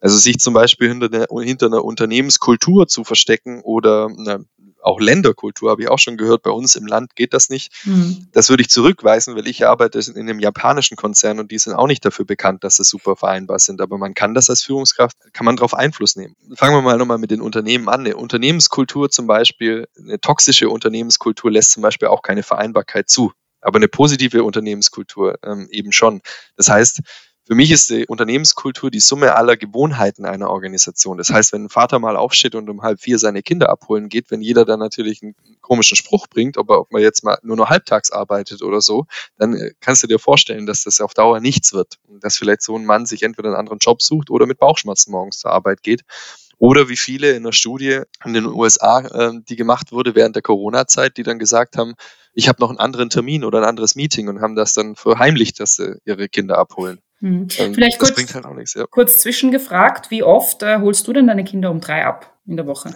Also 0.00 0.18
sich 0.18 0.38
zum 0.38 0.54
Beispiel 0.54 0.88
hinter, 0.88 1.08
der, 1.08 1.26
hinter 1.42 1.66
einer 1.66 1.84
Unternehmenskultur 1.84 2.86
zu 2.86 3.04
verstecken 3.04 3.60
oder 3.62 4.10
na, 4.14 4.40
auch 4.86 5.00
Länderkultur, 5.00 5.70
habe 5.70 5.82
ich 5.82 5.88
auch 5.88 5.98
schon 5.98 6.16
gehört, 6.16 6.42
bei 6.42 6.50
uns 6.50 6.76
im 6.76 6.86
Land 6.86 7.16
geht 7.16 7.34
das 7.34 7.48
nicht. 7.48 7.72
Mhm. 7.84 8.28
Das 8.32 8.48
würde 8.50 8.62
ich 8.62 8.68
zurückweisen, 8.68 9.34
weil 9.34 9.48
ich 9.48 9.66
arbeite 9.66 9.98
in 9.98 10.16
einem 10.16 10.38
japanischen 10.38 10.96
Konzern 10.96 11.40
und 11.40 11.50
die 11.50 11.58
sind 11.58 11.74
auch 11.74 11.88
nicht 11.88 12.04
dafür 12.04 12.24
bekannt, 12.24 12.62
dass 12.62 12.76
sie 12.76 12.84
super 12.84 13.16
vereinbar 13.16 13.58
sind. 13.58 13.80
Aber 13.80 13.98
man 13.98 14.14
kann 14.14 14.34
das 14.34 14.48
als 14.48 14.62
Führungskraft, 14.62 15.16
kann 15.32 15.44
man 15.44 15.56
darauf 15.56 15.74
Einfluss 15.74 16.14
nehmen. 16.14 16.36
Fangen 16.54 16.76
wir 16.76 16.82
mal 16.82 16.98
nochmal 16.98 17.18
mit 17.18 17.32
den 17.32 17.40
Unternehmen 17.40 17.88
an. 17.88 18.00
Eine 18.00 18.16
Unternehmenskultur 18.16 19.10
zum 19.10 19.26
Beispiel, 19.26 19.88
eine 19.98 20.20
toxische 20.20 20.68
Unternehmenskultur 20.70 21.50
lässt 21.50 21.72
zum 21.72 21.82
Beispiel 21.82 22.08
auch 22.08 22.22
keine 22.22 22.42
Vereinbarkeit 22.42 23.08
zu 23.10 23.32
aber 23.62 23.78
eine 23.78 23.88
positive 23.88 24.44
Unternehmenskultur 24.44 25.40
ähm, 25.42 25.66
eben 25.72 25.90
schon. 25.90 26.20
Das 26.56 26.68
heißt, 26.68 27.00
für 27.46 27.54
mich 27.54 27.70
ist 27.70 27.90
die 27.90 28.06
Unternehmenskultur 28.06 28.90
die 28.90 28.98
Summe 28.98 29.36
aller 29.36 29.56
Gewohnheiten 29.56 30.24
einer 30.24 30.50
Organisation. 30.50 31.16
Das 31.16 31.30
heißt, 31.30 31.52
wenn 31.52 31.66
ein 31.66 31.68
Vater 31.68 32.00
mal 32.00 32.16
aufsteht 32.16 32.56
und 32.56 32.68
um 32.68 32.82
halb 32.82 33.00
vier 33.00 33.20
seine 33.20 33.40
Kinder 33.42 33.70
abholen 33.70 34.08
geht, 34.08 34.32
wenn 34.32 34.42
jeder 34.42 34.64
dann 34.64 34.80
natürlich 34.80 35.22
einen 35.22 35.36
komischen 35.60 35.96
Spruch 35.96 36.26
bringt, 36.26 36.58
ob, 36.58 36.70
er, 36.70 36.80
ob 36.80 36.92
man 36.92 37.02
jetzt 37.02 37.22
mal 37.22 37.38
nur 37.42 37.56
noch 37.56 37.70
halbtags 37.70 38.10
arbeitet 38.10 38.62
oder 38.62 38.80
so, 38.80 39.06
dann 39.38 39.54
äh, 39.54 39.70
kannst 39.80 40.02
du 40.02 40.08
dir 40.08 40.18
vorstellen, 40.18 40.66
dass 40.66 40.82
das 40.82 41.00
auf 41.00 41.14
Dauer 41.14 41.38
nichts 41.38 41.72
wird. 41.72 41.98
Und 42.08 42.24
dass 42.24 42.36
vielleicht 42.36 42.62
so 42.62 42.76
ein 42.76 42.84
Mann 42.84 43.06
sich 43.06 43.22
entweder 43.22 43.50
einen 43.50 43.56
anderen 43.56 43.78
Job 43.78 44.02
sucht 44.02 44.28
oder 44.28 44.46
mit 44.46 44.58
Bauchschmerzen 44.58 45.12
morgens 45.12 45.38
zur 45.38 45.52
Arbeit 45.52 45.84
geht. 45.84 46.02
Oder 46.58 46.88
wie 46.88 46.96
viele 46.96 47.32
in 47.32 47.44
der 47.44 47.52
Studie 47.52 48.00
in 48.24 48.32
den 48.32 48.46
USA, 48.46 49.00
äh, 49.02 49.32
die 49.48 49.56
gemacht 49.56 49.92
wurde 49.92 50.16
während 50.16 50.34
der 50.34 50.42
Corona-Zeit, 50.42 51.16
die 51.16 51.22
dann 51.22 51.38
gesagt 51.38 51.76
haben, 51.76 51.94
ich 52.34 52.48
habe 52.48 52.60
noch 52.60 52.70
einen 52.70 52.80
anderen 52.80 53.08
Termin 53.08 53.44
oder 53.44 53.58
ein 53.58 53.64
anderes 53.64 53.94
Meeting 53.94 54.28
und 54.28 54.40
haben 54.40 54.56
das 54.56 54.72
dann 54.72 54.96
verheimlicht, 54.96 55.60
dass 55.60 55.76
sie 55.76 56.00
ihre 56.04 56.28
Kinder 56.28 56.58
abholen. 56.58 56.98
Hm. 57.26 57.48
Vielleicht 57.50 57.98
kurz, 57.98 58.14
bringt 58.14 58.32
halt 58.34 58.44
auch 58.44 58.54
nichts, 58.54 58.74
ja. 58.74 58.86
kurz 58.88 59.18
zwischengefragt, 59.18 60.12
wie 60.12 60.22
oft 60.22 60.62
äh, 60.62 60.78
holst 60.78 61.08
du 61.08 61.12
denn 61.12 61.26
deine 61.26 61.42
Kinder 61.42 61.72
um 61.72 61.80
drei 61.80 62.04
ab 62.04 62.38
in 62.46 62.56
der 62.56 62.68
Woche? 62.68 62.94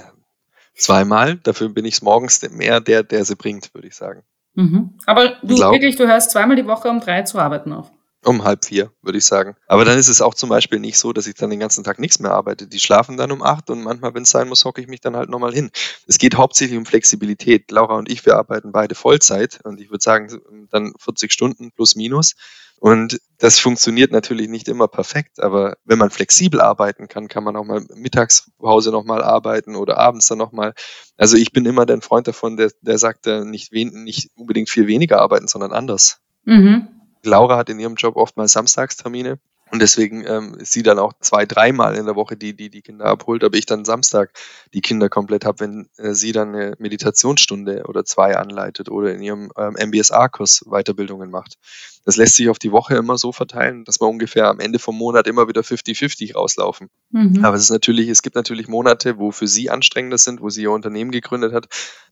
Zweimal, 0.77 1.37
dafür 1.39 1.69
bin 1.69 1.85
ich 1.85 2.01
morgens 2.01 2.41
mehr 2.53 2.81
der, 2.81 3.03
der 3.03 3.25
sie 3.25 3.35
bringt, 3.35 3.75
würde 3.75 3.89
ich 3.89 3.97
sagen. 3.97 4.23
Mhm. 4.55 4.95
Aber 5.05 5.37
du 5.43 5.57
Glaub, 5.57 5.73
wirklich, 5.73 5.97
du 5.97 6.07
hörst 6.07 6.31
zweimal 6.31 6.55
die 6.55 6.67
Woche 6.67 6.89
um 6.89 7.01
drei 7.01 7.23
zu 7.23 7.41
arbeiten 7.41 7.73
auf. 7.73 7.91
Um 8.25 8.45
halb 8.45 8.65
vier, 8.67 8.93
würde 9.03 9.19
ich 9.19 9.25
sagen. 9.25 9.57
Aber 9.67 9.85
dann 9.85 9.99
ist 9.99 10.09
es 10.09 10.21
auch 10.21 10.35
zum 10.35 10.49
Beispiel 10.49 10.79
nicht 10.79 10.99
so, 10.99 11.13
dass 11.13 11.27
ich 11.27 11.35
dann 11.35 11.51
den 11.51 11.59
ganzen 11.59 11.83
Tag 11.83 11.99
nichts 11.99 12.21
mehr 12.21 12.31
arbeite. 12.31 12.69
Die 12.69 12.79
schlafen 12.79 13.17
dann 13.17 13.33
um 13.33 13.43
acht 13.43 13.69
und 13.69 13.83
manchmal, 13.83 14.15
wenn 14.15 14.23
es 14.23 14.31
sein 14.31 14.47
muss, 14.47 14.65
hocke 14.65 14.81
ich 14.81 14.87
mich 14.87 15.01
dann 15.01 15.17
halt 15.17 15.29
nochmal 15.29 15.53
hin. 15.53 15.71
Es 16.07 16.19
geht 16.19 16.37
hauptsächlich 16.37 16.79
um 16.79 16.87
Flexibilität. 16.87 17.71
Laura 17.73 17.97
und 17.97 18.09
ich, 18.09 18.25
wir 18.27 18.37
arbeiten 18.37 18.71
beide 18.71 18.95
Vollzeit 18.95 19.61
und 19.65 19.81
ich 19.81 19.91
würde 19.91 20.03
sagen, 20.03 20.41
dann 20.71 20.93
40 20.99 21.33
Stunden 21.33 21.73
plus 21.73 21.97
minus. 21.97 22.37
Und 22.81 23.21
das 23.37 23.59
funktioniert 23.59 24.11
natürlich 24.11 24.49
nicht 24.49 24.67
immer 24.67 24.89
perfekt, 24.89 25.39
aber 25.39 25.77
wenn 25.85 25.99
man 25.99 26.09
flexibel 26.09 26.63
arbeiten 26.63 27.09
kann, 27.09 27.29
kann 27.29 27.45
man 27.45 27.55
auch 27.55 27.65
mal 27.65 27.85
Mittagspause 27.95 28.91
nochmal 28.91 29.23
arbeiten 29.23 29.77
oder 29.77 29.99
abends 29.99 30.27
dann 30.29 30.39
nochmal. 30.39 30.73
Also 31.19 31.37
ich 31.37 31.53
bin 31.53 31.67
immer 31.67 31.85
der 31.85 32.01
Freund 32.01 32.27
davon, 32.27 32.57
der, 32.57 32.73
der 32.81 32.97
sagt, 32.97 33.27
nicht, 33.27 33.71
wen, 33.73 34.03
nicht 34.05 34.31
unbedingt 34.35 34.71
viel 34.71 34.87
weniger 34.87 35.21
arbeiten, 35.21 35.47
sondern 35.47 35.73
anders. 35.73 36.21
Mhm. 36.45 36.89
Laura 37.23 37.59
hat 37.59 37.69
in 37.69 37.79
ihrem 37.79 37.97
Job 37.97 38.17
oftmals 38.17 38.53
Samstagstermine 38.53 39.39
und 39.71 39.81
deswegen 39.81 40.25
ähm, 40.27 40.57
ist 40.59 40.73
sie 40.73 40.83
dann 40.83 40.99
auch 40.99 41.13
zwei, 41.21 41.47
dreimal 41.47 41.95
in 41.95 42.07
der 42.07 42.17
Woche 42.17 42.37
die, 42.37 42.55
die 42.55 42.71
die 42.71 42.83
Kinder 42.83 43.07
abholt, 43.07 43.45
aber 43.45 43.57
ich 43.57 43.67
dann 43.67 43.85
Samstag 43.85 44.33
die 44.75 44.81
Kinder 44.81 45.09
komplett 45.09 45.45
habe, 45.45 45.61
wenn 45.61 45.89
äh, 45.97 46.13
sie 46.13 46.33
dann 46.33 46.55
eine 46.55 46.75
Meditationsstunde 46.79 47.85
oder 47.87 48.05
zwei 48.05 48.37
anleitet 48.37 48.91
oder 48.91 49.15
in 49.15 49.23
ihrem 49.23 49.53
ähm, 49.57 49.77
MBSA-Kurs 49.79 50.65
Weiterbildungen 50.67 51.31
macht. 51.31 51.57
Das 52.05 52.17
lässt 52.17 52.37
sich 52.37 52.49
auf 52.49 52.59
die 52.59 52.73
Woche 52.73 52.97
immer 52.97 53.19
so 53.19 53.31
verteilen, 53.31 53.85
dass 53.85 54.01
wir 54.01 54.09
ungefähr 54.09 54.49
am 54.49 54.59
Ende 54.59 54.79
vom 54.79 54.97
Monat 54.97 55.27
immer 55.27 55.49
wieder 55.49 55.61
50-50 55.61 56.35
rauslaufen. 56.35 56.89
Mhm. 57.11 57.45
Aber 57.45 57.57
es 57.57 57.63
ist 57.63 57.71
natürlich, 57.71 58.09
es 58.09 58.23
gibt 58.23 58.37
natürlich 58.37 58.69
Monate, 58.69 59.19
wo 59.19 59.31
für 59.33 59.47
sie 59.47 59.71
anstrengender 59.71 60.19
sind, 60.19 60.41
wo 60.41 60.49
sie 60.49 60.63
ihr 60.63 60.73
Unternehmen 60.73 61.11
gegründet 61.11 61.53
hat. 61.53 61.67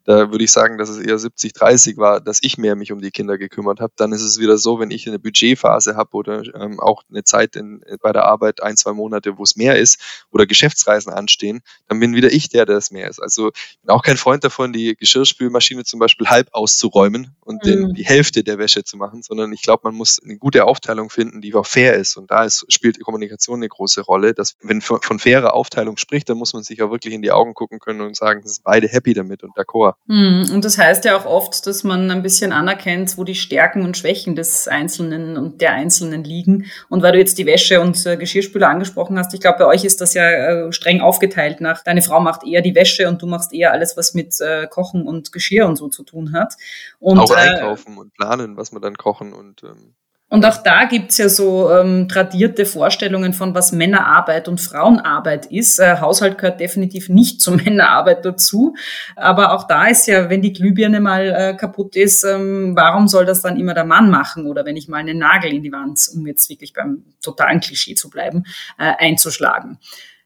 Da 0.05 0.31
würde 0.31 0.45
ich 0.45 0.53
sagen, 0.53 0.79
dass 0.79 0.89
es 0.89 0.99
eher 0.99 1.17
70-30 1.17 1.97
war, 1.97 2.21
dass 2.21 2.39
ich 2.43 2.59
mehr 2.59 2.77
mich 2.77 2.93
um 2.93 3.01
die 3.01 3.11
Kinder 3.11 3.39
gekümmert 3.39 3.81
habe. 3.81 3.93
Dann 3.97 4.13
ist 4.13 4.23
es 4.23 4.39
wieder 4.39 4.59
so, 4.59 4.79
wenn 4.79 4.91
ich 4.91 5.07
eine 5.09 5.19
Budgetphase 5.19 5.97
habe 5.97 6.11
oder 6.13 6.43
ähm, 6.55 6.81
auch 6.81 7.03
eine 7.11 7.25
Zeit 7.25 7.48
in, 7.57 7.85
bei 8.01 8.13
der 8.13 8.25
Arbeit, 8.25 8.63
ein, 8.63 8.77
zwei 8.77 8.93
Monate, 8.93 9.39
wo 9.39 9.43
es 9.43 9.57
mehr 9.57 9.77
ist 9.77 10.27
oder 10.31 10.47
Geschäftsreisen 10.47 11.13
anstehen, 11.13 11.61
dann 11.89 12.01
bin 12.01 12.15
wieder 12.15 12.33
ich 12.33 12.49
der, 12.49 12.67
der 12.67 12.77
es 12.77 12.91
mehr 12.91 13.09
ist. 13.09 13.21
Also 13.21 13.49
ich 13.49 13.79
bin 13.83 13.91
auch 13.91 14.03
kein 14.03 14.17
Freund 14.17 14.45
davon, 14.45 14.73
die 14.73 14.97
Geschirrspülmaschine 14.97 15.85
zum 15.85 16.01
Beispiel 16.01 16.29
halb 16.29 16.49
auszuräumen 16.53 17.37
und 17.41 17.65
mhm. 17.65 17.69
den, 17.69 17.95
die 17.95 18.05
Hälfte 18.05 18.45
der 18.45 18.59
Wäsche 18.59 18.85
zu 18.85 18.97
machen, 18.97 19.23
sondern 19.23 19.53
ich 19.53 19.63
glaube, 19.63 19.83
man 19.85 19.95
muss 19.95 20.21
eine 20.23 20.37
gute 20.37 20.65
Aufteilung 20.65 21.11
finden, 21.11 21.41
die 21.41 21.55
auch 21.55 21.67
fair 21.67 21.95
ist. 21.95 22.17
Und 22.17 22.31
da 22.31 22.45
ist, 22.45 22.65
spielt 22.69 23.03
Kommunikation 23.03 23.59
eine 23.59 23.69
große 23.69 24.03
Rolle. 24.03 24.35
Dass, 24.35 24.55
wenn 24.63 24.81
von, 24.81 25.01
von 25.03 25.19
fairer 25.19 25.55
Aufteilung 25.55 25.97
spricht, 25.97 26.29
dann 26.29 26.39
muss 26.39 26.53
man 26.53 26.63
sich 26.63 26.83
auch 26.83 26.91
wirklich 26.91 27.15
in 27.15 27.23
die 27.23 27.33
Augen 27.33 27.55
gucken 27.55 27.79
können 27.79 28.01
und 28.01 28.17
sagen, 28.17 28.47
sind 28.47 28.63
beide 28.65 28.89
happy 28.89 29.15
damit 29.15 29.43
und 29.43 29.57
d'accord. 29.57 29.95
Hm, 30.09 30.51
und 30.53 30.65
das 30.65 30.79
heißt 30.79 31.05
ja 31.05 31.17
auch 31.17 31.25
oft, 31.25 31.67
dass 31.67 31.85
man 31.85 32.11
ein 32.11 32.23
bisschen 32.23 32.53
anerkennt, 32.53 33.17
wo 33.17 33.25
die 33.25 33.35
Stärken 33.35 33.85
und 33.85 33.97
Schwächen 33.97 34.37
des 34.37 34.69
Einzelnen 34.69 35.37
und 35.37 35.61
der 35.61 35.73
Einzelnen 35.73 36.25
liegen. 36.25 36.67
Und 36.89 37.03
weil 37.03 37.13
du 37.13 37.19
jetzt 37.19 37.38
die 37.39 37.47
Wäsche 37.47 37.81
und 37.81 38.05
äh, 38.07 38.17
Geschirrspüler 38.17 38.69
angesprochen 38.69 39.19
hast, 39.19 39.33
ich 39.35 39.41
glaube, 39.41 39.59
bei 39.59 39.67
euch 39.67 39.85
ist 39.85 40.01
das 40.01 40.15
ja 40.15 40.29
äh, 40.29 40.73
streng 40.73 41.01
aufgeteilt 41.01 41.61
nach, 41.61 41.83
deine 41.83 42.03
Frau 42.03 42.21
macht 42.21 42.45
eher 42.45 42.61
die 42.61 42.75
Wäsche 42.75 43.09
und 43.09 43.23
du 43.23 43.27
machst 43.27 43.53
eher 43.53 43.73
alles, 43.73 43.97
was 43.97 44.15
mit 44.15 44.41
äh, 44.41 44.67
Kochen 44.67 45.07
und 45.07 45.33
Geschirr 45.33 45.67
und 45.67 45.77
so 45.77 45.89
zu 45.89 46.03
tun 46.03 46.33
hat. 46.33 46.55
Und, 46.99 47.19
auch 47.19 47.31
äh, 47.31 47.35
einkaufen 47.35 47.97
und 47.97 48.13
planen, 48.15 48.57
was 48.57 48.73
wir 48.73 48.81
dann 48.81 48.97
kochen 48.97 49.33
und 49.33 49.63
ähm, 49.63 49.95
und 50.31 50.45
auch 50.45 50.63
da 50.63 50.85
gibt's 50.85 51.17
ja 51.17 51.31
so 51.31 51.71
ähm, 51.71 52.07
tradierte 52.07 52.67
Vorstellungen 52.67 53.33
von, 53.33 53.55
was 53.55 53.73
Männerarbeit 53.73 54.47
und 54.47 54.61
Frauenarbeit 54.61 55.47
ist. 55.47 55.79
Äh, 55.79 56.01
Haushalt 56.01 56.37
gehört 56.37 56.61
definitiv 56.61 57.09
nicht 57.09 57.41
zur 57.41 57.57
Männerarbeit 57.65 58.27
dazu. 58.27 58.75
Aber 59.17 59.55
auch 59.55 59.67
da 59.67 59.87
ist 59.87 60.07
ja, 60.07 60.29
wenn 60.29 60.43
die 60.43 60.53
Glühbirne 60.53 61.01
mal 61.01 61.29
äh, 61.31 61.57
kaputt 61.57 61.97
ist, 61.97 62.25
ähm, 62.25 62.77
warum 62.77 63.09
soll 63.09 63.25
das 63.25 63.41
dann 63.41 63.59
immer 63.59 63.73
der 63.73 63.87
Mann 63.87 64.11
machen? 64.11 64.47
Oder 64.47 64.67
wenn 64.67 64.77
ich 64.77 64.87
mal 64.87 64.99
einen 64.99 65.19
Nagel 65.19 65.51
in 65.51 65.63
die 65.63 65.73
Wand, 65.73 65.99
um 66.15 66.27
jetzt 66.27 66.51
wirklich 66.51 66.75
beim 66.75 67.05
totalen 67.23 67.61
Klischee 67.61 67.95
zu 67.95 68.11
bleiben, 68.11 68.45
äh, 68.79 68.93
einzuschlagen. 68.99 69.79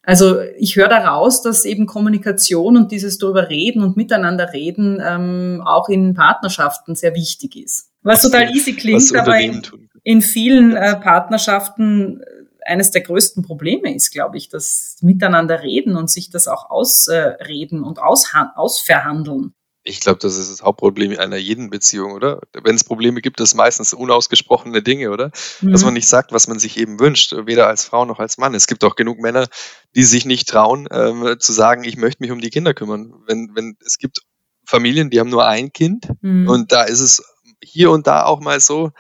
Also 0.03 0.41
ich 0.59 0.75
höre 0.75 0.89
daraus, 0.89 1.43
dass 1.43 1.65
eben 1.65 1.87
Kommunikation 1.87 2.77
und 2.77 2.91
dieses 2.91 3.19
darüber 3.19 3.49
reden 3.49 3.85
und 3.85 3.97
miteinander 3.97 4.53
reden 4.53 5.01
ähm, 5.01 5.63
auch 5.65 5.89
in 5.89 6.15
Partnerschaften 6.15 6.97
sehr 6.97 7.15
wichtig 7.15 7.55
ist. 7.55 7.91
Was 8.03 8.23
total 8.23 8.51
easy 8.51 8.73
klingt, 8.75 9.15
aber 9.15 9.39
in, 9.39 9.63
in 10.03 10.23
vielen 10.23 10.77
äh, 10.77 10.97
Partnerschaften 10.97 12.21
äh, 12.21 12.25
eines 12.65 12.91
der 12.91 13.03
größten 13.03 13.43
Probleme 13.43 13.95
ist, 13.95 14.13
glaube 14.13 14.37
ich, 14.37 14.49
das 14.49 14.99
Miteinander 15.01 15.63
reden 15.63 15.97
und 15.97 16.11
sich 16.11 16.31
das 16.31 16.47
auch 16.47 16.71
ausreden 16.71 17.83
und 17.83 17.99
ausverhandeln. 17.99 19.55
Ich 19.85 19.99
glaube, 19.99 20.21
das 20.21 20.37
ist 20.37 20.51
das 20.53 20.63
Hauptproblem 20.63 21.19
einer 21.19 21.37
jeden 21.37 21.69
Beziehung, 21.69 22.13
oder? 22.13 22.41
Wenn 22.53 22.77
es 22.77 22.85
Probleme 22.85 23.21
gibt, 23.21 23.41
ist 23.41 23.55
meistens 23.55 23.93
unausgesprochene 23.93 24.81
Dinge, 24.81 25.11
oder? 25.11 25.33
Mhm. 25.61 25.73
Dass 25.73 25.85
man 25.85 25.95
nicht 25.95 26.07
sagt, 26.07 26.33
was 26.33 26.47
man 26.47 26.61
sich 26.61 26.77
eben 26.79 27.01
wünscht, 27.01 27.35
weder 27.47 27.67
als 27.67 27.85
Frau 27.85 28.05
noch 28.05 28.21
als 28.21 28.39
Mann. 28.39 28.55
Es 28.55 28.69
gibt 28.69 28.85
auch 28.85 28.95
genug 28.95 29.19
Männer, 29.19 29.49
die 29.97 30.05
sich 30.05 30.25
nicht 30.25 30.49
trauen, 30.49 30.87
ähm, 30.93 31.35
zu 31.41 31.53
sagen, 31.53 31.83
ich 31.83 31.97
möchte 31.97 32.23
mich 32.23 32.31
um 32.31 32.41
die 32.41 32.51
Kinder 32.51 32.75
kümmern. 32.75 33.13
Wenn, 33.27 33.51
wenn 33.57 33.77
es 33.85 33.99
gibt 33.99 34.21
Familien, 34.65 35.11
die 35.11 35.19
haben 35.19 35.31
nur 35.31 35.47
ein 35.47 35.73
Kind 35.73 36.09
mhm. 36.21 36.49
und 36.49 36.71
da 36.71 36.85
ist 36.85 37.01
es 37.01 37.25
hier 37.61 37.91
und 37.91 38.07
da 38.07 38.25
auch 38.25 38.41
mal 38.41 38.61
so, 38.61 38.93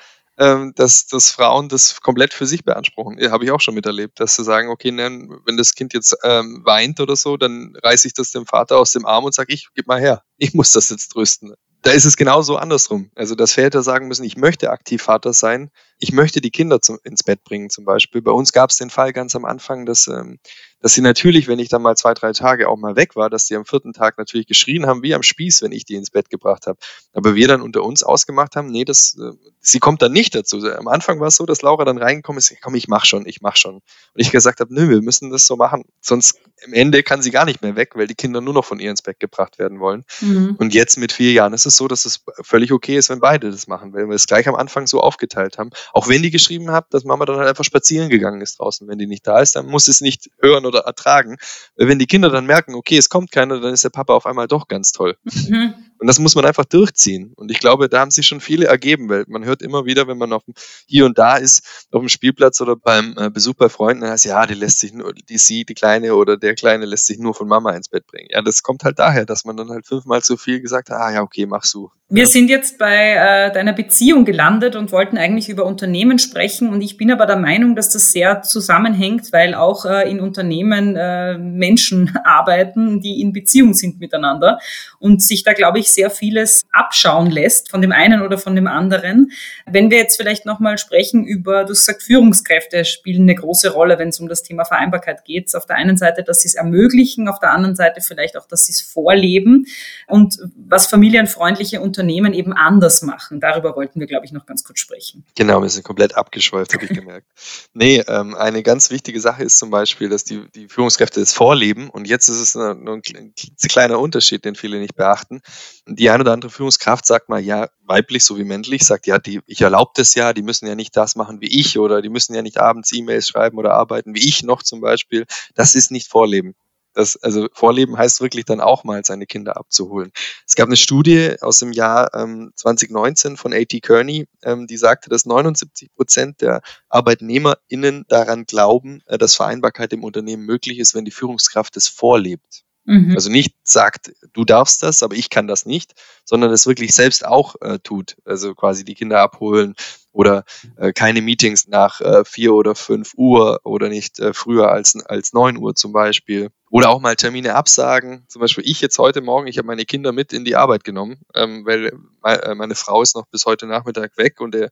ähm, 0.43 0.73
dass, 0.75 1.07
dass 1.07 1.31
Frauen 1.31 1.69
das 1.69 2.01
komplett 2.01 2.35
für 2.35 2.47
sich 2.47 2.65
beanspruchen. 2.65 3.17
Ja, 3.19 3.31
Habe 3.31 3.45
ich 3.45 3.53
auch 3.53 3.61
schon 3.61 3.75
miterlebt, 3.75 4.19
dass 4.19 4.35
sie 4.35 4.43
sagen, 4.43 4.71
okay, 4.71 4.91
ne, 4.91 5.29
wenn 5.47 5.57
das 5.57 5.75
Kind 5.75 5.95
jetzt 5.95 6.17
ähm, 6.25 6.63
weint 6.65 6.99
oder 6.99 7.15
so, 7.15 7.37
dann 7.37 7.77
reiße 7.81 8.09
ich 8.09 8.15
das 8.15 8.33
dem 8.33 8.45
Vater 8.45 8.79
aus 8.79 8.91
dem 8.91 9.07
Arm 9.07 9.25
und 9.25 9.35
sage, 9.35 9.55
ich 9.55 9.69
gib 9.75 9.87
mal 9.87 10.01
her, 10.01 10.25
ich 10.39 10.53
muss 10.53 10.73
das 10.73 10.91
jetzt 10.91 11.11
trösten. 11.11 11.55
Da 11.83 11.91
ist 11.91 12.05
es 12.05 12.17
genauso 12.17 12.57
andersrum. 12.57 13.11
Also, 13.17 13.35
dass 13.35 13.55
Väter 13.55 13.83
sagen 13.83 14.07
müssen, 14.07 14.25
ich 14.25 14.37
möchte 14.37 14.71
aktiv 14.71 15.03
Vater 15.03 15.33
sein, 15.33 15.71
ich 15.99 16.13
möchte 16.13 16.41
die 16.41 16.51
Kinder 16.51 16.81
zum, 16.81 16.99
ins 17.03 17.25
Bett 17.25 17.43
bringen 17.43 17.71
zum 17.71 17.85
Beispiel. 17.85 18.23
Bei 18.23 18.31
uns 18.31 18.53
gab 18.53 18.71
es 18.71 18.77
den 18.77 18.89
Fall 18.89 19.13
ganz 19.13 19.35
am 19.35 19.45
Anfang, 19.45 19.85
dass 19.85 20.07
ähm, 20.07 20.39
dass 20.83 20.95
sie 20.95 21.01
natürlich, 21.01 21.47
wenn 21.47 21.61
ich 21.61 21.69
dann 21.69 21.81
mal 21.81 21.97
zwei, 21.97 22.13
drei 22.13 22.33
Tage 22.33 22.69
auch 22.69 22.77
mal 22.77 22.97
weg 22.97 23.15
war, 23.15 23.31
dass 23.31 23.47
die 23.47 23.55
am 23.55 23.65
vierten 23.65 23.93
Tag 23.93 24.19
natürlich 24.19 24.49
geschrien 24.49 24.87
haben 24.87 25.03
wie 25.03 25.15
am 25.15 25.23
Spieß, 25.23 25.63
wenn 25.63 25.71
ich 25.71 25.85
die 25.85 25.95
ins 25.95 26.11
Bett 26.11 26.29
gebracht 26.29 26.67
habe. 26.67 26.79
Aber 27.13 27.37
wir 27.37 27.47
dann 27.47 27.63
unter 27.63 27.85
uns 27.85 28.03
ausgemacht 28.03 28.57
haben, 28.57 28.67
nee, 28.67 28.85
das, 28.85 29.17
äh, 29.19 29.33
sie 29.61 29.79
kommt 29.79 30.03
dann 30.03 30.13
nicht 30.13 30.35
dazu. 30.35 30.59
Am 30.59 30.89
Anfang 30.89 31.21
war 31.21 31.29
es 31.29 31.37
so, 31.37 31.47
dass 31.47 31.63
Laura 31.63 31.85
dann 31.85 31.99
reingekommen 31.99 32.39
ist, 32.39 32.53
komm, 32.61 32.75
ich 32.75 32.89
mach 32.89 33.05
schon, 33.05 33.27
ich 33.27 33.41
mach 33.41 33.57
schon. 33.57 33.77
Und 33.77 33.83
ich 34.17 34.33
gesagt 34.33 34.59
habe, 34.59 34.75
nö, 34.75 34.89
wir 34.89 35.03
müssen 35.03 35.31
das 35.31 35.47
so 35.47 35.57
machen. 35.57 35.85
Sonst 36.01 36.41
im 36.65 36.73
Ende 36.73 37.03
kann 37.03 37.23
sie 37.23 37.31
gar 37.31 37.45
nicht 37.45 37.63
mehr 37.63 37.77
weg, 37.77 37.93
weil 37.95 38.07
die 38.07 38.15
Kinder 38.15 38.41
nur 38.41 38.55
noch 38.55 38.65
von 38.65 38.79
ihr 38.79 38.91
ins 38.91 39.03
Bett 39.03 39.21
gebracht 39.21 39.59
werden 39.59 39.81
wollen. 39.81 40.05
Mhm. 40.21 40.57
Und 40.59 40.75
jetzt 40.75 40.99
mit 40.99 41.13
vier 41.13 41.33
Jahren 41.33 41.53
ist 41.53 41.67
es 41.67 41.77
so, 41.77 41.89
dass 41.89 42.05
es 42.05 42.25
völlig 42.43 42.73
okay 42.73 42.97
ist, 42.97 43.11
wenn 43.11 43.21
beide 43.21 43.51
das 43.51 43.67
machen, 43.67 43.93
weil 43.93 44.09
wir 44.09 44.15
es 44.15 44.27
gleich 44.27 44.49
am 44.49 44.55
Anfang 44.55 44.87
so 44.87 45.01
aufgeteilt 45.01 45.59
haben. 45.59 45.71
Auch 45.93 46.09
wenn 46.09 46.23
die 46.23 46.31
geschrieben 46.31 46.71
hat, 46.71 46.93
dass 46.95 47.05
Mama 47.05 47.25
dann 47.25 47.37
halt 47.37 47.49
einfach 47.49 47.65
spazieren 47.65 48.09
gegangen 48.09 48.41
ist 48.41 48.59
draußen. 48.59 48.87
Wenn 48.89 48.99
die 48.99 49.07
nicht 49.07 49.27
da 49.27 49.41
ist, 49.41 49.57
dann 49.57 49.67
muss 49.67 49.89
es 49.89 50.01
nicht 50.01 50.31
hören 50.41 50.67
oder 50.67 50.81
ertragen. 50.81 51.37
Wenn 51.77 51.99
die 51.99 52.07
Kinder 52.07 52.31
dann 52.31 52.47
merken, 52.47 52.75
okay, 52.75 52.97
es 52.97 53.09
kommt 53.09 53.33
keiner, 53.33 53.61
dann 53.61 53.73
ist 53.73 53.85
der 53.85 53.91
Papa 53.91 54.15
auf 54.15 54.27
einmal 54.27 54.49
doch 54.49 54.69
ganz 54.69 54.93
toll. 54.93 55.17
Mhm. 55.25 55.75
Und 56.03 56.09
das 56.09 56.19
muss 56.19 56.35
man 56.35 56.45
einfach 56.45 56.65
durchziehen. 56.65 57.33
Und 57.37 57.53
ich 57.53 57.61
glaube, 57.61 57.89
da 57.89 58.01
haben 58.01 58.11
sich 58.11 58.27
schon 58.27 58.41
viele 58.41 58.67
ergeben, 58.67 59.09
weil 59.09 59.25
man 59.29 59.45
hört 59.45 59.63
immer 59.63 59.85
wieder, 59.85 60.09
wenn 60.09 60.19
man 60.19 60.33
auf 60.33 60.43
dem, 60.43 60.55
hier 60.89 61.07
und 61.07 61.17
da 61.17 61.37
ist, 61.37 61.87
auf 61.93 62.01
dem 62.01 62.09
Spielplatz 62.09 62.61
oder 62.61 62.75
beim 62.75 63.15
äh, 63.17 63.31
Besuch 63.31 63.55
bei 63.55 63.69
Freunden, 63.69 64.01
dann 64.01 64.11
heißt 64.11 64.25
ja, 64.25 64.45
die 64.45 64.55
lässt 64.55 64.81
sich 64.81 64.93
nur, 64.93 65.13
die 65.13 65.39
sie, 65.39 65.65
die 65.65 65.75
Kleine 65.75 66.17
oder 66.17 66.37
der 66.37 66.57
Kleine 66.57 66.87
lässt 66.87 67.07
sich 67.07 67.21
nur 67.21 67.35
von 67.35 67.47
Mama 67.47 67.71
ins 67.71 67.89
Bett 67.89 68.05
bringen. 68.09 68.27
Ja, 68.33 68.43
das 68.43 68.65
kommt 68.65 68.83
halt 68.83 68.99
daher, 68.99 69.25
dass 69.27 69.45
man 69.45 69.57
dann 69.57 69.71
halt 69.71 69.87
fünfmal 69.87 70.23
zu 70.23 70.37
viel 70.37 70.61
gesagt 70.61 70.91
hat, 70.91 70.99
ah 70.99 71.13
ja, 71.13 71.23
okay, 71.23 71.47
mach 71.47 71.63
so. 71.63 71.93
Wir 72.15 72.27
sind 72.27 72.51
jetzt 72.51 72.77
bei 72.77 73.15
äh, 73.15 73.53
deiner 73.55 73.73
Beziehung 73.73 74.27
gelandet 74.27 74.77
und 74.77 74.93
wollten 74.93 75.17
eigentlich 75.17 75.49
über 75.49 75.65
Unternehmen 75.65 76.19
sprechen. 76.19 76.69
Und 76.69 76.83
ich 76.83 76.99
bin 76.99 77.11
aber 77.11 77.25
der 77.25 77.39
Meinung, 77.39 77.75
dass 77.75 77.89
das 77.89 78.13
sehr 78.13 78.43
zusammenhängt, 78.43 79.33
weil 79.33 79.55
auch 79.55 79.87
äh, 79.87 80.11
in 80.11 80.21
Unternehmen 80.21 80.95
äh, 80.95 81.39
Menschen 81.39 82.15
arbeiten, 82.25 83.01
die 83.01 83.23
in 83.23 83.33
Beziehung 83.33 83.73
sind 83.73 83.99
miteinander 83.99 84.59
und 84.99 85.23
sich 85.23 85.43
da, 85.43 85.55
glaube 85.55 85.79
ich, 85.79 85.91
sehr 85.91 86.11
vieles 86.11 86.61
abschauen 86.71 87.31
lässt 87.31 87.71
von 87.71 87.81
dem 87.81 87.93
einen 87.93 88.21
oder 88.21 88.37
von 88.37 88.55
dem 88.57 88.67
anderen. 88.67 89.33
Wenn 89.65 89.91
wir 89.91 89.97
jetzt 89.97 90.19
vielleicht 90.19 90.45
nochmal 90.45 90.77
sprechen 90.77 91.25
über, 91.25 91.63
du 91.63 91.69
gesagt, 91.69 92.03
Führungskräfte 92.03 92.85
spielen 92.85 93.23
eine 93.23 93.37
große 93.37 93.73
Rolle, 93.73 93.99
wenn 93.99 94.11
es 94.11 94.21
um 94.21 94.29
das 94.29 94.43
Thema 94.43 94.67
Vereinbarkeit 94.67 95.25
geht. 95.25 95.55
Auf 95.55 95.65
der 95.65 95.77
einen 95.77 95.97
Seite, 95.97 96.23
dass 96.23 96.41
sie 96.41 96.49
es 96.49 96.57
ermöglichen, 96.57 97.27
auf 97.27 97.39
der 97.39 97.53
anderen 97.53 97.75
Seite 97.75 98.03
vielleicht 98.03 98.37
auch, 98.37 98.47
dass 98.47 98.67
sie 98.67 98.73
es 98.73 98.83
vorleben 98.83 99.65
und 100.09 100.37
was 100.55 100.89
familienfreundliche 100.89 101.81
Unternehmen 101.81 102.02
Unternehmen 102.03 102.35
eben 102.35 102.53
anders 102.53 103.03
machen. 103.03 103.39
Darüber 103.39 103.77
wollten 103.77 104.01
wir, 104.01 104.09
glaube 104.09 104.27
ich, 104.27 104.33
noch 104.33 104.45
ganz 104.45 104.65
kurz 104.65 104.81
sprechen. 104.81 105.25
Genau, 105.37 105.63
wir 105.63 105.69
sind 105.69 105.85
komplett 105.85 106.17
abgeschweift, 106.17 106.75
habe 106.75 106.85
ich 106.85 106.91
gemerkt. 106.91 107.27
Nee, 107.75 108.03
ähm, 108.07 108.35
eine 108.35 108.63
ganz 108.63 108.91
wichtige 108.91 109.21
Sache 109.21 109.45
ist 109.45 109.59
zum 109.59 109.71
Beispiel, 109.71 110.09
dass 110.09 110.25
die, 110.25 110.45
die 110.55 110.69
Führungskräfte 110.69 111.21
das 111.21 111.33
vorleben 111.33 111.89
und 111.89 112.07
jetzt 112.07 112.29
ist 112.29 112.41
es 112.41 112.57
ein, 112.57 112.87
ein 112.87 113.33
kleiner 113.69 113.99
Unterschied, 113.99 114.45
den 114.45 114.55
viele 114.55 114.79
nicht 114.79 114.95
beachten. 114.95 115.41
Die 115.87 116.11
eine 116.11 116.23
oder 116.23 116.33
andere 116.33 116.51
Führungskraft 116.51 117.07
sagt 117.07 117.29
mal, 117.29 117.41
ja, 117.41 117.69
weiblich 117.85 118.25
sowie 118.25 118.45
männlich, 118.45 118.85
sagt, 118.85 119.07
ja, 119.07 119.19
die, 119.19 119.41
ich 119.47 119.61
erlaube 119.63 119.93
das 119.95 120.15
ja, 120.15 120.33
die 120.33 120.43
müssen 120.43 120.67
ja 120.67 120.75
nicht 120.75 120.97
das 120.97 121.17
machen 121.17 121.41
wie 121.41 121.61
ich 121.61 121.79
oder 121.79 122.03
die 122.03 122.11
müssen 122.11 122.35
ja 122.35 122.43
nicht 122.43 122.59
abends 122.59 122.93
E-Mails 122.93 123.29
schreiben 123.29 123.59
oder 123.59 123.75
arbeiten 123.75 124.15
wie 124.15 124.29
ich 124.29 124.43
noch 124.43 124.63
zum 124.63 124.81
Beispiel. 124.81 125.25
Das 125.55 125.75
ist 125.75 125.91
nicht 125.91 126.09
Vorleben. 126.09 126.55
Das, 126.95 127.17
also 127.17 127.49
Vorleben 127.53 127.97
heißt 127.97 128.21
wirklich 128.21 128.45
dann 128.45 128.61
auch 128.61 128.85
mal, 128.85 129.05
seine 129.05 129.27
Kinder 129.27 129.57
abzuholen. 129.57 130.13
Es 130.47 130.55
gab 130.55 130.67
eine 130.67 130.77
Studie 130.77 131.37
aus 131.41 131.59
dem 131.59 131.73
Jahr 131.73 132.15
ähm, 132.15 132.53
2019 132.57 133.37
von 133.37 133.53
A.T. 133.53 133.81
Kearney, 133.81 134.27
ähm, 134.43 134.67
die 134.67 134.77
sagte, 134.77 135.09
dass 135.09 135.25
79 135.27 135.95
Prozent 135.95 136.41
der 136.41 136.63
ArbeitnehmerInnen 136.89 138.05
daran 138.09 138.45
glauben, 138.45 139.01
äh, 139.07 139.19
dass 139.19 139.35
Vereinbarkeit 139.35 139.93
im 139.93 140.05
Unternehmen 140.05 140.45
möglich 140.45 140.79
ist, 140.79 140.95
wenn 140.95 141.05
die 141.05 141.11
Führungskraft 141.11 141.77
es 141.77 141.89
vorlebt. 141.89 142.65
Mhm. 142.85 143.13
Also 143.15 143.31
nicht 143.31 143.55
sagt, 143.63 144.13
du 144.33 144.45
darfst 144.45 144.83
das, 144.83 145.03
aber 145.03 145.15
ich 145.15 145.31
kann 145.31 145.47
das 145.47 145.67
nicht, 145.67 145.93
sondern 146.25 146.51
es 146.51 146.67
wirklich 146.67 146.95
selbst 146.95 147.25
auch 147.25 147.55
äh, 147.61 147.79
tut. 147.79 148.17
Also 148.25 148.55
quasi 148.55 148.85
die 148.85 148.95
Kinder 148.95 149.21
abholen 149.21 149.75
oder 150.13 150.45
äh, 150.77 150.93
keine 150.93 151.23
Meetings 151.23 151.69
nach 151.69 152.01
äh, 152.01 152.25
vier 152.25 152.55
oder 152.55 152.75
fünf 152.75 153.13
Uhr 153.17 153.61
oder 153.65 153.89
nicht 153.89 154.21
äh, 154.21 154.33
früher 154.33 154.71
als, 154.71 154.97
als 155.05 155.33
neun 155.33 155.57
Uhr 155.57 155.75
zum 155.75 155.93
Beispiel. 155.93 156.51
Oder 156.71 156.89
auch 156.89 157.01
mal 157.01 157.17
Termine 157.17 157.55
absagen. 157.55 158.25
Zum 158.29 158.41
Beispiel 158.41 158.65
ich 158.67 158.81
jetzt 158.81 158.99
heute 158.99 159.21
Morgen, 159.21 159.47
ich 159.47 159.59
habe 159.59 159.67
meine 159.67 159.85
Kinder 159.85 160.13
mit 160.13 160.33
in 160.33 160.45
die 160.45 160.57
Arbeit 160.57 160.85
genommen, 160.85 161.21
ähm, 161.35 161.67
weil 161.67 161.93
äh, 162.25 162.55
meine 162.55 162.75
Frau 162.75 163.03
ist 163.03 163.15
noch 163.15 163.27
bis 163.27 163.45
heute 163.45 163.67
Nachmittag 163.67 164.17
weg 164.17 164.41
und 164.41 164.55
der 164.55 164.71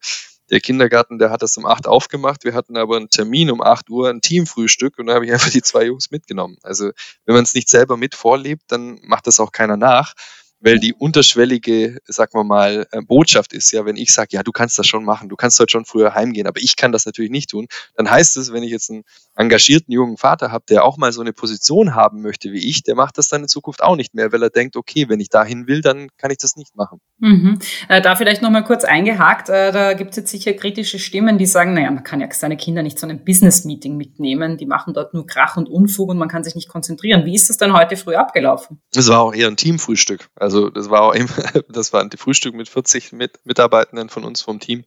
der 0.50 0.60
Kindergarten, 0.60 1.18
der 1.18 1.30
hat 1.30 1.42
das 1.42 1.56
um 1.56 1.64
acht 1.64 1.86
aufgemacht. 1.86 2.44
Wir 2.44 2.54
hatten 2.54 2.76
aber 2.76 2.96
einen 2.96 3.08
Termin 3.08 3.50
um 3.50 3.62
acht 3.62 3.88
Uhr, 3.88 4.10
ein 4.10 4.20
Teamfrühstück 4.20 4.98
und 4.98 5.06
da 5.06 5.14
habe 5.14 5.24
ich 5.24 5.32
einfach 5.32 5.50
die 5.50 5.62
zwei 5.62 5.84
Jungs 5.84 6.10
mitgenommen. 6.10 6.58
Also 6.62 6.90
wenn 7.24 7.34
man 7.34 7.44
es 7.44 7.54
nicht 7.54 7.68
selber 7.68 7.96
mit 7.96 8.14
vorlebt, 8.14 8.64
dann 8.68 8.98
macht 9.02 9.26
das 9.26 9.40
auch 9.40 9.52
keiner 9.52 9.76
nach 9.76 10.14
weil 10.60 10.78
die 10.78 10.94
unterschwellige, 10.94 11.98
sagen 12.06 12.32
wir 12.34 12.44
mal, 12.44 12.86
äh, 12.92 13.00
Botschaft 13.00 13.52
ist 13.52 13.72
ja, 13.72 13.84
wenn 13.84 13.96
ich 13.96 14.12
sage, 14.12 14.28
ja, 14.32 14.42
du 14.42 14.52
kannst 14.52 14.78
das 14.78 14.86
schon 14.86 15.04
machen, 15.04 15.28
du 15.28 15.36
kannst 15.36 15.58
heute 15.58 15.72
schon 15.72 15.84
früher 15.84 16.14
heimgehen, 16.14 16.46
aber 16.46 16.60
ich 16.60 16.76
kann 16.76 16.92
das 16.92 17.06
natürlich 17.06 17.30
nicht 17.30 17.50
tun, 17.50 17.66
dann 17.96 18.10
heißt 18.10 18.36
es, 18.36 18.52
wenn 18.52 18.62
ich 18.62 18.70
jetzt 18.70 18.90
einen 18.90 19.04
engagierten 19.36 19.92
jungen 19.92 20.16
Vater 20.16 20.52
habe, 20.52 20.64
der 20.68 20.84
auch 20.84 20.98
mal 20.98 21.12
so 21.12 21.20
eine 21.20 21.32
Position 21.32 21.94
haben 21.94 22.20
möchte 22.20 22.52
wie 22.52 22.68
ich, 22.68 22.82
der 22.82 22.94
macht 22.94 23.18
das 23.18 23.28
dann 23.28 23.42
in 23.42 23.48
Zukunft 23.48 23.82
auch 23.82 23.96
nicht 23.96 24.14
mehr, 24.14 24.32
weil 24.32 24.42
er 24.42 24.50
denkt, 24.50 24.76
okay, 24.76 25.08
wenn 25.08 25.20
ich 25.20 25.30
dahin 25.30 25.66
will, 25.66 25.80
dann 25.80 26.08
kann 26.18 26.30
ich 26.30 26.38
das 26.38 26.56
nicht 26.56 26.76
machen. 26.76 27.00
Mhm. 27.18 27.58
Äh, 27.88 28.02
da 28.02 28.16
vielleicht 28.16 28.42
nochmal 28.42 28.64
kurz 28.64 28.84
eingehakt, 28.84 29.48
äh, 29.48 29.72
da 29.72 29.94
gibt 29.94 30.10
es 30.10 30.16
jetzt 30.16 30.30
sicher 30.30 30.52
kritische 30.52 30.98
Stimmen, 30.98 31.38
die 31.38 31.46
sagen, 31.46 31.74
naja, 31.74 31.90
man 31.90 32.04
kann 32.04 32.20
ja 32.20 32.28
seine 32.32 32.56
Kinder 32.56 32.82
nicht 32.82 32.98
zu 32.98 33.06
einem 33.06 33.24
Business-Meeting 33.24 33.96
mitnehmen, 33.96 34.56
die 34.56 34.66
machen 34.66 34.94
dort 34.94 35.14
nur 35.14 35.26
Krach 35.26 35.56
und 35.56 35.68
Unfug 35.68 36.10
und 36.10 36.18
man 36.18 36.28
kann 36.28 36.44
sich 36.44 36.54
nicht 36.54 36.68
konzentrieren. 36.68 37.24
Wie 37.24 37.34
ist 37.34 37.48
das 37.48 37.56
dann 37.56 37.72
heute 37.72 37.96
früh 37.96 38.14
abgelaufen? 38.14 38.80
Es 38.94 39.08
war 39.08 39.20
auch 39.20 39.34
eher 39.34 39.48
ein 39.48 39.56
Teamfrühstück. 39.56 40.28
Also 40.36 40.49
also 40.50 40.68
das 40.68 40.90
war 40.90 41.02
auch 41.02 41.14
eben, 41.14 41.28
das 41.68 41.92
war 41.92 42.00
ein 42.02 42.10
Frühstück 42.10 42.54
mit 42.54 42.68
40 42.68 43.12
mit 43.12 43.38
Mitarbeitenden 43.44 44.08
von 44.08 44.24
uns 44.24 44.40
vom 44.40 44.58
Team. 44.58 44.84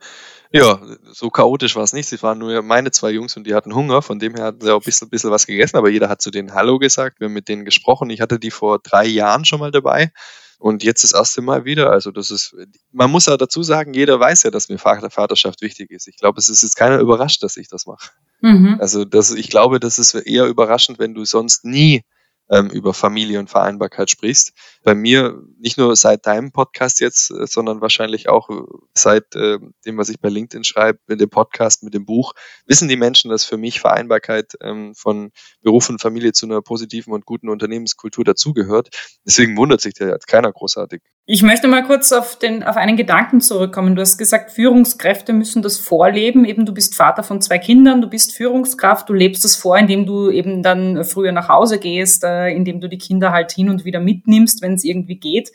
Ja, 0.51 0.79
so 1.11 1.29
chaotisch 1.29 1.75
war 1.75 1.83
es 1.83 1.93
nicht. 1.93 2.11
Es 2.11 2.21
waren 2.21 2.37
nur 2.37 2.61
meine 2.61 2.91
zwei 2.91 3.09
Jungs 3.09 3.35
und 3.37 3.47
die 3.47 3.55
hatten 3.55 3.73
Hunger. 3.73 4.03
Von 4.03 4.19
dem 4.19 4.35
her 4.35 4.45
hatten 4.45 4.61
sie 4.61 4.71
auch 4.71 4.81
ein 4.81 4.85
bisschen, 4.85 5.09
bisschen 5.09 5.31
was 5.31 5.47
gegessen, 5.47 5.77
aber 5.77 5.89
jeder 5.89 6.09
hat 6.09 6.21
zu 6.21 6.29
denen 6.29 6.53
Hallo 6.53 6.77
gesagt. 6.77 7.19
Wir 7.19 7.25
haben 7.25 7.33
mit 7.33 7.47
denen 7.47 7.65
gesprochen. 7.65 8.11
Ich 8.11 8.21
hatte 8.21 8.37
die 8.37 8.51
vor 8.51 8.79
drei 8.79 9.05
Jahren 9.05 9.45
schon 9.45 9.59
mal 9.59 9.71
dabei 9.71 10.11
und 10.59 10.83
jetzt 10.83 11.03
das 11.03 11.13
erste 11.13 11.41
Mal 11.41 11.65
wieder. 11.65 11.91
Also 11.91 12.11
das 12.11 12.29
ist, 12.29 12.55
man 12.91 13.09
muss 13.09 13.25
ja 13.25 13.35
dazu 13.35 13.63
sagen, 13.63 13.93
jeder 13.93 14.19
weiß 14.19 14.43
ja, 14.43 14.51
dass 14.51 14.69
mir 14.69 14.77
Vaterschaft 14.77 15.61
wichtig 15.61 15.89
ist. 15.89 16.07
Ich 16.07 16.17
glaube, 16.17 16.39
es 16.39 16.49
ist 16.49 16.61
jetzt 16.61 16.75
keiner 16.75 16.99
überrascht, 16.99 17.41
dass 17.41 17.57
ich 17.57 17.67
das 17.67 17.87
mache. 17.87 18.11
Mhm. 18.41 18.77
Also 18.79 19.05
das, 19.05 19.31
ich 19.31 19.49
glaube, 19.49 19.79
das 19.79 19.97
ist 19.97 20.13
eher 20.13 20.45
überraschend, 20.45 20.99
wenn 20.99 21.15
du 21.15 21.25
sonst 21.25 21.65
nie 21.65 22.03
ähm, 22.49 22.69
über 22.69 22.93
Familie 22.93 23.39
und 23.39 23.49
Vereinbarkeit 23.49 24.09
sprichst. 24.09 24.53
Bei 24.83 24.95
mir, 24.95 25.41
nicht 25.63 25.77
nur 25.77 25.95
seit 25.95 26.27
deinem 26.27 26.51
Podcast 26.51 26.99
jetzt, 26.99 27.31
äh, 27.31 27.47
sondern 27.47 27.79
wahrscheinlich 27.79 28.27
auch 28.27 28.49
äh, 28.49 28.61
seit 28.93 29.33
äh, 29.35 29.59
dem, 29.85 29.97
was 29.97 30.09
ich 30.09 30.19
bei 30.19 30.27
LinkedIn 30.27 30.65
schreibe, 30.65 30.99
mit 31.07 31.21
dem 31.21 31.29
Podcast, 31.29 31.83
mit 31.83 31.93
dem 31.93 32.05
Buch, 32.05 32.33
wissen 32.65 32.89
die 32.89 32.97
Menschen, 32.97 33.31
dass 33.31 33.45
für 33.45 33.57
mich 33.57 33.79
Vereinbarkeit 33.79 34.57
ähm, 34.61 34.93
von 34.93 35.31
Beruf 35.61 35.89
und 35.89 36.01
Familie 36.01 36.33
zu 36.33 36.45
einer 36.45 36.61
positiven 36.61 37.13
und 37.13 37.25
guten 37.25 37.47
Unternehmenskultur 37.47 38.25
dazugehört. 38.25 38.89
Deswegen 39.25 39.55
wundert 39.55 39.79
sich 39.79 39.93
der 39.93 40.09
jetzt 40.09 40.27
keiner 40.27 40.51
großartig. 40.51 41.01
Ich 41.25 41.41
möchte 41.41 41.69
mal 41.69 41.85
kurz 41.85 42.11
auf, 42.11 42.37
den, 42.37 42.63
auf 42.63 42.75
einen 42.75 42.97
Gedanken 42.97 43.39
zurückkommen. 43.39 43.95
Du 43.95 44.01
hast 44.01 44.17
gesagt, 44.17 44.51
Führungskräfte 44.51 45.31
müssen 45.31 45.61
das 45.61 45.79
vorleben. 45.79 46.43
Eben, 46.43 46.65
du 46.65 46.73
bist 46.73 46.95
Vater 46.95 47.23
von 47.23 47.41
zwei 47.41 47.59
Kindern, 47.59 48.01
du 48.01 48.09
bist 48.09 48.33
Führungskraft, 48.33 49.07
du 49.07 49.13
lebst 49.13 49.45
das 49.45 49.55
vor, 49.55 49.77
indem 49.77 50.05
du 50.05 50.29
eben 50.29 50.61
dann 50.63 51.05
früher 51.05 51.31
nach 51.31 51.47
Hause 51.47 51.79
gehst, 51.79 52.25
äh, 52.25 52.49
indem 52.49 52.81
du 52.81 52.89
die 52.89 52.97
Kinder 52.97 53.31
halt 53.31 53.53
hin 53.53 53.69
und 53.69 53.85
wieder 53.85 54.01
mitnimmst, 54.01 54.61
wenn 54.61 54.73
es 54.73 54.83
irgendwie 54.83 55.15
geht. 55.15 55.52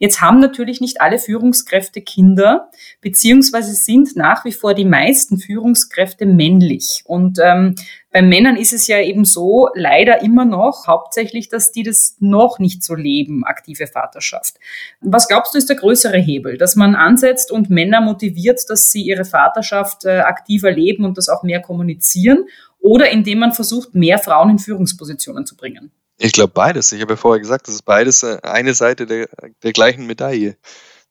Jetzt 0.00 0.20
haben 0.20 0.38
natürlich 0.38 0.80
nicht 0.80 1.00
alle 1.00 1.18
Führungskräfte 1.18 2.00
Kinder, 2.00 2.70
beziehungsweise 3.00 3.74
sind 3.74 4.14
nach 4.14 4.44
wie 4.44 4.52
vor 4.52 4.74
die 4.74 4.84
meisten 4.84 5.38
Führungskräfte 5.38 6.24
männlich. 6.24 7.02
Und 7.04 7.40
ähm, 7.42 7.74
bei 8.12 8.22
Männern 8.22 8.56
ist 8.56 8.72
es 8.72 8.86
ja 8.86 9.00
eben 9.00 9.24
so, 9.24 9.68
leider 9.74 10.22
immer 10.22 10.44
noch, 10.44 10.86
hauptsächlich, 10.86 11.48
dass 11.48 11.72
die 11.72 11.82
das 11.82 12.16
noch 12.20 12.60
nicht 12.60 12.84
so 12.84 12.94
leben, 12.94 13.44
aktive 13.44 13.88
Vaterschaft. 13.88 14.54
Was 15.00 15.26
glaubst 15.26 15.54
du, 15.54 15.58
ist 15.58 15.68
der 15.68 15.76
größere 15.76 16.18
Hebel, 16.18 16.58
dass 16.58 16.76
man 16.76 16.94
ansetzt 16.94 17.50
und 17.50 17.68
Männer 17.68 18.00
motiviert, 18.00 18.60
dass 18.68 18.92
sie 18.92 19.02
ihre 19.02 19.24
Vaterschaft 19.24 20.04
äh, 20.04 20.20
aktiver 20.20 20.70
leben 20.70 21.04
und 21.04 21.18
das 21.18 21.28
auch 21.28 21.42
mehr 21.42 21.60
kommunizieren? 21.60 22.44
Oder 22.78 23.10
indem 23.10 23.40
man 23.40 23.52
versucht, 23.52 23.94
mehr 23.96 24.18
Frauen 24.18 24.50
in 24.50 24.58
Führungspositionen 24.60 25.44
zu 25.44 25.56
bringen? 25.56 25.90
Ich 26.18 26.32
glaube 26.32 26.52
beides. 26.52 26.92
Ich 26.92 27.00
habe 27.00 27.12
ja 27.14 27.16
vorher 27.16 27.40
gesagt, 27.40 27.68
das 27.68 27.74
ist 27.76 27.82
beides 27.84 28.22
äh, 28.22 28.38
eine 28.42 28.74
Seite 28.74 29.06
der, 29.06 29.28
der 29.62 29.72
gleichen 29.72 30.06
Medaille. 30.06 30.56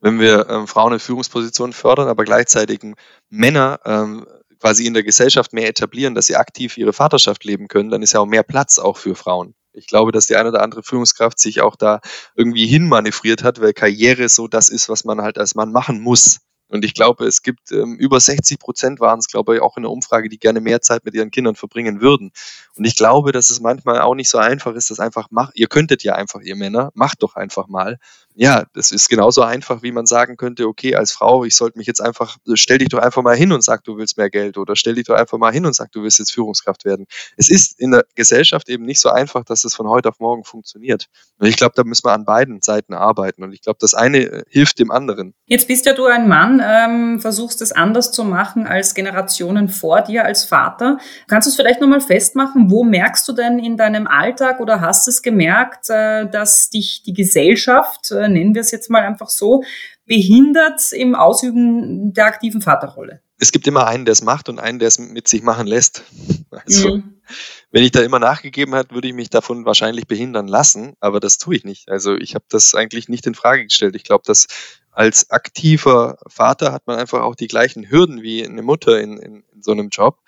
wenn 0.01 0.19
wir 0.19 0.49
ähm, 0.49 0.67
Frauen 0.67 0.93
in 0.93 0.99
Führungspositionen 0.99 1.73
fördern, 1.73 2.07
aber 2.09 2.25
gleichzeitig 2.25 2.81
Männer 3.29 3.79
ähm, 3.85 4.27
quasi 4.59 4.85
in 4.85 4.93
der 4.93 5.03
Gesellschaft 5.03 5.53
mehr 5.53 5.69
etablieren, 5.69 6.15
dass 6.15 6.27
sie 6.27 6.35
aktiv 6.35 6.77
ihre 6.77 6.93
Vaterschaft 6.93 7.43
leben 7.45 7.67
können, 7.67 7.89
dann 7.91 8.03
ist 8.03 8.13
ja 8.13 8.19
auch 8.21 8.25
mehr 8.25 8.43
Platz 8.43 8.79
auch 8.79 8.97
für 8.97 9.15
Frauen. 9.15 9.55
Ich 9.73 9.87
glaube, 9.87 10.11
dass 10.11 10.27
die 10.27 10.35
eine 10.35 10.49
oder 10.49 10.63
andere 10.63 10.83
Führungskraft 10.83 11.39
sich 11.39 11.61
auch 11.61 11.75
da 11.75 12.01
irgendwie 12.35 12.67
hinmanövriert 12.67 13.43
hat, 13.43 13.61
weil 13.61 13.73
Karriere 13.73 14.29
so 14.29 14.47
das 14.47 14.69
ist, 14.69 14.89
was 14.89 15.05
man 15.05 15.21
halt 15.21 15.37
als 15.37 15.55
Mann 15.55 15.71
machen 15.71 16.01
muss. 16.01 16.39
Und 16.69 16.83
ich 16.83 16.93
glaube, 16.93 17.25
es 17.25 17.41
gibt 17.41 17.71
ähm, 17.71 17.95
über 17.95 18.19
60 18.19 18.59
Prozent 18.59 18.99
waren 18.99 19.19
es, 19.19 19.27
glaube 19.27 19.55
ich, 19.55 19.61
auch 19.61 19.77
in 19.77 19.83
der 19.83 19.91
Umfrage, 19.91 20.29
die 20.29 20.37
gerne 20.37 20.59
mehr 20.59 20.81
Zeit 20.81 21.05
mit 21.05 21.13
ihren 21.13 21.31
Kindern 21.31 21.55
verbringen 21.55 22.01
würden. 22.01 22.31
Und 22.75 22.85
ich 22.85 22.95
glaube, 22.95 23.31
dass 23.31 23.49
es 23.49 23.61
manchmal 23.61 24.01
auch 24.01 24.15
nicht 24.15 24.29
so 24.29 24.37
einfach 24.37 24.73
ist, 24.73 24.91
das 24.91 24.99
einfach 24.99 25.31
macht. 25.31 25.55
Ihr 25.55 25.67
könntet 25.67 26.03
ja 26.03 26.15
einfach, 26.15 26.41
ihr 26.41 26.55
Männer, 26.55 26.91
macht 26.93 27.23
doch 27.23 27.35
einfach 27.35 27.67
mal 27.67 27.99
ja, 28.39 28.65
das 28.73 28.91
ist 28.91 29.09
genauso 29.09 29.41
einfach, 29.41 29.81
wie 29.81 29.91
man 29.91 30.05
sagen 30.05 30.37
könnte, 30.37 30.67
okay, 30.67 30.95
als 30.95 31.11
Frau, 31.11 31.43
ich 31.43 31.55
sollte 31.55 31.79
mich 31.79 31.87
jetzt 31.87 31.99
einfach, 31.99 32.37
stell 32.53 32.77
dich 32.77 32.89
doch 32.89 32.99
einfach 32.99 33.23
mal 33.23 33.35
hin 33.35 33.51
und 33.51 33.63
sag, 33.63 33.83
du 33.83 33.97
willst 33.97 34.15
mehr 34.15 34.29
Geld 34.29 34.59
oder 34.59 34.75
stell 34.75 34.93
dich 34.93 35.05
doch 35.05 35.15
einfach 35.15 35.39
mal 35.39 35.51
hin 35.51 35.65
und 35.65 35.73
sag, 35.73 35.91
du 35.91 36.03
willst 36.03 36.19
jetzt 36.19 36.31
Führungskraft 36.31 36.85
werden. 36.85 37.07
Es 37.35 37.49
ist 37.49 37.79
in 37.79 37.89
der 37.89 38.05
Gesellschaft 38.13 38.69
eben 38.69 38.85
nicht 38.85 39.01
so 39.01 39.09
einfach, 39.09 39.43
dass 39.43 39.63
es 39.63 39.73
von 39.73 39.87
heute 39.87 40.09
auf 40.09 40.19
morgen 40.19 40.43
funktioniert. 40.43 41.07
Und 41.39 41.47
ich 41.47 41.57
glaube, 41.57 41.73
da 41.75 41.83
müssen 41.83 42.05
wir 42.05 42.11
an 42.11 42.25
beiden 42.25 42.61
Seiten 42.61 42.93
arbeiten. 42.93 43.43
Und 43.43 43.53
ich 43.53 43.61
glaube, 43.61 43.79
das 43.81 43.95
eine 43.95 44.19
äh, 44.19 44.43
hilft 44.49 44.77
dem 44.77 44.91
anderen. 44.91 45.33
Jetzt 45.47 45.67
bist 45.67 45.87
ja 45.87 45.93
du 45.93 46.05
ein 46.05 46.27
Mann, 46.27 46.61
ähm, 46.63 47.19
versuchst 47.19 47.63
es 47.63 47.71
anders 47.71 48.11
zu 48.11 48.23
machen 48.23 48.67
als 48.67 48.93
Generationen 48.93 49.67
vor 49.67 50.01
dir 50.01 50.25
als 50.25 50.45
Vater. 50.45 50.99
Kannst 51.27 51.47
du 51.47 51.49
es 51.49 51.55
vielleicht 51.55 51.81
nochmal 51.81 52.01
festmachen? 52.01 52.69
Wo 52.69 52.83
merkst 52.83 53.27
du 53.27 53.33
denn 53.33 53.57
in 53.57 53.77
deinem 53.77 54.05
Alltag 54.05 54.59
oder 54.59 54.79
hast 54.79 55.07
es 55.07 55.23
gemerkt, 55.23 55.89
äh, 55.89 56.29
dass 56.29 56.69
dich 56.69 57.01
die 57.01 57.13
Gesellschaft 57.13 58.11
äh, 58.11 58.26
nennen 58.29 58.53
wir 58.53 58.61
es 58.61 58.71
jetzt 58.71 58.89
mal 58.89 59.03
einfach 59.03 59.29
so, 59.29 59.63
behindert 60.05 60.91
im 60.91 61.15
Ausüben 61.15 62.13
der 62.13 62.25
aktiven 62.25 62.61
Vaterrolle? 62.61 63.21
Es 63.39 63.51
gibt 63.51 63.67
immer 63.67 63.85
einen, 63.85 64.05
der 64.05 64.13
es 64.13 64.23
macht 64.23 64.49
und 64.49 64.59
einen, 64.59 64.79
der 64.79 64.87
es 64.87 64.97
mit 64.97 65.27
sich 65.27 65.43
machen 65.43 65.67
lässt. 65.67 66.03
Also, 66.49 66.95
mhm. 66.95 67.19
wenn 67.71 67.83
ich 67.83 67.91
da 67.91 68.01
immer 68.01 68.19
nachgegeben 68.19 68.73
hätte, 68.73 68.95
würde 68.95 69.09
ich 69.09 69.13
mich 69.13 69.29
davon 69.29 69.65
wahrscheinlich 69.65 70.07
behindern 70.07 70.47
lassen, 70.47 70.93
aber 71.01 71.19
das 71.19 71.37
tue 71.37 71.57
ich 71.57 71.65
nicht. 71.65 71.89
Also 71.89 72.15
ich 72.15 72.35
habe 72.35 72.45
das 72.49 72.73
eigentlich 72.73 73.09
nicht 73.09 73.27
in 73.27 73.35
Frage 73.35 73.65
gestellt. 73.65 73.95
Ich 73.97 74.05
glaube, 74.05 74.23
dass 74.25 74.47
als 74.91 75.29
aktiver 75.29 76.17
Vater 76.27 76.71
hat 76.71 76.87
man 76.87 76.97
einfach 76.97 77.21
auch 77.21 77.35
die 77.35 77.47
gleichen 77.47 77.91
Hürden 77.91 78.23
wie 78.23 78.43
eine 78.43 78.63
Mutter 78.63 78.99
in, 78.99 79.17
in, 79.17 79.43
in 79.53 79.61
so 79.61 79.71
einem 79.71 79.89
Job 79.89 80.19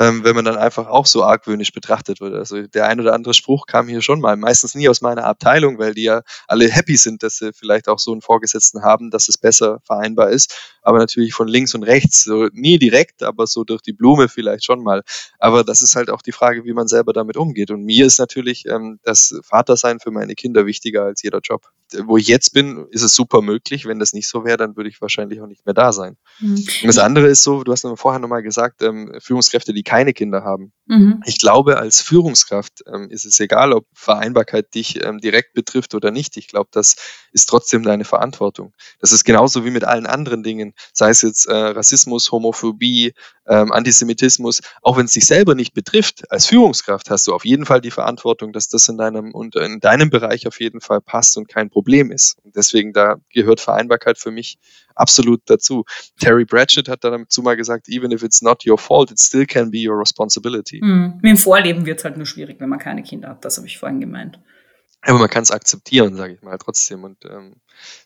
ähm, 0.00 0.24
wenn 0.24 0.34
man 0.34 0.46
dann 0.46 0.56
einfach 0.56 0.86
auch 0.86 1.04
so 1.04 1.22
argwöhnisch 1.22 1.72
betrachtet 1.72 2.20
wird. 2.20 2.34
Also 2.34 2.62
der 2.66 2.86
ein 2.86 3.00
oder 3.00 3.12
andere 3.12 3.34
Spruch 3.34 3.66
kam 3.66 3.86
hier 3.86 4.00
schon 4.00 4.20
mal, 4.20 4.34
meistens 4.36 4.74
nie 4.74 4.88
aus 4.88 5.02
meiner 5.02 5.24
Abteilung, 5.24 5.78
weil 5.78 5.92
die 5.92 6.04
ja 6.04 6.22
alle 6.48 6.68
happy 6.70 6.96
sind, 6.96 7.22
dass 7.22 7.36
sie 7.36 7.52
vielleicht 7.52 7.86
auch 7.86 7.98
so 7.98 8.12
einen 8.12 8.22
Vorgesetzten 8.22 8.82
haben, 8.82 9.10
dass 9.10 9.28
es 9.28 9.36
besser 9.36 9.80
vereinbar 9.84 10.30
ist. 10.30 10.56
Aber 10.80 10.98
natürlich 10.98 11.34
von 11.34 11.48
links 11.48 11.74
und 11.74 11.82
rechts, 11.82 12.24
so 12.24 12.48
nie 12.52 12.78
direkt, 12.78 13.22
aber 13.22 13.46
so 13.46 13.62
durch 13.62 13.82
die 13.82 13.92
Blume 13.92 14.30
vielleicht 14.30 14.64
schon 14.64 14.82
mal. 14.82 15.02
Aber 15.38 15.64
das 15.64 15.82
ist 15.82 15.94
halt 15.96 16.08
auch 16.08 16.22
die 16.22 16.32
Frage, 16.32 16.64
wie 16.64 16.72
man 16.72 16.88
selber 16.88 17.12
damit 17.12 17.36
umgeht. 17.36 17.70
Und 17.70 17.84
mir 17.84 18.06
ist 18.06 18.18
natürlich 18.18 18.64
ähm, 18.66 19.00
das 19.02 19.38
Vatersein 19.42 20.00
für 20.00 20.10
meine 20.10 20.34
Kinder 20.34 20.64
wichtiger 20.64 21.04
als 21.04 21.22
jeder 21.22 21.40
Job. 21.42 21.68
Wo 22.04 22.16
ich 22.16 22.28
jetzt 22.28 22.52
bin, 22.52 22.86
ist 22.90 23.02
es 23.02 23.14
super 23.14 23.42
möglich. 23.42 23.86
Wenn 23.86 23.98
das 23.98 24.12
nicht 24.12 24.28
so 24.28 24.44
wäre, 24.44 24.56
dann 24.56 24.76
würde 24.76 24.88
ich 24.88 25.00
wahrscheinlich 25.00 25.40
auch 25.40 25.46
nicht 25.46 25.66
mehr 25.66 25.74
da 25.74 25.92
sein. 25.92 26.16
Mhm. 26.40 26.54
Und 26.54 26.86
das 26.86 26.98
andere 26.98 27.26
ist 27.28 27.42
so, 27.42 27.64
du 27.64 27.72
hast 27.72 27.86
vorher 27.96 28.20
nochmal 28.20 28.42
gesagt, 28.42 28.82
ähm, 28.82 29.12
Führungskräfte, 29.20 29.72
die 29.72 29.82
keine 29.82 30.12
Kinder 30.12 30.44
haben. 30.44 30.72
Mhm. 30.86 31.22
Ich 31.26 31.38
glaube, 31.38 31.78
als 31.78 32.00
Führungskraft 32.00 32.82
ähm, 32.92 33.08
ist 33.10 33.24
es 33.24 33.38
egal, 33.40 33.72
ob 33.72 33.86
Vereinbarkeit 33.94 34.74
dich 34.74 35.04
ähm, 35.04 35.18
direkt 35.18 35.54
betrifft 35.54 35.94
oder 35.94 36.10
nicht. 36.10 36.36
Ich 36.36 36.48
glaube, 36.48 36.68
das 36.72 36.96
ist 37.32 37.48
trotzdem 37.48 37.82
deine 37.82 38.04
Verantwortung. 38.04 38.72
Das 39.00 39.12
ist 39.12 39.24
genauso 39.24 39.64
wie 39.64 39.70
mit 39.70 39.84
allen 39.84 40.06
anderen 40.06 40.42
Dingen, 40.42 40.74
sei 40.92 41.10
es 41.10 41.22
jetzt 41.22 41.46
äh, 41.46 41.54
Rassismus, 41.54 42.32
Homophobie, 42.32 43.14
ähm, 43.46 43.72
Antisemitismus, 43.72 44.60
auch 44.82 44.96
wenn 44.96 45.06
es 45.06 45.12
dich 45.12 45.26
selber 45.26 45.54
nicht 45.54 45.74
betrifft, 45.74 46.30
als 46.30 46.46
Führungskraft 46.46 47.10
hast 47.10 47.26
du 47.26 47.34
auf 47.34 47.44
jeden 47.44 47.66
Fall 47.66 47.80
die 47.80 47.90
Verantwortung, 47.90 48.52
dass 48.52 48.68
das 48.68 48.88
in 48.88 48.96
deinem 48.96 49.34
und 49.34 49.56
in 49.56 49.80
deinem 49.80 50.10
Bereich 50.10 50.46
auf 50.46 50.60
jeden 50.60 50.80
Fall 50.80 51.00
passt 51.00 51.36
und 51.36 51.48
kein 51.48 51.68
Problem 51.68 51.79
ist. 51.88 52.36
Und 52.42 52.56
deswegen 52.56 52.92
da 52.92 53.16
gehört 53.32 53.60
Vereinbarkeit 53.60 54.18
für 54.18 54.30
mich 54.30 54.58
absolut 54.94 55.42
dazu. 55.46 55.84
Terry 56.18 56.44
Pratchett 56.44 56.88
hat 56.88 57.04
dazu 57.04 57.42
mal 57.42 57.56
gesagt, 57.56 57.88
even 57.88 58.10
if 58.10 58.22
it's 58.22 58.42
not 58.42 58.66
your 58.66 58.78
fault, 58.78 59.10
it 59.10 59.18
still 59.18 59.46
can 59.46 59.70
be 59.70 59.88
your 59.88 59.98
responsibility. 59.98 60.80
Mhm. 60.82 61.14
Mit 61.22 61.30
dem 61.30 61.36
Vorleben 61.36 61.86
wird 61.86 61.98
es 61.98 62.04
halt 62.04 62.16
nur 62.16 62.26
schwierig, 62.26 62.60
wenn 62.60 62.68
man 62.68 62.78
keine 62.78 63.02
Kinder 63.02 63.30
hat. 63.30 63.44
Das 63.44 63.56
habe 63.56 63.66
ich 63.66 63.78
vorhin 63.78 64.00
gemeint. 64.00 64.38
Aber 65.02 65.18
man 65.18 65.30
kann 65.30 65.42
es 65.42 65.50
akzeptieren, 65.50 66.14
sage 66.16 66.34
ich 66.34 66.42
mal, 66.42 66.58
trotzdem. 66.58 67.04
Und 67.04 67.24
ähm, 67.24 67.56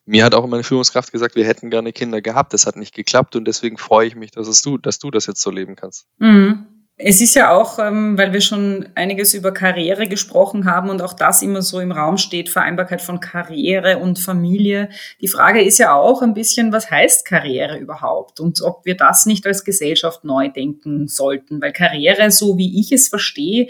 mir 0.07 0.25
hat 0.25 0.35
auch 0.35 0.47
meine 0.47 0.63
Führungskraft 0.63 1.11
gesagt, 1.11 1.35
wir 1.35 1.45
hätten 1.45 1.71
gerne 1.71 1.93
Kinder 1.93 2.23
gehabt. 2.23 2.53
Das 2.53 2.67
hat 2.67 2.77
nicht 2.77 2.95
geklappt 2.95 3.35
und 3.35 3.47
deswegen 3.47 3.79
freue 3.79 4.07
ich 4.07 4.15
mich, 4.15 4.31
dass, 4.31 4.47
es 4.47 4.63
du, 4.63 4.79
dass 4.79 5.01
du 5.01 5.11
das 5.11 5.27
jetzt 5.27 5.41
so 5.41 5.51
leben 5.51 5.75
kannst. 5.75 6.07
Mhm. 6.19 6.67
Es 6.97 7.21
ist 7.21 7.35
ja 7.35 7.51
auch, 7.51 7.81
ähm, 7.81 8.17
weil 8.17 8.33
wir 8.33 8.41
schon 8.41 8.89
einiges 8.95 9.35
über 9.35 9.53
Karriere 9.53 10.07
gesprochen 10.07 10.65
haben 10.65 10.91
und 10.91 11.03
auch 11.03 11.13
das 11.13 11.43
immer 11.43 11.61
so 11.61 11.81
im 11.81 11.91
Raum 11.91 12.19
steht, 12.19 12.49
Vereinbarkeit 12.49 13.03
von 13.03 13.19
Karriere 13.19 13.99
und 13.99 14.21
Familie. 14.21 14.91
Die 15.21 15.27
Frage 15.27 15.61
ist 15.61 15.79
ja 15.79 15.93
auch 15.93 16.23
ein 16.23 16.35
bisschen, 16.35 16.71
was 16.71 16.93
heißt 16.93 17.27
Karriere 17.27 17.79
überhaupt 17.79 18.39
und 18.39 18.63
ob 18.63 18.85
wir 18.85 18.97
das 18.97 19.27
nicht 19.27 19.45
als 19.45 19.65
Gesellschaft 19.65 20.23
neu 20.23 20.51
denken 20.51 21.09
sollten, 21.09 21.61
weil 21.61 21.73
Karriere, 21.73 22.31
so 22.31 22.59
wie 22.59 22.79
ich 22.79 22.93
es 22.93 23.09
verstehe, 23.09 23.67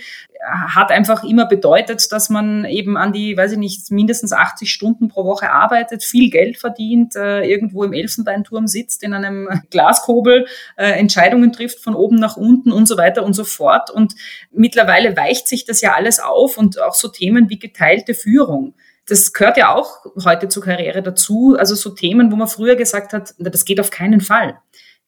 hat 0.46 0.90
einfach 0.90 1.24
immer 1.24 1.46
bedeutet, 1.46 2.12
dass 2.12 2.28
man 2.28 2.64
eben 2.64 2.96
an 2.96 3.12
die, 3.12 3.36
weiß 3.36 3.52
ich 3.52 3.58
nicht, 3.58 3.90
mindestens 3.90 4.32
80 4.32 4.70
Stunden 4.70 5.08
pro 5.08 5.24
Woche 5.24 5.50
arbeitet, 5.50 6.04
viel 6.04 6.30
Geld 6.30 6.58
verdient, 6.58 7.16
äh, 7.16 7.42
irgendwo 7.42 7.84
im 7.84 7.92
Elfenbeinturm 7.92 8.66
sitzt, 8.66 9.02
in 9.02 9.14
einem 9.14 9.48
Glaskobel 9.70 10.46
äh, 10.76 10.92
Entscheidungen 10.92 11.52
trifft 11.52 11.80
von 11.80 11.94
oben 11.94 12.16
nach 12.16 12.36
unten 12.36 12.72
und 12.72 12.86
so 12.86 12.96
weiter 12.96 13.24
und 13.24 13.34
so 13.34 13.44
fort. 13.44 13.90
Und 13.90 14.14
mittlerweile 14.52 15.16
weicht 15.16 15.48
sich 15.48 15.64
das 15.64 15.80
ja 15.80 15.94
alles 15.94 16.20
auf 16.20 16.58
und 16.58 16.80
auch 16.80 16.94
so 16.94 17.08
Themen 17.08 17.48
wie 17.48 17.58
geteilte 17.58 18.14
Führung. 18.14 18.74
Das 19.06 19.32
gehört 19.32 19.56
ja 19.56 19.74
auch 19.74 20.04
heute 20.24 20.48
zur 20.48 20.62
Karriere 20.62 21.02
dazu. 21.02 21.56
Also 21.58 21.74
so 21.74 21.90
Themen, 21.90 22.32
wo 22.32 22.36
man 22.36 22.48
früher 22.48 22.76
gesagt 22.76 23.12
hat, 23.12 23.34
das 23.38 23.64
geht 23.64 23.80
auf 23.80 23.90
keinen 23.90 24.20
Fall. 24.20 24.58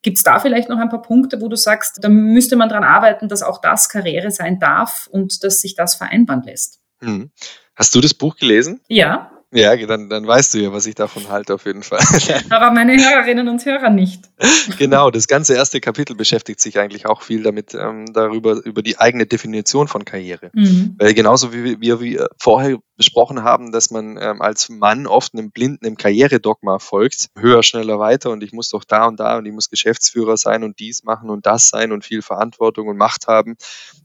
Gibt 0.07 0.19
es 0.19 0.23
da 0.23 0.39
vielleicht 0.39 0.69
noch 0.69 0.79
ein 0.79 0.89
paar 0.89 1.03
Punkte, 1.03 1.41
wo 1.41 1.49
du 1.49 1.57
sagst, 1.57 1.99
da 2.01 2.09
müsste 2.09 2.55
man 2.55 2.69
daran 2.69 2.85
arbeiten, 2.85 3.29
dass 3.29 3.43
auch 3.43 3.61
das 3.61 3.89
Karriere 3.89 4.31
sein 4.31 4.61
darf 4.61 5.09
und 5.11 5.43
dass 5.43 5.61
sich 5.61 5.75
das 5.75 5.97
vereinbaren 5.97 6.45
lässt? 6.45 6.79
Hm. 7.01 7.33
Hast 7.75 7.93
du 7.93 8.01
das 8.01 8.15
Buch 8.15 8.37
gelesen? 8.37 8.81
Ja. 8.87 9.33
Ja, 9.53 9.77
dann, 9.77 10.09
dann 10.09 10.27
weißt 10.27 10.55
du 10.55 10.59
ja, 10.59 10.73
was 10.73 10.87
ich 10.87 10.97
davon 10.97 11.29
halte, 11.29 11.55
auf 11.55 11.67
jeden 11.67 11.85
Fall. 11.85 12.01
Aber 12.51 12.73
meine 12.73 12.97
Hörerinnen 12.97 13.49
und 13.49 13.65
Hörer 13.65 13.91
nicht. 13.91 14.25
Genau, 14.79 15.11
das 15.11 15.29
ganze 15.29 15.55
erste 15.55 15.81
Kapitel 15.81 16.17
beschäftigt 16.17 16.61
sich 16.61 16.79
eigentlich 16.79 17.07
auch 17.07 17.23
viel 17.23 17.43
damit, 17.43 17.73
ähm, 17.75 18.13
darüber, 18.13 18.63
über 18.65 18.83
die 18.83 18.99
eigene 18.99 19.25
Definition 19.25 19.89
von 19.89 20.05
Karriere. 20.05 20.51
Mhm. 20.53 20.97
Weil 20.99 21.15
genauso 21.15 21.53
wie 21.53 21.81
wir, 21.81 22.01
wie 22.01 22.17
wir 22.19 22.29
vorher 22.39 22.79
besprochen 22.97 23.43
haben, 23.43 23.73
dass 23.73 23.91
man 23.91 24.19
ähm, 24.21 24.41
als 24.41 24.69
Mann 24.69 25.07
oft 25.07 25.35
einem 25.35 25.51
blinden 25.51 25.87
im 25.87 25.97
Karrieredogma 25.97 26.79
folgt, 26.79 27.29
höher, 27.39 27.63
schneller, 27.63 27.99
weiter 27.99 28.31
und 28.31 28.43
ich 28.43 28.53
muss 28.53 28.71
doch 28.71 28.85
da 28.85 29.07
und 29.07 29.21
da 29.21 29.39
und 29.39 29.47
ich 29.47 29.53
muss 29.53 29.71
Geschäftsführer 29.71 30.37
sein 30.37 30.65
und 30.65 30.79
dies 30.79 31.05
machen 31.05 31.31
und 31.31 31.47
das 31.47 31.69
sein 31.69 31.93
und 31.93 32.05
viel 32.05 32.23
Verantwortung 32.23 32.89
und 32.89 32.97
Macht 32.97 33.27
haben. 33.27 33.57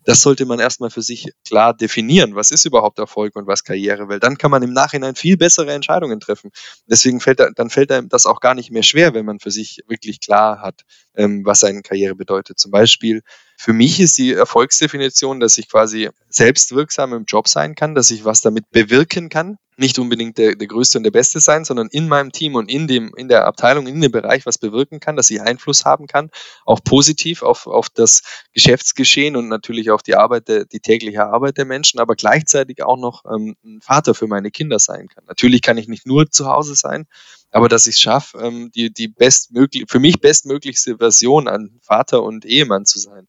Das 0.05 0.21
sollte 0.21 0.45
man 0.45 0.59
erstmal 0.59 0.89
für 0.89 1.01
sich 1.01 1.31
klar 1.47 1.73
definieren. 1.73 2.35
Was 2.35 2.51
ist 2.51 2.65
überhaupt 2.65 2.99
Erfolg 2.99 3.35
und 3.35 3.47
was 3.47 3.63
Karriere? 3.63 4.09
Weil 4.09 4.19
dann 4.19 4.37
kann 4.37 4.51
man 4.51 4.63
im 4.63 4.73
Nachhinein 4.73 5.15
viel 5.15 5.30
bessere 5.35 5.73
Entscheidungen 5.73 6.19
treffen. 6.19 6.51
Deswegen 6.87 7.19
fällt 7.19 7.39
dann 7.39 7.69
fällt 7.69 7.91
einem 7.91 8.09
das 8.09 8.25
auch 8.25 8.39
gar 8.39 8.55
nicht 8.55 8.71
mehr 8.71 8.83
schwer, 8.83 9.13
wenn 9.13 9.25
man 9.25 9.39
für 9.39 9.51
sich 9.51 9.83
wirklich 9.87 10.19
klar 10.19 10.61
hat, 10.61 10.81
ähm, 11.15 11.45
was 11.45 11.63
eine 11.63 11.81
Karriere 11.81 12.15
bedeutet. 12.15 12.59
Zum 12.59 12.71
Beispiel 12.71 13.21
für 13.57 13.73
mich 13.73 13.99
ist 13.99 14.17
die 14.17 14.33
Erfolgsdefinition, 14.33 15.39
dass 15.39 15.57
ich 15.57 15.69
quasi 15.69 16.09
selbstwirksam 16.29 17.13
im 17.13 17.25
Job 17.25 17.47
sein 17.47 17.75
kann, 17.75 17.93
dass 17.93 18.09
ich 18.09 18.25
was 18.25 18.41
damit 18.41 18.69
bewirken 18.71 19.29
kann. 19.29 19.57
Nicht 19.81 19.97
unbedingt 19.97 20.37
der, 20.37 20.53
der 20.55 20.67
Größte 20.67 20.99
und 20.99 21.03
der 21.05 21.11
Beste 21.11 21.39
sein, 21.39 21.65
sondern 21.65 21.87
in 21.87 22.07
meinem 22.07 22.31
Team 22.31 22.53
und 22.53 22.69
in 22.69 22.87
dem, 22.87 23.15
in 23.17 23.27
der 23.27 23.47
Abteilung, 23.47 23.87
in 23.87 23.99
dem 23.99 24.11
Bereich 24.11 24.45
was 24.45 24.59
bewirken 24.59 24.99
kann, 24.99 25.15
dass 25.15 25.31
ich 25.31 25.41
Einfluss 25.41 25.85
haben 25.85 26.05
kann, 26.05 26.29
auch 26.65 26.83
positiv 26.83 27.41
auf, 27.41 27.65
auf 27.65 27.89
das 27.89 28.21
Geschäftsgeschehen 28.53 29.35
und 29.35 29.47
natürlich 29.47 29.89
auf 29.89 30.03
die 30.03 30.13
Arbeit, 30.13 30.49
der, 30.49 30.65
die 30.65 30.81
tägliche 30.81 31.25
Arbeit 31.25 31.57
der 31.57 31.65
Menschen, 31.65 31.99
aber 31.99 32.13
gleichzeitig 32.15 32.83
auch 32.83 32.95
noch 32.95 33.25
ähm, 33.25 33.55
ein 33.65 33.81
Vater 33.81 34.13
für 34.13 34.27
meine 34.27 34.51
Kinder 34.51 34.77
sein 34.77 35.07
kann. 35.07 35.23
Natürlich 35.25 35.63
kann 35.63 35.79
ich 35.79 35.87
nicht 35.87 36.05
nur 36.05 36.29
zu 36.29 36.45
Hause 36.45 36.75
sein, 36.75 37.07
aber 37.49 37.67
dass 37.67 37.87
ich 37.87 37.95
es 37.95 38.01
schaffe, 38.01 38.37
ähm, 38.37 38.71
die, 38.75 38.93
die 38.93 39.07
bestmöglich, 39.07 39.85
für 39.89 39.99
mich 39.99 40.21
bestmöglichste 40.21 40.97
Version 40.97 41.47
an 41.47 41.79
Vater 41.81 42.21
und 42.21 42.45
Ehemann 42.45 42.85
zu 42.85 42.99
sein. 42.99 43.27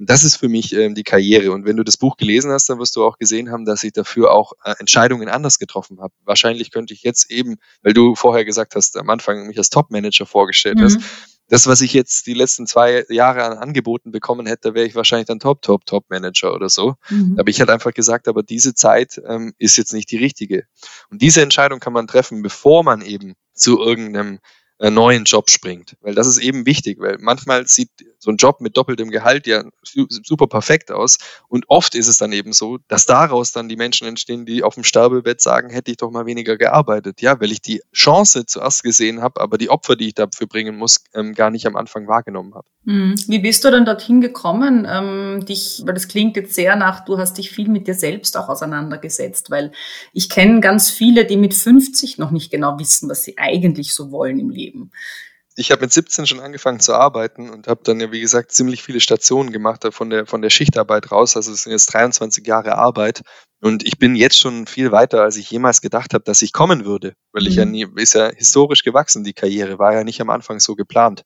Und 0.00 0.08
das 0.08 0.24
ist 0.24 0.36
für 0.36 0.48
mich 0.48 0.72
ähm, 0.72 0.94
die 0.94 1.02
Karriere. 1.02 1.52
Und 1.52 1.66
wenn 1.66 1.76
du 1.76 1.84
das 1.84 1.98
Buch 1.98 2.16
gelesen 2.16 2.50
hast, 2.50 2.70
dann 2.70 2.78
wirst 2.78 2.96
du 2.96 3.04
auch 3.04 3.18
gesehen 3.18 3.52
haben, 3.52 3.66
dass 3.66 3.84
ich 3.84 3.92
dafür 3.92 4.32
auch 4.32 4.54
äh, 4.64 4.74
Entscheidungen 4.78 5.28
anders 5.28 5.58
getroffen 5.58 6.00
habe. 6.00 6.14
Wahrscheinlich 6.24 6.70
könnte 6.70 6.94
ich 6.94 7.02
jetzt 7.02 7.30
eben, 7.30 7.56
weil 7.82 7.92
du 7.92 8.14
vorher 8.14 8.46
gesagt 8.46 8.74
hast, 8.76 8.96
am 8.96 9.10
Anfang 9.10 9.46
mich 9.46 9.58
als 9.58 9.68
Top-Manager 9.68 10.24
vorgestellt 10.24 10.78
mhm. 10.78 10.84
hast, 10.84 10.98
das, 11.48 11.66
was 11.66 11.82
ich 11.82 11.92
jetzt 11.92 12.26
die 12.26 12.32
letzten 12.32 12.66
zwei 12.66 13.04
Jahre 13.10 13.44
an 13.44 13.58
Angeboten 13.58 14.10
bekommen 14.10 14.46
hätte, 14.46 14.72
wäre 14.72 14.86
ich 14.86 14.94
wahrscheinlich 14.94 15.26
dann 15.26 15.38
Top, 15.38 15.60
Top, 15.60 15.84
Top 15.84 16.08
Manager 16.08 16.54
oder 16.54 16.70
so. 16.70 16.94
Mhm. 17.10 17.36
Aber 17.38 17.50
ich 17.50 17.60
hätte 17.60 17.72
einfach 17.72 17.92
gesagt, 17.92 18.26
aber 18.26 18.42
diese 18.42 18.72
Zeit 18.72 19.20
ähm, 19.28 19.52
ist 19.58 19.76
jetzt 19.76 19.92
nicht 19.92 20.10
die 20.10 20.16
richtige. 20.16 20.64
Und 21.10 21.20
diese 21.20 21.42
Entscheidung 21.42 21.78
kann 21.78 21.92
man 21.92 22.06
treffen, 22.06 22.40
bevor 22.40 22.84
man 22.84 23.02
eben 23.02 23.34
zu 23.52 23.78
irgendeinem 23.78 24.38
äh, 24.80 24.90
neuen 24.90 25.24
Job 25.24 25.50
springt. 25.50 25.96
Weil 26.00 26.14
das 26.14 26.26
ist 26.26 26.38
eben 26.38 26.64
wichtig, 26.64 26.98
weil 27.00 27.18
manchmal 27.20 27.66
sieht 27.66 27.90
so 28.18 28.30
ein 28.30 28.36
Job 28.36 28.60
mit 28.60 28.76
doppeltem 28.76 29.10
Gehalt 29.10 29.46
ja 29.46 29.64
super 29.82 30.46
perfekt 30.46 30.90
aus. 30.90 31.18
Und 31.48 31.66
oft 31.68 31.94
ist 31.94 32.08
es 32.08 32.18
dann 32.18 32.32
eben 32.32 32.52
so, 32.52 32.78
dass 32.88 33.06
daraus 33.06 33.52
dann 33.52 33.68
die 33.68 33.76
Menschen 33.76 34.06
entstehen, 34.06 34.46
die 34.46 34.62
auf 34.62 34.74
dem 34.74 34.84
Sterbebett 34.84 35.40
sagen, 35.40 35.70
hätte 35.70 35.90
ich 35.90 35.98
doch 35.98 36.10
mal 36.10 36.26
weniger 36.26 36.56
gearbeitet. 36.56 37.20
Ja, 37.20 37.40
weil 37.40 37.52
ich 37.52 37.60
die 37.60 37.82
Chance 37.92 38.46
zuerst 38.46 38.82
gesehen 38.82 39.20
habe, 39.20 39.40
aber 39.40 39.58
die 39.58 39.70
Opfer, 39.70 39.96
die 39.96 40.08
ich 40.08 40.14
dafür 40.14 40.46
bringen 40.46 40.76
muss, 40.76 41.04
ähm, 41.14 41.34
gar 41.34 41.50
nicht 41.50 41.66
am 41.66 41.76
Anfang 41.76 42.08
wahrgenommen 42.08 42.54
habe. 42.54 42.66
Hm. 42.86 43.14
Wie 43.28 43.38
bist 43.38 43.62
du 43.64 43.70
denn 43.70 43.84
dorthin 43.84 44.22
gekommen, 44.22 44.86
ähm, 44.90 45.44
dich, 45.44 45.82
weil 45.84 45.92
das 45.92 46.08
klingt 46.08 46.36
jetzt 46.36 46.54
sehr 46.54 46.76
nach, 46.76 47.04
du 47.04 47.18
hast 47.18 47.36
dich 47.36 47.50
viel 47.50 47.68
mit 47.68 47.86
dir 47.86 47.94
selbst 47.94 48.36
auch 48.38 48.48
auseinandergesetzt, 48.48 49.50
weil 49.50 49.72
ich 50.14 50.30
kenne 50.30 50.60
ganz 50.60 50.90
viele, 50.90 51.26
die 51.26 51.36
mit 51.36 51.52
50 51.52 52.16
noch 52.16 52.30
nicht 52.30 52.50
genau 52.50 52.78
wissen, 52.78 53.10
was 53.10 53.22
sie 53.22 53.36
eigentlich 53.36 53.94
so 53.94 54.10
wollen 54.10 54.38
im 54.38 54.48
Leben 54.48 54.69
ich 55.56 55.70
habe 55.70 55.82
mit 55.82 55.92
17 55.92 56.26
schon 56.26 56.40
angefangen 56.40 56.80
zu 56.80 56.94
arbeiten 56.94 57.50
und 57.50 57.66
habe 57.66 57.80
dann 57.84 58.00
ja, 58.00 58.12
wie 58.12 58.20
gesagt, 58.20 58.52
ziemlich 58.52 58.82
viele 58.82 59.00
Stationen 59.00 59.52
gemacht 59.52 59.86
von 59.90 60.08
der, 60.08 60.26
von 60.26 60.40
der 60.40 60.50
Schichtarbeit 60.50 61.10
raus. 61.10 61.36
Also 61.36 61.52
es 61.52 61.64
sind 61.64 61.72
jetzt 61.72 61.92
23 61.92 62.46
Jahre 62.46 62.76
Arbeit. 62.76 63.22
Und 63.60 63.84
ich 63.84 63.98
bin 63.98 64.14
jetzt 64.14 64.38
schon 64.38 64.66
viel 64.66 64.90
weiter, 64.90 65.22
als 65.22 65.36
ich 65.36 65.50
jemals 65.50 65.82
gedacht 65.82 66.14
habe, 66.14 66.24
dass 66.24 66.40
ich 66.40 66.54
kommen 66.54 66.86
würde. 66.86 67.14
Weil 67.32 67.46
ich 67.46 67.56
ja 67.56 67.66
mhm. 67.66 67.72
nie, 67.72 67.86
ist 67.96 68.14
ja 68.14 68.30
historisch 68.30 68.84
gewachsen, 68.84 69.22
die 69.22 69.34
Karriere, 69.34 69.78
war 69.78 69.92
ja 69.92 70.02
nicht 70.02 70.20
am 70.22 70.30
Anfang 70.30 70.60
so 70.60 70.76
geplant. 70.76 71.24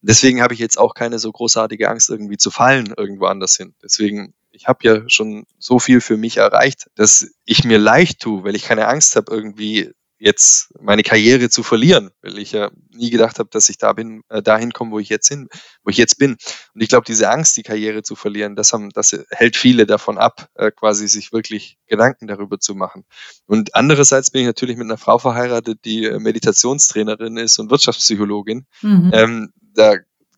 Deswegen 0.00 0.42
habe 0.42 0.54
ich 0.54 0.60
jetzt 0.60 0.78
auch 0.78 0.94
keine 0.94 1.18
so 1.20 1.30
großartige 1.30 1.88
Angst, 1.88 2.10
irgendwie 2.10 2.38
zu 2.38 2.50
fallen 2.50 2.92
irgendwo 2.96 3.26
anders 3.26 3.56
hin. 3.56 3.74
Deswegen 3.82 4.34
ich 4.56 4.66
habe 4.66 4.78
ja 4.82 5.02
schon 5.08 5.44
so 5.58 5.78
viel 5.78 6.00
für 6.00 6.16
mich 6.16 6.38
erreicht, 6.38 6.86
dass 6.94 7.30
ich 7.44 7.64
mir 7.64 7.78
leicht 7.78 8.20
tue, 8.20 8.42
weil 8.42 8.56
ich 8.56 8.64
keine 8.64 8.88
Angst 8.88 9.14
habe, 9.14 9.30
irgendwie 9.32 9.92
jetzt 10.18 10.72
meine 10.80 11.02
Karriere 11.02 11.50
zu 11.50 11.62
verlieren, 11.62 12.10
weil 12.22 12.38
ich 12.38 12.52
ja 12.52 12.70
nie 12.90 13.10
gedacht 13.10 13.38
habe, 13.38 13.48
dass 13.50 13.68
ich 13.68 13.78
da 13.78 13.92
bin, 13.92 14.22
äh, 14.28 14.42
dahin 14.42 14.72
komme, 14.72 14.92
wo 14.92 14.98
ich 14.98 15.08
jetzt 15.08 15.28
hin, 15.28 15.48
wo 15.84 15.90
ich 15.90 15.96
jetzt 15.96 16.18
bin. 16.18 16.36
Und 16.74 16.80
ich 16.80 16.88
glaube, 16.88 17.04
diese 17.06 17.28
Angst, 17.28 17.56
die 17.56 17.62
Karriere 17.62 18.02
zu 18.02 18.16
verlieren, 18.16 18.56
das 18.56 18.72
haben, 18.72 18.90
das 18.90 19.16
hält 19.30 19.56
viele 19.56 19.86
davon 19.86 20.18
ab, 20.18 20.48
äh, 20.54 20.70
quasi 20.70 21.08
sich 21.08 21.32
wirklich 21.32 21.78
Gedanken 21.86 22.26
darüber 22.26 22.58
zu 22.58 22.74
machen. 22.74 23.04
Und 23.46 23.74
andererseits 23.74 24.30
bin 24.30 24.42
ich 24.42 24.46
natürlich 24.46 24.76
mit 24.76 24.86
einer 24.86 24.98
Frau 24.98 25.18
verheiratet, 25.18 25.80
die 25.84 26.04
äh, 26.04 26.18
Meditationstrainerin 26.18 27.36
ist 27.36 27.58
und 27.58 27.70
Wirtschaftspsychologin. 27.70 28.66
Mhm. 28.82 29.10
Ähm, 29.12 29.52
da 29.74 29.96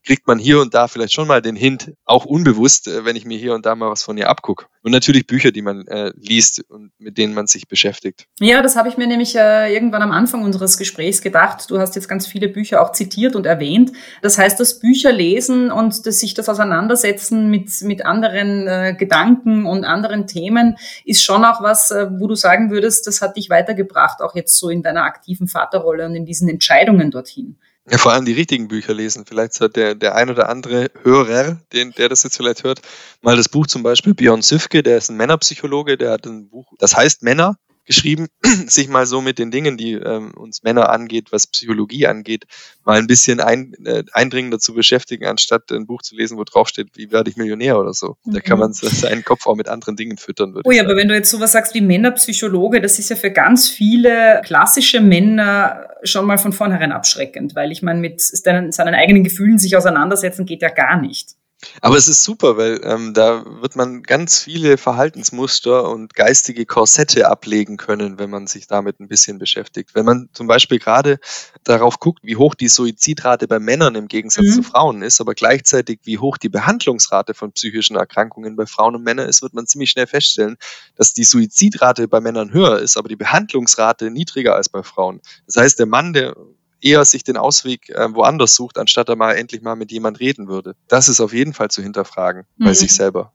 kriegt 0.08 0.26
man 0.26 0.38
hier 0.38 0.62
und 0.62 0.72
da 0.72 0.88
vielleicht 0.88 1.12
schon 1.12 1.28
mal 1.28 1.42
den 1.42 1.54
Hint, 1.54 1.92
auch 2.06 2.24
unbewusst, 2.24 2.88
äh, 2.88 3.04
wenn 3.04 3.14
ich 3.14 3.26
mir 3.26 3.36
hier 3.36 3.52
und 3.52 3.66
da 3.66 3.74
mal 3.74 3.90
was 3.90 4.02
von 4.02 4.16
ihr 4.16 4.30
abgucke. 4.30 4.64
Und 4.82 4.92
natürlich 4.92 5.26
Bücher, 5.26 5.50
die 5.52 5.60
man 5.60 5.86
äh, 5.86 6.12
liest 6.16 6.64
und 6.70 6.92
mit 6.98 7.18
denen 7.18 7.34
man 7.34 7.46
sich 7.46 7.68
beschäftigt. 7.68 8.24
Ja, 8.40 8.62
das 8.62 8.74
habe 8.74 8.88
ich 8.88 8.96
mir 8.96 9.06
nämlich 9.06 9.36
äh, 9.36 9.70
irgendwann 9.70 10.00
am 10.00 10.10
Anfang 10.10 10.44
unseres 10.44 10.78
Gesprächs 10.78 11.20
gedacht. 11.20 11.70
Du 11.70 11.78
hast 11.78 11.94
jetzt 11.94 12.08
ganz 12.08 12.26
viele 12.26 12.48
Bücher 12.48 12.80
auch 12.80 12.92
zitiert 12.92 13.36
und 13.36 13.44
erwähnt. 13.44 13.92
Das 14.22 14.38
heißt, 14.38 14.58
das 14.58 14.78
Bücher 14.78 15.12
lesen 15.12 15.70
und 15.70 16.06
das, 16.06 16.20
sich 16.20 16.32
das 16.32 16.48
Auseinandersetzen 16.48 17.50
mit, 17.50 17.68
mit 17.82 18.06
anderen 18.06 18.66
äh, 18.66 18.94
Gedanken 18.98 19.66
und 19.66 19.84
anderen 19.84 20.26
Themen 20.26 20.78
ist 21.04 21.22
schon 21.22 21.44
auch 21.44 21.62
was, 21.62 21.90
äh, 21.90 22.06
wo 22.18 22.28
du 22.28 22.34
sagen 22.34 22.70
würdest, 22.70 23.06
das 23.06 23.20
hat 23.20 23.36
dich 23.36 23.50
weitergebracht, 23.50 24.22
auch 24.22 24.34
jetzt 24.34 24.56
so 24.56 24.70
in 24.70 24.82
deiner 24.82 25.02
aktiven 25.02 25.48
Vaterrolle 25.48 26.06
und 26.06 26.14
in 26.14 26.24
diesen 26.24 26.48
Entscheidungen 26.48 27.10
dorthin. 27.10 27.58
Ja, 27.90 27.96
vor 27.96 28.12
allem 28.12 28.26
die 28.26 28.34
richtigen 28.34 28.68
Bücher 28.68 28.92
lesen. 28.92 29.24
Vielleicht 29.26 29.54
sollte 29.54 29.80
der, 29.80 29.94
der 29.94 30.14
ein 30.14 30.28
oder 30.28 30.50
andere 30.50 30.90
Hörer, 31.02 31.58
den, 31.72 31.92
der 31.92 32.10
das 32.10 32.22
jetzt 32.22 32.36
vielleicht 32.36 32.62
hört, 32.62 32.82
mal 33.22 33.36
das 33.36 33.48
Buch 33.48 33.66
zum 33.66 33.82
Beispiel 33.82 34.12
Björn 34.14 34.42
Süfke, 34.42 34.82
der 34.82 34.98
ist 34.98 35.08
ein 35.08 35.16
Männerpsychologe, 35.16 35.96
der 35.96 36.12
hat 36.12 36.26
ein 36.26 36.50
Buch, 36.50 36.74
das 36.78 36.94
heißt 36.96 37.22
Männer, 37.22 37.56
geschrieben, 37.88 38.28
sich 38.68 38.88
mal 38.88 39.06
so 39.06 39.20
mit 39.20 39.40
den 39.40 39.50
Dingen, 39.50 39.76
die 39.76 39.94
ähm, 39.94 40.32
uns 40.36 40.62
Männer 40.62 40.90
angeht, 40.90 41.32
was 41.32 41.48
Psychologie 41.48 42.06
angeht, 42.06 42.44
mal 42.84 42.98
ein 42.98 43.08
bisschen 43.08 43.40
ein, 43.40 43.74
äh, 43.84 44.04
eindringender 44.12 44.60
zu 44.60 44.74
beschäftigen, 44.74 45.26
anstatt 45.26 45.72
ein 45.72 45.86
Buch 45.86 46.02
zu 46.02 46.14
lesen, 46.14 46.38
wo 46.38 46.44
drauf 46.44 46.68
steht, 46.68 46.90
wie 46.94 47.10
werde 47.10 47.30
ich 47.30 47.36
Millionär 47.36 47.80
oder 47.80 47.94
so. 47.94 48.16
Mhm. 48.24 48.34
Da 48.34 48.40
kann 48.40 48.58
man 48.58 48.72
seinen 48.72 49.24
Kopf 49.24 49.46
auch 49.46 49.56
mit 49.56 49.68
anderen 49.68 49.96
Dingen 49.96 50.18
füttern. 50.18 50.54
Oh 50.62 50.70
ja, 50.70 50.84
aber 50.84 50.96
wenn 50.96 51.08
du 51.08 51.14
jetzt 51.14 51.30
sowas 51.30 51.52
sagst 51.52 51.74
wie 51.74 51.80
Männerpsychologe, 51.80 52.80
das 52.80 52.98
ist 52.98 53.10
ja 53.10 53.16
für 53.16 53.30
ganz 53.30 53.68
viele 53.68 54.42
klassische 54.44 55.00
Männer 55.00 55.88
schon 56.04 56.26
mal 56.26 56.38
von 56.38 56.52
vornherein 56.52 56.92
abschreckend, 56.92 57.56
weil 57.56 57.72
ich 57.72 57.82
meine, 57.82 58.00
mit 58.00 58.20
seinen, 58.20 58.70
seinen 58.70 58.94
eigenen 58.94 59.24
Gefühlen 59.24 59.58
sich 59.58 59.76
auseinandersetzen 59.76 60.46
geht 60.46 60.62
ja 60.62 60.68
gar 60.68 61.00
nicht. 61.00 61.36
Aber 61.80 61.96
es 61.96 62.06
ist 62.06 62.22
super, 62.22 62.56
weil 62.56 62.80
ähm, 62.84 63.14
da 63.14 63.44
wird 63.60 63.74
man 63.74 64.02
ganz 64.04 64.38
viele 64.38 64.78
Verhaltensmuster 64.78 65.88
und 65.88 66.14
geistige 66.14 66.66
Korsette 66.66 67.28
ablegen 67.28 67.76
können, 67.76 68.18
wenn 68.18 68.30
man 68.30 68.46
sich 68.46 68.68
damit 68.68 69.00
ein 69.00 69.08
bisschen 69.08 69.38
beschäftigt. 69.38 69.90
Wenn 69.94 70.04
man 70.04 70.28
zum 70.32 70.46
Beispiel 70.46 70.78
gerade 70.78 71.18
darauf 71.64 71.98
guckt, 71.98 72.20
wie 72.22 72.36
hoch 72.36 72.54
die 72.54 72.68
Suizidrate 72.68 73.48
bei 73.48 73.58
Männern 73.58 73.96
im 73.96 74.06
Gegensatz 74.06 74.46
mhm. 74.46 74.52
zu 74.52 74.62
Frauen 74.62 75.02
ist, 75.02 75.20
aber 75.20 75.34
gleichzeitig 75.34 76.00
wie 76.04 76.18
hoch 76.18 76.38
die 76.38 76.48
Behandlungsrate 76.48 77.34
von 77.34 77.50
psychischen 77.52 77.96
Erkrankungen 77.96 78.54
bei 78.54 78.66
Frauen 78.66 78.94
und 78.94 79.02
Männern 79.02 79.28
ist, 79.28 79.42
wird 79.42 79.54
man 79.54 79.66
ziemlich 79.66 79.90
schnell 79.90 80.06
feststellen, 80.06 80.58
dass 80.94 81.12
die 81.12 81.24
Suizidrate 81.24 82.06
bei 82.06 82.20
Männern 82.20 82.52
höher 82.52 82.78
ist, 82.78 82.96
aber 82.96 83.08
die 83.08 83.16
Behandlungsrate 83.16 84.10
niedriger 84.10 84.54
als 84.54 84.68
bei 84.68 84.84
Frauen. 84.84 85.20
Das 85.46 85.56
heißt, 85.56 85.78
der 85.80 85.86
Mann, 85.86 86.12
der 86.12 86.36
eher 86.80 87.04
sich 87.04 87.24
den 87.24 87.36
Ausweg 87.36 87.88
äh, 87.90 88.14
woanders 88.14 88.54
sucht, 88.54 88.78
anstatt 88.78 89.08
er 89.08 89.16
mal 89.16 89.32
endlich 89.32 89.62
mal 89.62 89.76
mit 89.76 89.92
jemand 89.92 90.20
reden 90.20 90.48
würde. 90.48 90.74
Das 90.88 91.08
ist 91.08 91.20
auf 91.20 91.32
jeden 91.32 91.54
Fall 91.54 91.68
zu 91.68 91.82
hinterfragen 91.82 92.44
mhm. 92.56 92.64
bei 92.64 92.72
sich 92.72 92.94
selber. 92.94 93.32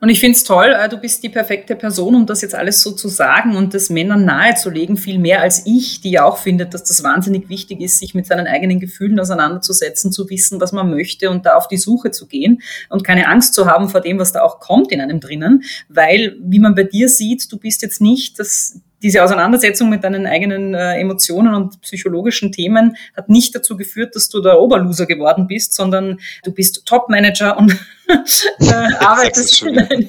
Und 0.00 0.08
ich 0.08 0.18
finde 0.18 0.36
es 0.36 0.42
toll, 0.42 0.74
äh, 0.76 0.88
du 0.88 0.96
bist 0.96 1.22
die 1.22 1.28
perfekte 1.28 1.76
Person, 1.76 2.14
um 2.14 2.26
das 2.26 2.42
jetzt 2.42 2.54
alles 2.54 2.82
so 2.82 2.92
zu 2.92 3.08
sagen 3.08 3.56
und 3.56 3.74
das 3.74 3.90
Männern 3.90 4.24
nahezulegen, 4.24 4.96
viel 4.96 5.18
mehr 5.18 5.40
als 5.40 5.64
ich, 5.64 6.00
die 6.00 6.10
ja 6.10 6.24
auch 6.24 6.38
findet, 6.38 6.74
dass 6.74 6.82
das 6.82 7.04
wahnsinnig 7.04 7.48
wichtig 7.48 7.80
ist, 7.80 7.98
sich 7.98 8.14
mit 8.14 8.26
seinen 8.26 8.46
eigenen 8.46 8.80
Gefühlen 8.80 9.20
auseinanderzusetzen, 9.20 10.10
zu 10.10 10.28
wissen, 10.28 10.60
was 10.60 10.72
man 10.72 10.90
möchte 10.90 11.30
und 11.30 11.46
da 11.46 11.54
auf 11.54 11.68
die 11.68 11.76
Suche 11.76 12.10
zu 12.10 12.26
gehen 12.26 12.62
und 12.88 13.04
keine 13.04 13.28
Angst 13.28 13.54
zu 13.54 13.66
haben 13.66 13.88
vor 13.88 14.00
dem, 14.00 14.18
was 14.18 14.32
da 14.32 14.42
auch 14.42 14.58
kommt 14.58 14.90
in 14.90 15.00
einem 15.00 15.20
drinnen, 15.20 15.62
weil, 15.88 16.36
wie 16.40 16.58
man 16.58 16.74
bei 16.74 16.84
dir 16.84 17.08
sieht, 17.08 17.50
du 17.52 17.58
bist 17.58 17.82
jetzt 17.82 18.00
nicht 18.00 18.40
das 18.40 18.80
diese 19.02 19.22
Auseinandersetzung 19.22 19.88
mit 19.88 20.04
deinen 20.04 20.26
eigenen 20.26 20.74
äh, 20.74 21.00
Emotionen 21.00 21.54
und 21.54 21.80
psychologischen 21.82 22.52
Themen 22.52 22.96
hat 23.16 23.28
nicht 23.28 23.54
dazu 23.54 23.76
geführt, 23.76 24.14
dass 24.14 24.28
du 24.28 24.40
der 24.40 24.60
Oberloser 24.60 25.06
geworden 25.06 25.46
bist, 25.46 25.74
sondern 25.74 26.20
du 26.44 26.52
bist 26.52 26.86
Top-Manager 26.86 27.58
und 27.58 27.72
äh, 28.60 28.72
arbeitest 29.00 29.62
in 29.62 29.78
einem 29.78 30.08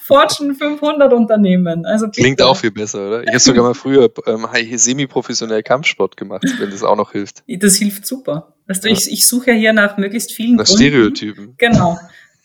Fortune 0.00 0.54
500 0.54 1.12
Unternehmen. 1.12 1.86
Also 1.86 2.08
Klingt 2.08 2.42
auch 2.42 2.56
viel 2.56 2.70
besser, 2.70 3.08
oder? 3.08 3.22
Ich 3.22 3.28
habe 3.28 3.40
sogar 3.40 3.64
mal 3.64 3.74
früher 3.74 4.10
ähm, 4.26 4.46
semi-professionell 4.76 5.62
Kampfsport 5.62 6.16
gemacht, 6.16 6.44
wenn 6.58 6.70
das 6.70 6.82
auch 6.82 6.96
noch 6.96 7.12
hilft. 7.12 7.42
Das 7.46 7.76
hilft 7.76 8.06
super. 8.06 8.54
Weißt 8.66 8.84
du, 8.84 8.88
ja. 8.88 8.94
ich, 8.94 9.10
ich 9.10 9.26
suche 9.26 9.52
ja 9.52 9.56
hier 9.56 9.72
nach 9.72 9.96
möglichst 9.96 10.32
vielen 10.32 10.56
nach 10.56 10.64
Gründen. 10.64 10.82
Stereotypen. 10.82 11.54
Genau 11.56 11.98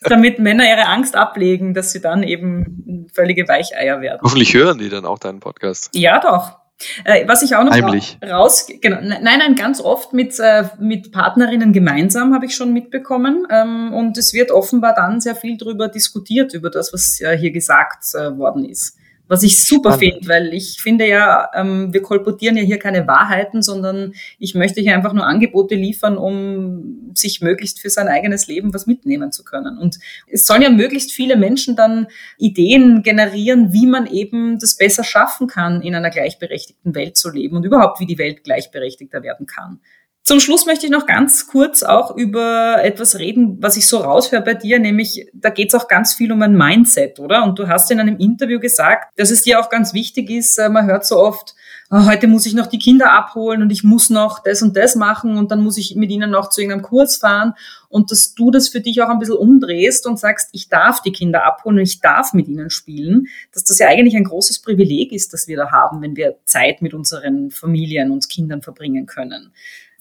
damit 0.04 0.40
Männer 0.40 0.68
ihre 0.68 0.88
Angst 0.88 1.16
ablegen, 1.16 1.74
dass 1.74 1.92
sie 1.92 2.02
dann 2.02 2.24
eben 2.24 3.08
völlige 3.14 3.48
Weicheier 3.48 4.02
werden. 4.02 4.20
Hoffentlich 4.24 4.54
hören 4.54 4.78
die 4.78 4.90
dann 4.90 5.06
auch 5.06 5.20
deinen 5.20 5.40
Podcast. 5.40 5.90
Ja, 5.94 6.20
doch. 6.20 6.64
Äh, 7.06 7.28
was 7.28 7.44
ich 7.44 7.56
auch 7.56 7.64
noch 7.64 7.72
Heimlich. 7.72 8.18
raus, 8.26 8.68
genau, 8.82 8.98
nein, 9.02 9.22
nein, 9.24 9.56
ganz 9.56 9.80
oft 9.80 10.12
mit, 10.12 10.38
äh, 10.40 10.66
mit 10.80 11.12
Partnerinnen 11.12 11.72
gemeinsam 11.72 12.34
habe 12.34 12.46
ich 12.46 12.56
schon 12.56 12.74
mitbekommen. 12.74 13.48
Ähm, 13.50 13.94
und 13.94 14.18
es 14.18 14.34
wird 14.34 14.52
offenbar 14.52 14.94
dann 14.94 15.22
sehr 15.22 15.36
viel 15.36 15.58
darüber 15.58 15.88
diskutiert, 15.88 16.54
über 16.54 16.70
das, 16.70 16.92
was 16.92 17.20
äh, 17.22 17.38
hier 17.38 17.52
gesagt 17.52 18.04
äh, 18.16 18.38
worden 18.38 18.66
ist. 18.66 18.98
Was 19.28 19.42
ich 19.42 19.64
super 19.64 19.98
finde, 19.98 20.28
weil 20.28 20.54
ich 20.54 20.82
finde 20.82 21.08
ja, 21.08 21.50
ähm, 21.56 21.94
wir 21.94 22.02
kolportieren 22.02 22.58
ja 22.58 22.64
hier 22.64 22.78
keine 22.78 23.08
Wahrheiten, 23.08 23.62
sondern 23.62 24.14
ich 24.38 24.54
möchte 24.54 24.82
hier 24.82 24.94
einfach 24.94 25.14
nur 25.14 25.26
Angebote 25.26 25.76
liefern, 25.76 26.18
um 26.18 27.12
sich 27.16 27.40
möglichst 27.42 27.80
für 27.80 27.90
sein 27.90 28.10
eigenes 28.10 28.48
Leben 28.48 28.74
was 28.74 28.86
mitnehmen 28.86 29.32
zu 29.32 29.46
können. 29.46 29.78
Und 29.78 29.98
es 30.28 30.46
sollen 30.46 30.62
ja 30.62 30.70
möglichst 30.70 31.14
viele 31.14 31.38
Menschen 31.38 31.78
dann 31.78 32.08
Ideen 32.38 33.02
generieren, 33.02 33.72
wie 33.72 33.88
man 33.88 34.08
eben 34.08 34.60
das 34.60 34.76
besser 34.76 35.06
schaffen 35.06 35.48
kann, 35.48 35.82
in 35.82 35.96
einer 35.96 36.10
gleichberechtigten 36.10 36.94
Welt 36.94 37.16
zu 37.16 37.32
leben 37.32 37.56
und 37.56 37.64
überhaupt, 37.64 38.02
wie 38.02 38.06
die 38.06 38.18
Welt 38.18 38.44
gleichberechtigter 38.44 39.24
werden 39.24 39.48
kann. 39.48 39.80
Zum 40.26 40.40
Schluss 40.40 40.66
möchte 40.66 40.86
ich 40.86 40.92
noch 40.92 41.06
ganz 41.06 41.48
kurz 41.48 41.84
auch 41.84 42.16
über 42.16 42.82
etwas 42.82 43.20
reden, 43.20 43.62
was 43.62 43.76
ich 43.76 43.88
so 43.88 43.98
raushöre 43.98 44.42
bei 44.42 44.54
dir, 44.54 44.80
nämlich 44.80 45.28
da 45.34 45.50
geht 45.50 45.68
es 45.68 45.76
auch 45.76 45.90
ganz 45.90 46.14
viel 46.14 46.32
um 46.32 46.42
ein 46.42 46.56
Mindset, 46.56 47.20
oder? 47.20 47.44
Und 47.44 47.60
du 47.60 47.68
hast 47.68 47.92
in 47.92 48.00
einem 48.00 48.18
Interview 48.18 48.62
gesagt, 48.62 49.12
dass 49.18 49.32
es 49.32 49.42
dir 49.42 49.60
auch 49.60 49.70
ganz 49.70 49.94
wichtig 49.94 50.30
ist, 50.30 50.58
äh, 50.60 50.70
man 50.70 50.86
hört 50.86 51.06
so 51.06 51.18
oft, 51.18 51.56
oh, 51.92 52.06
heute 52.06 52.28
muss 52.28 52.46
ich 52.46 52.54
noch 52.54 52.68
die 52.68 52.80
Kinder 52.80 53.12
abholen 53.12 53.62
und 53.62 53.70
ich 53.70 53.84
muss 53.84 54.10
noch 54.10 54.42
das 54.42 54.62
und 54.62 54.78
das 54.78 54.96
machen 54.96 55.38
und 55.38 55.52
dann 55.52 55.62
muss 55.62 55.78
ich 55.78 55.98
mit 55.98 56.10
ihnen 56.10 56.32
noch 56.32 56.48
zu 56.50 56.62
irgendeinem 56.62 56.84
Kurs 56.84 57.18
fahren 57.18 57.54
und 57.90 58.10
dass 58.10 58.34
du 58.34 58.50
das 58.50 58.70
für 58.70 58.80
dich 58.80 59.02
auch 59.02 59.10
ein 59.10 59.20
bisschen 59.20 59.36
umdrehst 59.36 60.08
und 60.08 60.18
sagst, 60.18 60.50
ich 60.54 60.70
darf 60.70 61.02
die 61.02 61.12
Kinder 61.12 61.46
abholen 61.46 61.80
und 61.80 61.84
ich 61.84 62.00
darf 62.00 62.32
mit 62.32 62.48
ihnen 62.48 62.70
spielen, 62.70 63.28
dass 63.52 63.66
das 63.66 63.78
ja 63.78 63.90
eigentlich 63.90 64.16
ein 64.16 64.24
großes 64.24 64.60
Privileg 64.60 65.12
ist, 65.12 65.34
das 65.34 65.50
wir 65.50 65.58
da 65.58 65.72
haben, 65.72 66.02
wenn 66.02 66.16
wir 66.16 66.38
Zeit 66.46 66.82
mit 66.82 66.94
unseren 66.94 67.52
Familien 67.52 68.10
und 68.12 68.30
Kindern 68.30 68.62
verbringen 68.62 69.06
können. 69.06 69.52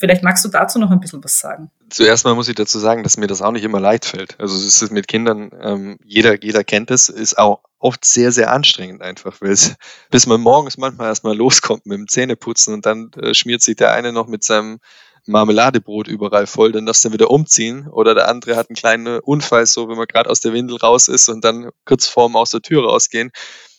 Vielleicht 0.02 0.24
magst 0.24 0.44
du 0.44 0.48
dazu 0.48 0.80
noch 0.80 0.90
ein 0.90 0.98
bisschen 0.98 1.22
was 1.22 1.38
sagen. 1.38 1.70
Zuerst 1.88 2.24
mal 2.24 2.34
muss 2.34 2.48
ich 2.48 2.56
dazu 2.56 2.80
sagen, 2.80 3.04
dass 3.04 3.18
mir 3.18 3.28
das 3.28 3.40
auch 3.40 3.52
nicht 3.52 3.62
immer 3.62 3.78
leicht 3.78 4.04
fällt. 4.04 4.34
Also 4.40 4.56
es 4.56 4.82
ist 4.82 4.90
mit 4.90 5.06
Kindern, 5.06 5.52
ähm, 5.62 5.96
jeder, 6.04 6.42
jeder 6.42 6.64
kennt 6.64 6.90
es, 6.90 7.08
ist 7.08 7.38
auch 7.38 7.60
oft 7.78 8.04
sehr, 8.04 8.32
sehr 8.32 8.50
anstrengend 8.50 9.00
einfach, 9.00 9.40
weil 9.40 9.52
es, 9.52 9.76
bis 10.10 10.26
man 10.26 10.40
morgens 10.40 10.76
manchmal 10.76 11.06
erstmal 11.06 11.36
loskommt 11.36 11.86
mit 11.86 11.98
dem 11.98 12.08
Zähneputzen 12.08 12.74
und 12.74 12.84
dann 12.84 13.12
äh, 13.12 13.32
schmiert 13.32 13.62
sich 13.62 13.76
der 13.76 13.92
eine 13.92 14.12
noch 14.12 14.26
mit 14.26 14.42
seinem 14.42 14.80
Marmeladebrot 15.26 16.08
überall 16.08 16.48
voll, 16.48 16.72
dann 16.72 16.84
darfst 16.84 17.04
du 17.04 17.12
wieder 17.12 17.30
umziehen. 17.30 17.86
Oder 17.86 18.16
der 18.16 18.26
andere 18.26 18.56
hat 18.56 18.70
einen 18.70 18.76
kleinen 18.76 19.20
Unfall, 19.20 19.66
so 19.66 19.88
wenn 19.88 19.96
man 19.96 20.08
gerade 20.08 20.28
aus 20.28 20.40
der 20.40 20.52
Windel 20.52 20.78
raus 20.78 21.06
ist 21.06 21.28
und 21.28 21.44
dann 21.44 21.70
kurz 21.84 22.08
vorm 22.08 22.34
aus 22.34 22.50
der 22.50 22.60
Tür 22.60 22.82
rausgehen. 22.82 23.30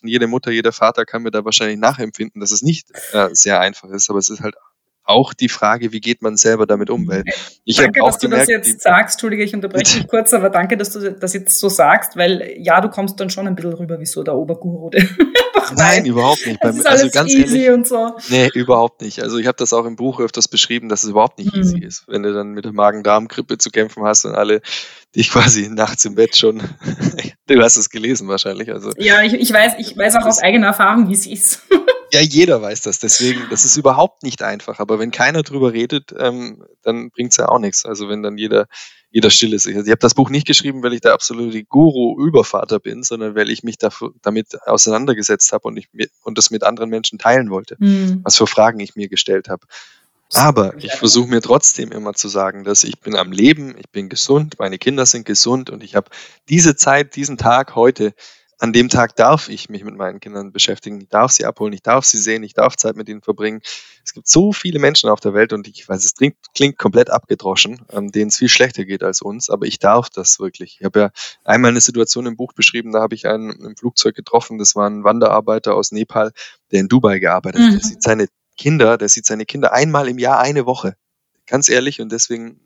Und 0.01 0.07
jede 0.07 0.27
Mutter, 0.27 0.51
jeder 0.51 0.71
Vater 0.71 1.03
kann 1.03 1.23
mir 1.23 1.31
da 1.31 1.43
wahrscheinlich 1.43 1.79
nachempfinden, 1.79 2.39
dass 2.39 2.51
es 2.51 2.61
nicht 2.61 2.87
äh, 3.11 3.27
sehr 3.33 3.59
einfach 3.59 3.89
ist, 3.89 4.09
aber 4.09 4.19
es 4.19 4.29
ist 4.29 4.39
halt 4.39 4.55
auch 5.03 5.33
die 5.33 5.49
Frage, 5.49 5.91
wie 5.91 5.99
geht 5.99 6.21
man 6.21 6.37
selber 6.37 6.65
damit 6.65 6.89
um? 6.89 7.07
Weil 7.07 7.23
ich 7.65 7.77
danke, 7.77 8.01
auch 8.01 8.11
dass 8.11 8.19
gemerkt, 8.19 8.49
du 8.49 8.53
das 8.53 8.67
jetzt 8.67 8.81
sagst. 8.81 9.15
Entschuldige, 9.15 9.43
ich 9.43 9.53
unterbreche 9.53 9.99
dich 9.99 10.07
kurz, 10.07 10.33
aber 10.33 10.49
danke, 10.49 10.77
dass 10.77 10.91
du 10.91 11.11
das 11.11 11.33
jetzt 11.33 11.59
so 11.59 11.69
sagst, 11.69 12.15
weil 12.15 12.55
ja, 12.57 12.79
du 12.81 12.89
kommst 12.89 13.19
dann 13.19 13.29
schon 13.29 13.47
ein 13.47 13.55
bisschen 13.55 13.73
rüber 13.73 13.99
wie 13.99 14.05
so 14.05 14.23
der 14.23 14.35
Oberguru. 14.35 14.91
Nein, 15.75 16.05
überhaupt 16.05 16.45
nicht. 16.45 16.63
Das 16.63 16.75
ist 16.75 16.87
also 16.87 17.09
ganz 17.09 17.33
easy 17.33 17.63
ehrlich, 17.63 17.71
und 17.71 17.87
so. 17.87 18.11
Nee, 18.29 18.49
überhaupt 18.53 19.01
nicht. 19.01 19.21
Also 19.21 19.37
ich 19.37 19.47
habe 19.47 19.57
das 19.57 19.73
auch 19.73 19.85
im 19.85 19.95
Buch 19.95 20.19
öfters 20.19 20.47
beschrieben, 20.47 20.89
dass 20.89 21.03
es 21.03 21.09
überhaupt 21.09 21.39
nicht 21.39 21.53
mhm. 21.53 21.61
easy 21.61 21.79
ist. 21.79 22.05
Wenn 22.07 22.23
du 22.23 22.33
dann 22.33 22.51
mit 22.51 22.65
der 22.65 22.73
Magen-Darm-Grippe 22.73 23.57
zu 23.57 23.69
kämpfen 23.69 24.03
hast 24.03 24.25
und 24.25 24.35
alle 24.35 24.61
dich 25.15 25.29
quasi 25.29 25.69
nachts 25.69 26.05
im 26.05 26.15
Bett 26.15 26.35
schon. 26.35 26.61
du 27.47 27.61
hast 27.61 27.77
es 27.77 27.89
gelesen 27.89 28.27
wahrscheinlich. 28.27 28.71
Also 28.71 28.91
ja, 28.97 29.21
ich, 29.21 29.33
ich 29.33 29.53
weiß, 29.53 29.73
ich 29.77 29.95
weiß 29.97 30.15
auch 30.15 30.25
aus 30.25 30.39
eigener 30.39 30.67
Erfahrung, 30.67 31.07
wie 31.09 31.13
es 31.13 31.27
ist. 31.27 31.61
Ja, 32.13 32.21
jeder 32.21 32.61
weiß 32.61 32.81
das. 32.81 32.99
Deswegen, 32.99 33.47
das 33.49 33.65
ist 33.65 33.75
überhaupt 33.75 34.21
nicht 34.21 34.43
einfach. 34.43 34.77
Aber 34.77 34.99
wenn 34.99 35.09
keiner 35.09 35.41
drüber 35.41 35.73
redet, 35.73 36.13
ähm, 36.15 36.63
dann 36.83 37.09
bringt's 37.09 37.37
ja 37.37 37.49
auch 37.49 37.57
nichts. 37.57 37.85
Also 37.85 38.07
wenn 38.07 38.21
dann 38.21 38.37
jeder, 38.37 38.67
jeder 39.09 39.31
still 39.31 39.51
ist. 39.51 39.65
Ich, 39.65 39.75
ich 39.75 39.89
habe 39.89 39.97
das 39.97 40.13
Buch 40.13 40.29
nicht 40.29 40.45
geschrieben, 40.45 40.83
weil 40.83 40.93
ich 40.93 41.01
der 41.01 41.13
absolute 41.13 41.63
Guru-Übervater 41.63 42.79
bin, 42.79 43.01
sondern 43.01 43.33
weil 43.33 43.49
ich 43.49 43.63
mich 43.63 43.79
dafür, 43.79 44.11
damit 44.21 44.61
auseinandergesetzt 44.67 45.51
habe 45.53 45.67
und 45.67 45.77
ich 45.77 45.87
und 46.21 46.37
das 46.37 46.51
mit 46.51 46.61
anderen 46.61 46.91
Menschen 46.91 47.17
teilen 47.17 47.49
wollte, 47.49 47.77
mhm. 47.79 48.21
was 48.23 48.37
für 48.37 48.45
Fragen 48.45 48.79
ich 48.79 48.95
mir 48.95 49.09
gestellt 49.09 49.49
habe. 49.49 49.65
Aber 50.33 50.77
ich 50.77 50.93
versuche 50.93 51.27
mir 51.27 51.41
trotzdem 51.41 51.91
immer 51.91 52.13
zu 52.13 52.27
sagen, 52.27 52.63
dass 52.63 52.83
ich 52.83 52.99
bin 52.99 53.15
am 53.15 53.31
Leben, 53.31 53.75
ich 53.79 53.89
bin 53.89 54.07
gesund, 54.07 54.59
meine 54.59 54.77
Kinder 54.77 55.07
sind 55.07 55.25
gesund 55.25 55.71
und 55.71 55.83
ich 55.83 55.95
habe 55.95 56.11
diese 56.47 56.75
Zeit, 56.75 57.15
diesen 57.15 57.39
Tag 57.39 57.73
heute 57.73 58.13
an 58.63 58.71
dem 58.71 58.87
Tag 58.87 59.17
darf 59.17 59.49
ich 59.49 59.67
mich 59.67 59.83
mit 59.83 59.97
meinen 59.97 60.21
Kindern 60.21 60.53
beschäftigen, 60.53 61.01
ich 61.01 61.09
darf 61.09 61.31
sie 61.31 61.43
abholen, 61.43 61.73
ich 61.73 61.81
darf 61.81 62.05
sie 62.05 62.17
sehen, 62.17 62.43
ich 62.43 62.53
darf 62.53 62.77
Zeit 62.77 62.95
mit 62.95 63.09
ihnen 63.09 63.21
verbringen. 63.21 63.59
Es 64.05 64.13
gibt 64.13 64.25
so 64.25 64.53
viele 64.53 64.79
Menschen 64.79 65.09
auf 65.09 65.19
der 65.19 65.33
Welt 65.33 65.51
und 65.51 65.67
ich 65.67 65.89
weiß, 65.89 66.05
es 66.05 66.15
klingt, 66.15 66.37
klingt 66.55 66.77
komplett 66.77 67.09
abgedroschen, 67.09 67.81
ähm, 67.91 68.13
denen 68.13 68.29
es 68.29 68.37
viel 68.37 68.47
schlechter 68.47 68.85
geht 68.85 69.03
als 69.03 69.21
uns, 69.21 69.49
aber 69.49 69.65
ich 69.65 69.79
darf 69.79 70.09
das 70.09 70.39
wirklich. 70.39 70.77
Ich 70.79 70.85
habe 70.85 70.97
ja 70.97 71.11
einmal 71.43 71.71
eine 71.71 71.81
Situation 71.81 72.25
im 72.25 72.37
Buch 72.37 72.53
beschrieben, 72.53 72.93
da 72.93 73.01
habe 73.01 73.15
ich 73.15 73.27
einen 73.27 73.51
im 73.51 73.75
Flugzeug 73.75 74.15
getroffen, 74.15 74.57
das 74.59 74.77
war 74.77 74.89
ein 74.89 75.03
Wanderarbeiter 75.03 75.75
aus 75.75 75.91
Nepal, 75.91 76.31
der 76.71 76.79
in 76.79 76.87
Dubai 76.87 77.19
gearbeitet 77.19 77.59
hat. 77.59 77.67
Mhm. 77.67 77.73
Der 77.73 77.83
sieht 77.83 78.01
seine 78.01 78.27
Kinder, 78.55 78.97
der 78.97 79.09
sieht 79.09 79.25
seine 79.25 79.43
Kinder 79.43 79.73
einmal 79.73 80.07
im 80.07 80.19
Jahr 80.19 80.39
eine 80.39 80.65
Woche. 80.65 80.95
Ganz 81.47 81.67
ehrlich 81.67 81.99
und 81.99 82.13
deswegen 82.13 82.61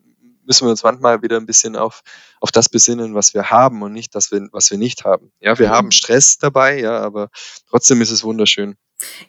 müssen 0.48 0.66
wir 0.66 0.72
uns 0.72 0.84
manchmal 0.84 1.22
wieder 1.22 1.38
ein 1.38 1.46
bisschen 1.46 1.76
auf, 1.76 2.02
auf 2.40 2.52
das 2.52 2.70
besinnen, 2.70 3.14
was 3.14 3.34
wir 3.34 3.52
haben 3.52 3.82
und 3.84 3.94
nicht 3.94 4.16
das, 4.16 4.32
was 4.52 4.72
wir 4.72 4.78
nicht 4.78 5.06
haben. 5.06 5.32
Ja, 5.40 5.60
wir 5.60 5.68
mhm. 5.68 5.74
haben 5.74 5.92
Stress 5.92 6.38
dabei, 6.38 6.80
ja, 6.80 7.00
aber 7.00 7.30
trotzdem 7.70 8.02
ist 8.02 8.12
es 8.12 8.24
wunderschön. 8.24 8.76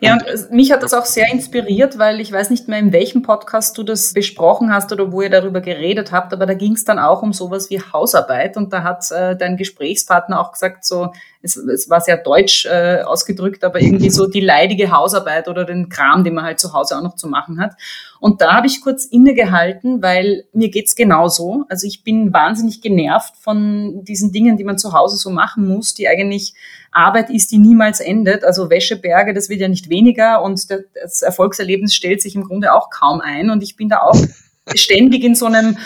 Ja, 0.01 0.15
und 0.15 0.51
mich 0.51 0.73
hat 0.73 0.83
das 0.83 0.95
auch 0.95 1.05
sehr 1.05 1.31
inspiriert, 1.31 1.99
weil 1.99 2.21
ich 2.21 2.33
weiß 2.33 2.49
nicht 2.49 2.69
mehr, 2.69 2.79
in 2.79 2.93
welchem 2.93 3.21
Podcast 3.21 3.77
du 3.77 3.83
das 3.83 4.15
besprochen 4.15 4.73
hast 4.73 4.93
oder 4.93 5.13
wo 5.13 5.21
ihr 5.21 5.29
darüber 5.29 5.61
geredet 5.61 6.11
habt, 6.11 6.33
aber 6.33 6.47
da 6.47 6.55
ging 6.55 6.73
es 6.73 6.85
dann 6.85 6.99
auch 6.99 7.21
um 7.21 7.35
sowas 7.35 7.69
wie 7.69 7.79
Hausarbeit 7.79 8.57
und 8.57 8.73
da 8.73 8.83
hat 8.83 9.11
äh, 9.11 9.37
dein 9.37 9.59
Gesprächspartner 9.59 10.41
auch 10.41 10.53
gesagt, 10.53 10.87
so, 10.87 11.13
es, 11.43 11.57
es 11.57 11.91
war 11.91 12.01
sehr 12.01 12.17
deutsch 12.17 12.65
äh, 12.65 13.03
ausgedrückt, 13.03 13.63
aber 13.63 13.81
irgendwie 13.83 14.09
so 14.09 14.27
die 14.27 14.41
leidige 14.41 14.91
Hausarbeit 14.91 15.49
oder 15.49 15.67
den 15.67 15.91
Kram, 15.91 16.25
den 16.25 16.35
man 16.35 16.45
halt 16.45 16.61
zu 16.61 16.73
Hause 16.73 16.97
auch 16.97 17.03
noch 17.03 17.17
zu 17.17 17.29
machen 17.29 17.61
hat. 17.61 17.75
Und 18.21 18.41
da 18.41 18.55
habe 18.55 18.67
ich 18.67 18.81
kurz 18.81 19.05
innegehalten, 19.05 20.03
weil 20.03 20.45
mir 20.53 20.71
geht's 20.71 20.97
genauso. 20.97 21.65
Also 21.69 21.87
ich 21.87 22.03
bin 22.03 22.33
wahnsinnig 22.33 22.81
genervt 22.81 23.35
von 23.41 24.05
diesen 24.05 24.33
Dingen, 24.33 24.57
die 24.57 24.65
man 24.65 24.79
zu 24.79 24.93
Hause 24.93 25.17
so 25.17 25.31
machen 25.31 25.67
muss, 25.69 25.95
die 25.95 26.09
eigentlich 26.09 26.55
Arbeit 26.91 27.31
ist, 27.31 27.53
die 27.53 27.59
niemals 27.59 28.01
endet. 28.01 28.45
Also 28.45 28.71
Wäscheberge, 28.71 29.35
das 29.35 29.49
wird 29.49 29.61
ja 29.61 29.69
nicht 29.69 29.89
weniger 29.89 30.43
und 30.43 30.69
das 30.71 31.23
Erfolgserlebnis 31.23 31.95
stellt 31.95 32.21
sich 32.23 32.35
im 32.35 32.45
Grunde 32.45 32.75
auch 32.75 32.91
kaum 32.91 33.21
ein. 33.21 33.51
Und 33.51 33.63
ich 33.63 33.77
bin 33.77 33.89
da 33.89 34.01
auch 34.01 34.17
ständig 34.75 35.23
in 35.25 35.35
so 35.35 35.47
einem 35.47 35.79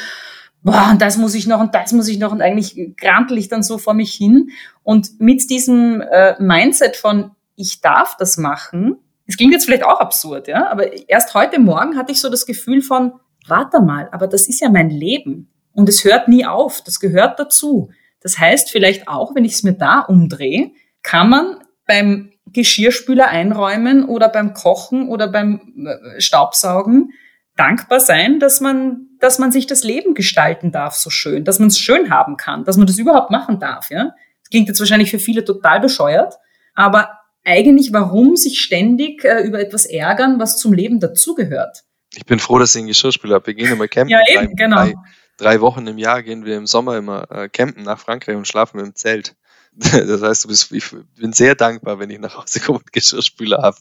boah, 0.62 0.91
und 0.93 1.03
das 1.03 1.16
muss 1.16 1.35
ich 1.35 1.47
noch 1.47 1.61
und 1.61 1.74
das 1.74 1.93
muss 1.93 2.09
ich 2.09 2.18
noch 2.18 2.33
und 2.33 2.41
eigentlich 2.41 2.97
grantel 2.97 3.39
ich 3.39 3.49
dann 3.49 3.62
so 3.62 3.78
vor 3.78 3.95
mich 3.95 4.14
hin. 4.14 4.51
Und 4.83 5.20
mit 5.20 5.51
diesem 5.51 6.01
äh, 6.01 6.41
Mindset 6.41 6.97
von 6.97 7.33
ich 7.57 7.80
darf 7.80 8.16
das 8.16 8.39
machen, 8.39 8.97
es 9.27 9.37
klingt 9.37 9.53
jetzt 9.53 9.64
vielleicht 9.64 9.85
auch 9.85 10.01
absurd, 10.01 10.49
ja, 10.49 10.68
aber 10.70 11.09
erst 11.09 11.35
heute 11.35 11.61
Morgen 11.61 11.97
hatte 11.97 12.12
ich 12.12 12.20
so 12.20 12.29
das 12.29 12.47
Gefühl 12.47 12.83
von, 12.83 13.12
warte 13.47 13.81
mal, 13.81 14.09
aber 14.12 14.27
das 14.27 14.49
ist 14.49 14.61
ja 14.61 14.68
mein 14.68 14.91
Leben 14.91 15.51
und 15.73 15.89
es 15.89 16.05
hört 16.05 16.29
nie 16.29 16.45
auf, 16.45 16.83
das 16.83 17.01
gehört 17.01 17.39
dazu. 17.39 17.91
Das 18.20 18.39
heißt 18.39 18.70
vielleicht 18.70 19.09
auch, 19.09 19.35
wenn 19.35 19.45
ich 19.45 19.55
es 19.55 19.62
mir 19.62 19.73
da 19.73 20.01
umdrehe, 20.01 20.73
kann 21.03 21.29
man 21.29 21.59
beim 21.87 22.33
Geschirrspüler 22.47 23.29
einräumen 23.29 24.05
oder 24.05 24.29
beim 24.29 24.55
Kochen 24.55 25.09
oder 25.09 25.29
beim 25.29 25.87
äh, 25.87 26.20
Staubsaugen 26.20 27.12
dankbar 27.57 28.01
sein, 28.01 28.39
dass 28.39 28.61
man, 28.61 29.09
dass 29.18 29.39
man 29.39 29.53
sich 29.53 29.66
das 29.66 29.85
Leben 29.85 30.14
gestalten 30.14 30.73
darf 30.73 30.95
so 30.95 31.11
schön, 31.11 31.45
dass 31.45 31.59
man 31.59 31.68
es 31.68 31.79
schön 31.79 32.11
haben 32.11 32.37
kann, 32.37 32.64
dass 32.64 32.77
man 32.77 32.87
das 32.87 32.99
überhaupt 32.99 33.31
machen 33.31 33.59
darf, 33.59 33.91
ja. 33.91 34.14
Das 34.41 34.51
klingt 34.51 34.68
jetzt 34.68 34.81
wahrscheinlich 34.81 35.11
für 35.11 35.18
viele 35.18 35.45
total 35.45 35.81
bescheuert, 35.81 36.35
aber 36.75 37.22
eigentlich 37.45 37.93
warum 37.93 38.36
sich 38.36 38.61
ständig 38.61 39.24
äh, 39.24 39.43
über 39.43 39.61
etwas 39.61 39.86
ärgern, 39.86 40.38
was 40.38 40.57
zum 40.57 40.72
Leben 40.72 41.01
dazugehört. 41.01 41.84
Ich 42.14 42.26
bin 42.26 42.38
froh, 42.38 42.59
dass 42.59 42.74
ich 42.74 42.80
einen 42.80 42.88
Geschirrspüler 42.88 43.36
habe. 43.36 43.47
Wir 43.49 43.55
gehen 43.55 43.72
immer 43.72 43.88
campen. 43.88 44.11
ja, 44.11 44.20
eben, 44.28 44.49
drei, 44.49 44.55
genau. 44.55 44.76
Drei, 44.76 44.95
drei, 45.38 45.61
Wochen 45.61 45.86
im 45.86 45.99
Jahr 45.99 46.22
gehen 46.22 46.45
wir 46.45 46.57
im 46.57 46.66
Sommer 46.66 46.97
immer 46.97 47.30
äh, 47.30 47.49
campen 47.49 47.84
nach 47.84 47.99
Frankreich 47.99 48.36
und 48.36 48.47
schlafen 48.47 48.80
im 48.80 48.95
Zelt. 48.95 49.34
Das 50.07 50.20
heißt, 50.20 50.45
du 50.45 50.49
bist, 50.49 50.70
ich 50.72 50.84
bin 51.18 51.32
sehr 51.32 51.55
dankbar, 51.55 51.99
wenn 51.99 52.11
ich 52.11 52.18
nach 52.18 52.36
Hause 52.36 52.61
komme 52.61 52.80
und 52.80 52.93
Geschirrspüler 52.93 53.62
habe. 53.62 53.78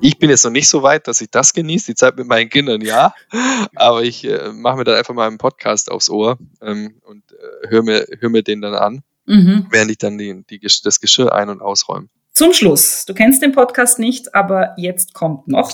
Ich 0.00 0.18
bin 0.18 0.30
jetzt 0.30 0.44
noch 0.44 0.50
nicht 0.50 0.68
so 0.68 0.82
weit, 0.82 1.06
dass 1.06 1.20
ich 1.20 1.30
das 1.30 1.52
genieße, 1.52 1.86
die 1.92 1.94
Zeit 1.94 2.16
mit 2.16 2.26
meinen 2.26 2.48
Kindern, 2.48 2.80
ja. 2.80 3.14
Aber 3.74 4.02
ich 4.02 4.24
äh, 4.24 4.52
mache 4.52 4.78
mir 4.78 4.84
dann 4.84 4.96
einfach 4.96 5.12
mal 5.12 5.26
einen 5.26 5.36
Podcast 5.38 5.90
aufs 5.90 6.08
Ohr 6.08 6.38
ähm, 6.62 7.00
und 7.02 7.24
äh, 7.32 7.68
höre 7.68 7.82
mir, 7.82 8.06
hör 8.20 8.30
mir 8.30 8.42
den 8.42 8.62
dann 8.62 8.74
an, 8.74 9.02
mhm. 9.26 9.66
während 9.70 9.90
ich 9.90 9.98
dann 9.98 10.16
die, 10.16 10.44
die, 10.48 10.60
das 10.60 11.00
Geschirr 11.00 11.34
ein- 11.34 11.50
und 11.50 11.60
ausräume. 11.60 12.08
Zum 12.36 12.52
Schluss. 12.52 13.04
Du 13.06 13.14
kennst 13.14 13.42
den 13.42 13.52
Podcast 13.52 14.00
nicht, 14.00 14.34
aber 14.34 14.74
jetzt 14.76 15.14
kommt 15.14 15.46
noch. 15.46 15.72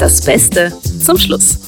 Das 0.00 0.24
Beste 0.24 0.72
zum 1.04 1.16
Schluss. 1.18 1.60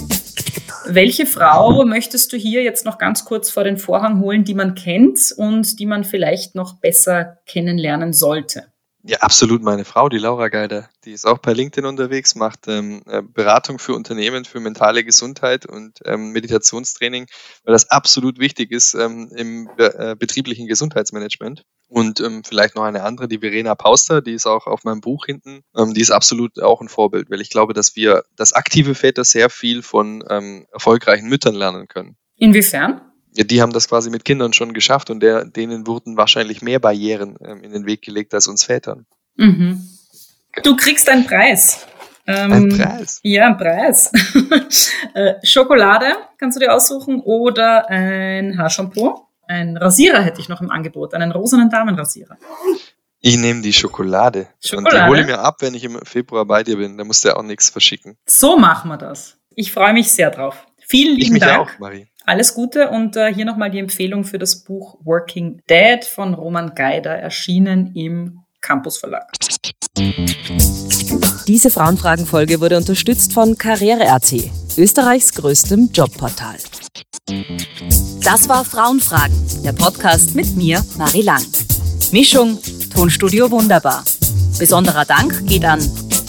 Welche 0.87 1.26
Frau 1.26 1.85
möchtest 1.85 2.32
du 2.32 2.37
hier 2.37 2.64
jetzt 2.64 2.85
noch 2.85 2.99
ganz 2.99 3.24
kurz 3.24 3.51
vor 3.51 3.62
den 3.62 3.78
Vorhang 3.78 4.18
holen, 4.18 4.43
die 4.43 4.55
man 4.55 4.74
kennt 4.74 5.32
und 5.37 5.78
die 5.78 5.87
man 5.87 6.03
vielleicht 6.03 6.57
noch 6.57 6.80
besser 6.80 7.39
kennenlernen 7.47 8.12
sollte? 8.12 8.74
Ja, 9.07 9.18
absolut 9.18 9.62
meine 9.62 9.84
Frau, 9.84 10.09
die 10.09 10.16
Laura 10.16 10.48
Geider. 10.48 10.88
Die 11.05 11.12
ist 11.12 11.26
auch 11.26 11.36
bei 11.36 11.52
LinkedIn 11.52 11.84
unterwegs, 11.84 12.34
macht 12.36 12.68
ähm, 12.68 13.02
äh, 13.05 13.20
Beratung 13.20 13.78
für 13.78 13.92
Unternehmen 13.92 14.46
für 14.46 14.61
mentale 14.61 15.05
Gesundheit 15.05 15.66
und 15.66 15.98
ähm, 16.07 16.30
Meditationstraining, 16.30 17.26
weil 17.64 17.72
das 17.74 17.90
absolut 17.90 18.38
wichtig 18.38 18.70
ist 18.70 18.94
ähm, 18.94 19.30
im 19.36 19.68
äh, 19.76 20.16
betrieblichen 20.16 20.68
Gesundheitsmanagement. 20.68 21.64
Und 21.86 22.20
ähm, 22.20 22.44
vielleicht 22.44 22.76
noch 22.76 22.84
eine 22.84 23.02
andere, 23.02 23.28
die 23.28 23.40
Verena 23.40 23.74
Pauster, 23.74 24.22
die 24.22 24.32
ist 24.32 24.46
auch 24.46 24.66
auf 24.66 24.84
meinem 24.84 25.02
Buch 25.02 25.26
hinten. 25.26 25.61
Ähm, 25.76 25.92
die 25.92 26.00
ist 26.00 26.11
absolut 26.11 26.59
auch 26.62 26.80
ein 26.80 26.88
Vorbild, 26.88 27.30
weil 27.30 27.42
ich 27.42 27.50
glaube, 27.50 27.74
dass 27.74 27.96
wir, 27.96 28.24
dass 28.36 28.55
aktive 28.55 28.94
Väter 28.94 29.24
sehr 29.24 29.50
viel 29.50 29.82
von 29.82 30.24
ähm, 30.30 30.66
erfolgreichen 30.72 31.28
Müttern 31.28 31.55
lernen 31.55 31.88
können. 31.88 32.16
Inwiefern? 32.36 33.02
Die 33.37 33.61
haben 33.61 33.72
das 33.72 33.89
quasi 33.89 34.11
mit 34.11 34.24
Kindern 34.24 34.53
schon 34.53 34.72
geschafft 34.72 35.11
und 35.11 35.20
der, 35.20 35.45
denen 35.45 35.87
wurden 35.87 36.16
wahrscheinlich 36.16 36.62
mehr 36.62 36.78
Barrieren 36.78 37.37
ähm, 37.45 37.62
in 37.62 37.72
den 37.72 37.87
Weg 37.87 38.03
gelegt 38.03 38.32
als 38.32 38.47
uns 38.47 38.64
Vätern. 38.64 39.07
Mhm. 39.37 39.89
Du 40.62 40.76
kriegst 40.76 41.09
einen 41.09 41.26
Preis. 41.26 41.87
Ähm, 42.26 42.53
ein 42.53 42.68
Preis? 42.68 43.20
Ja, 43.22 43.47
ein 43.47 43.59
Preis. 43.59 44.12
äh, 45.14 45.35
Schokolade 45.43 46.07
kannst 46.39 46.57
du 46.57 46.61
dir 46.61 46.72
aussuchen 46.72 47.20
oder 47.20 47.91
ein 47.91 48.57
Haarshampoo. 48.57 49.26
Ein 49.47 49.76
Rasierer 49.76 50.22
hätte 50.22 50.41
ich 50.41 50.49
noch 50.49 50.62
im 50.62 50.70
Angebot, 50.70 51.12
einen 51.12 51.32
rosanen 51.32 51.68
Damenrasierer. 51.68 52.39
Ich 53.20 53.37
nehme 53.37 53.62
die 53.62 53.72
Schokolade. 53.72 54.49
Schokolade. 54.61 54.97
Und 54.97 55.03
die 55.03 55.09
hole 55.09 55.20
ich 55.22 55.26
mir 55.26 55.39
ab, 55.39 55.57
wenn 55.61 55.74
ich 55.74 55.85
im 55.85 55.99
Februar 56.05 56.45
bei 56.45 56.62
dir 56.62 56.76
bin. 56.76 56.97
Da 56.97 57.05
musst 57.05 57.24
du 57.24 57.28
ja 57.28 57.37
auch 57.37 57.43
nichts 57.43 57.70
verschicken. 57.70 58.16
So 58.26 58.57
machen 58.57 58.89
wir 58.89 58.99
das. 58.99 59.39
Ich 59.55 59.72
freue 59.72 59.93
mich 59.93 60.12
sehr 60.12 60.30
drauf. 60.30 60.66
Vielen 60.78 61.16
lieben 61.16 61.22
ich 61.22 61.30
mich 61.32 61.43
Dank. 61.43 61.74
Auch, 61.74 61.78
Marie. 61.78 62.07
Alles 62.27 62.55
Gute 62.55 62.89
und 62.89 63.16
äh, 63.16 63.35
hier 63.35 63.45
nochmal 63.45 63.70
die 63.70 63.79
Empfehlung 63.79 64.25
für 64.25 64.39
das 64.39 64.64
Buch 64.64 64.99
Working 65.05 65.61
Dead 65.68 66.03
von 66.05 66.33
Roman 66.33 66.75
Geider, 66.75 67.11
erschienen 67.11 67.93
im 67.95 68.41
Campus 68.62 68.97
Verlag. 68.97 69.31
Diese 71.47 71.70
Frauenfragen-Folge 71.70 72.62
wurde 72.62 72.79
unterstützt 72.79 73.35
von 73.35 73.59
Karriere.at, 73.59 74.33
Österreichs 74.79 75.35
größtem 75.35 75.91
Jobportal. 75.93 76.57
Das 78.22 78.49
war 78.49 78.64
Frauenfragen, 78.64 79.37
der 79.62 79.72
Podcast 79.72 80.35
mit 80.35 80.57
mir, 80.57 80.83
Marie 80.97 81.22
Lang. 81.22 81.45
Mischung, 82.11 82.59
Tonstudio 82.95 83.51
Wunderbar. 83.51 84.03
Besonderer 84.59 85.05
Dank 85.05 85.47
geht 85.47 85.66
an 85.66 85.81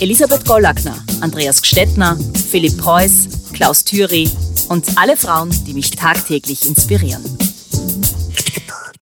Elisabeth 0.01 0.45
Gollackner, 0.45 0.97
Andreas 1.21 1.61
Gstettner, 1.61 2.17
Philipp 2.49 2.77
Preuß, 2.77 3.53
Klaus 3.53 3.85
Thüry 3.85 4.29
und 4.69 4.97
alle 4.97 5.17
Frauen, 5.17 5.49
die 5.65 5.73
mich 5.73 5.91
tagtäglich 5.91 6.67
inspirieren. 6.67 7.23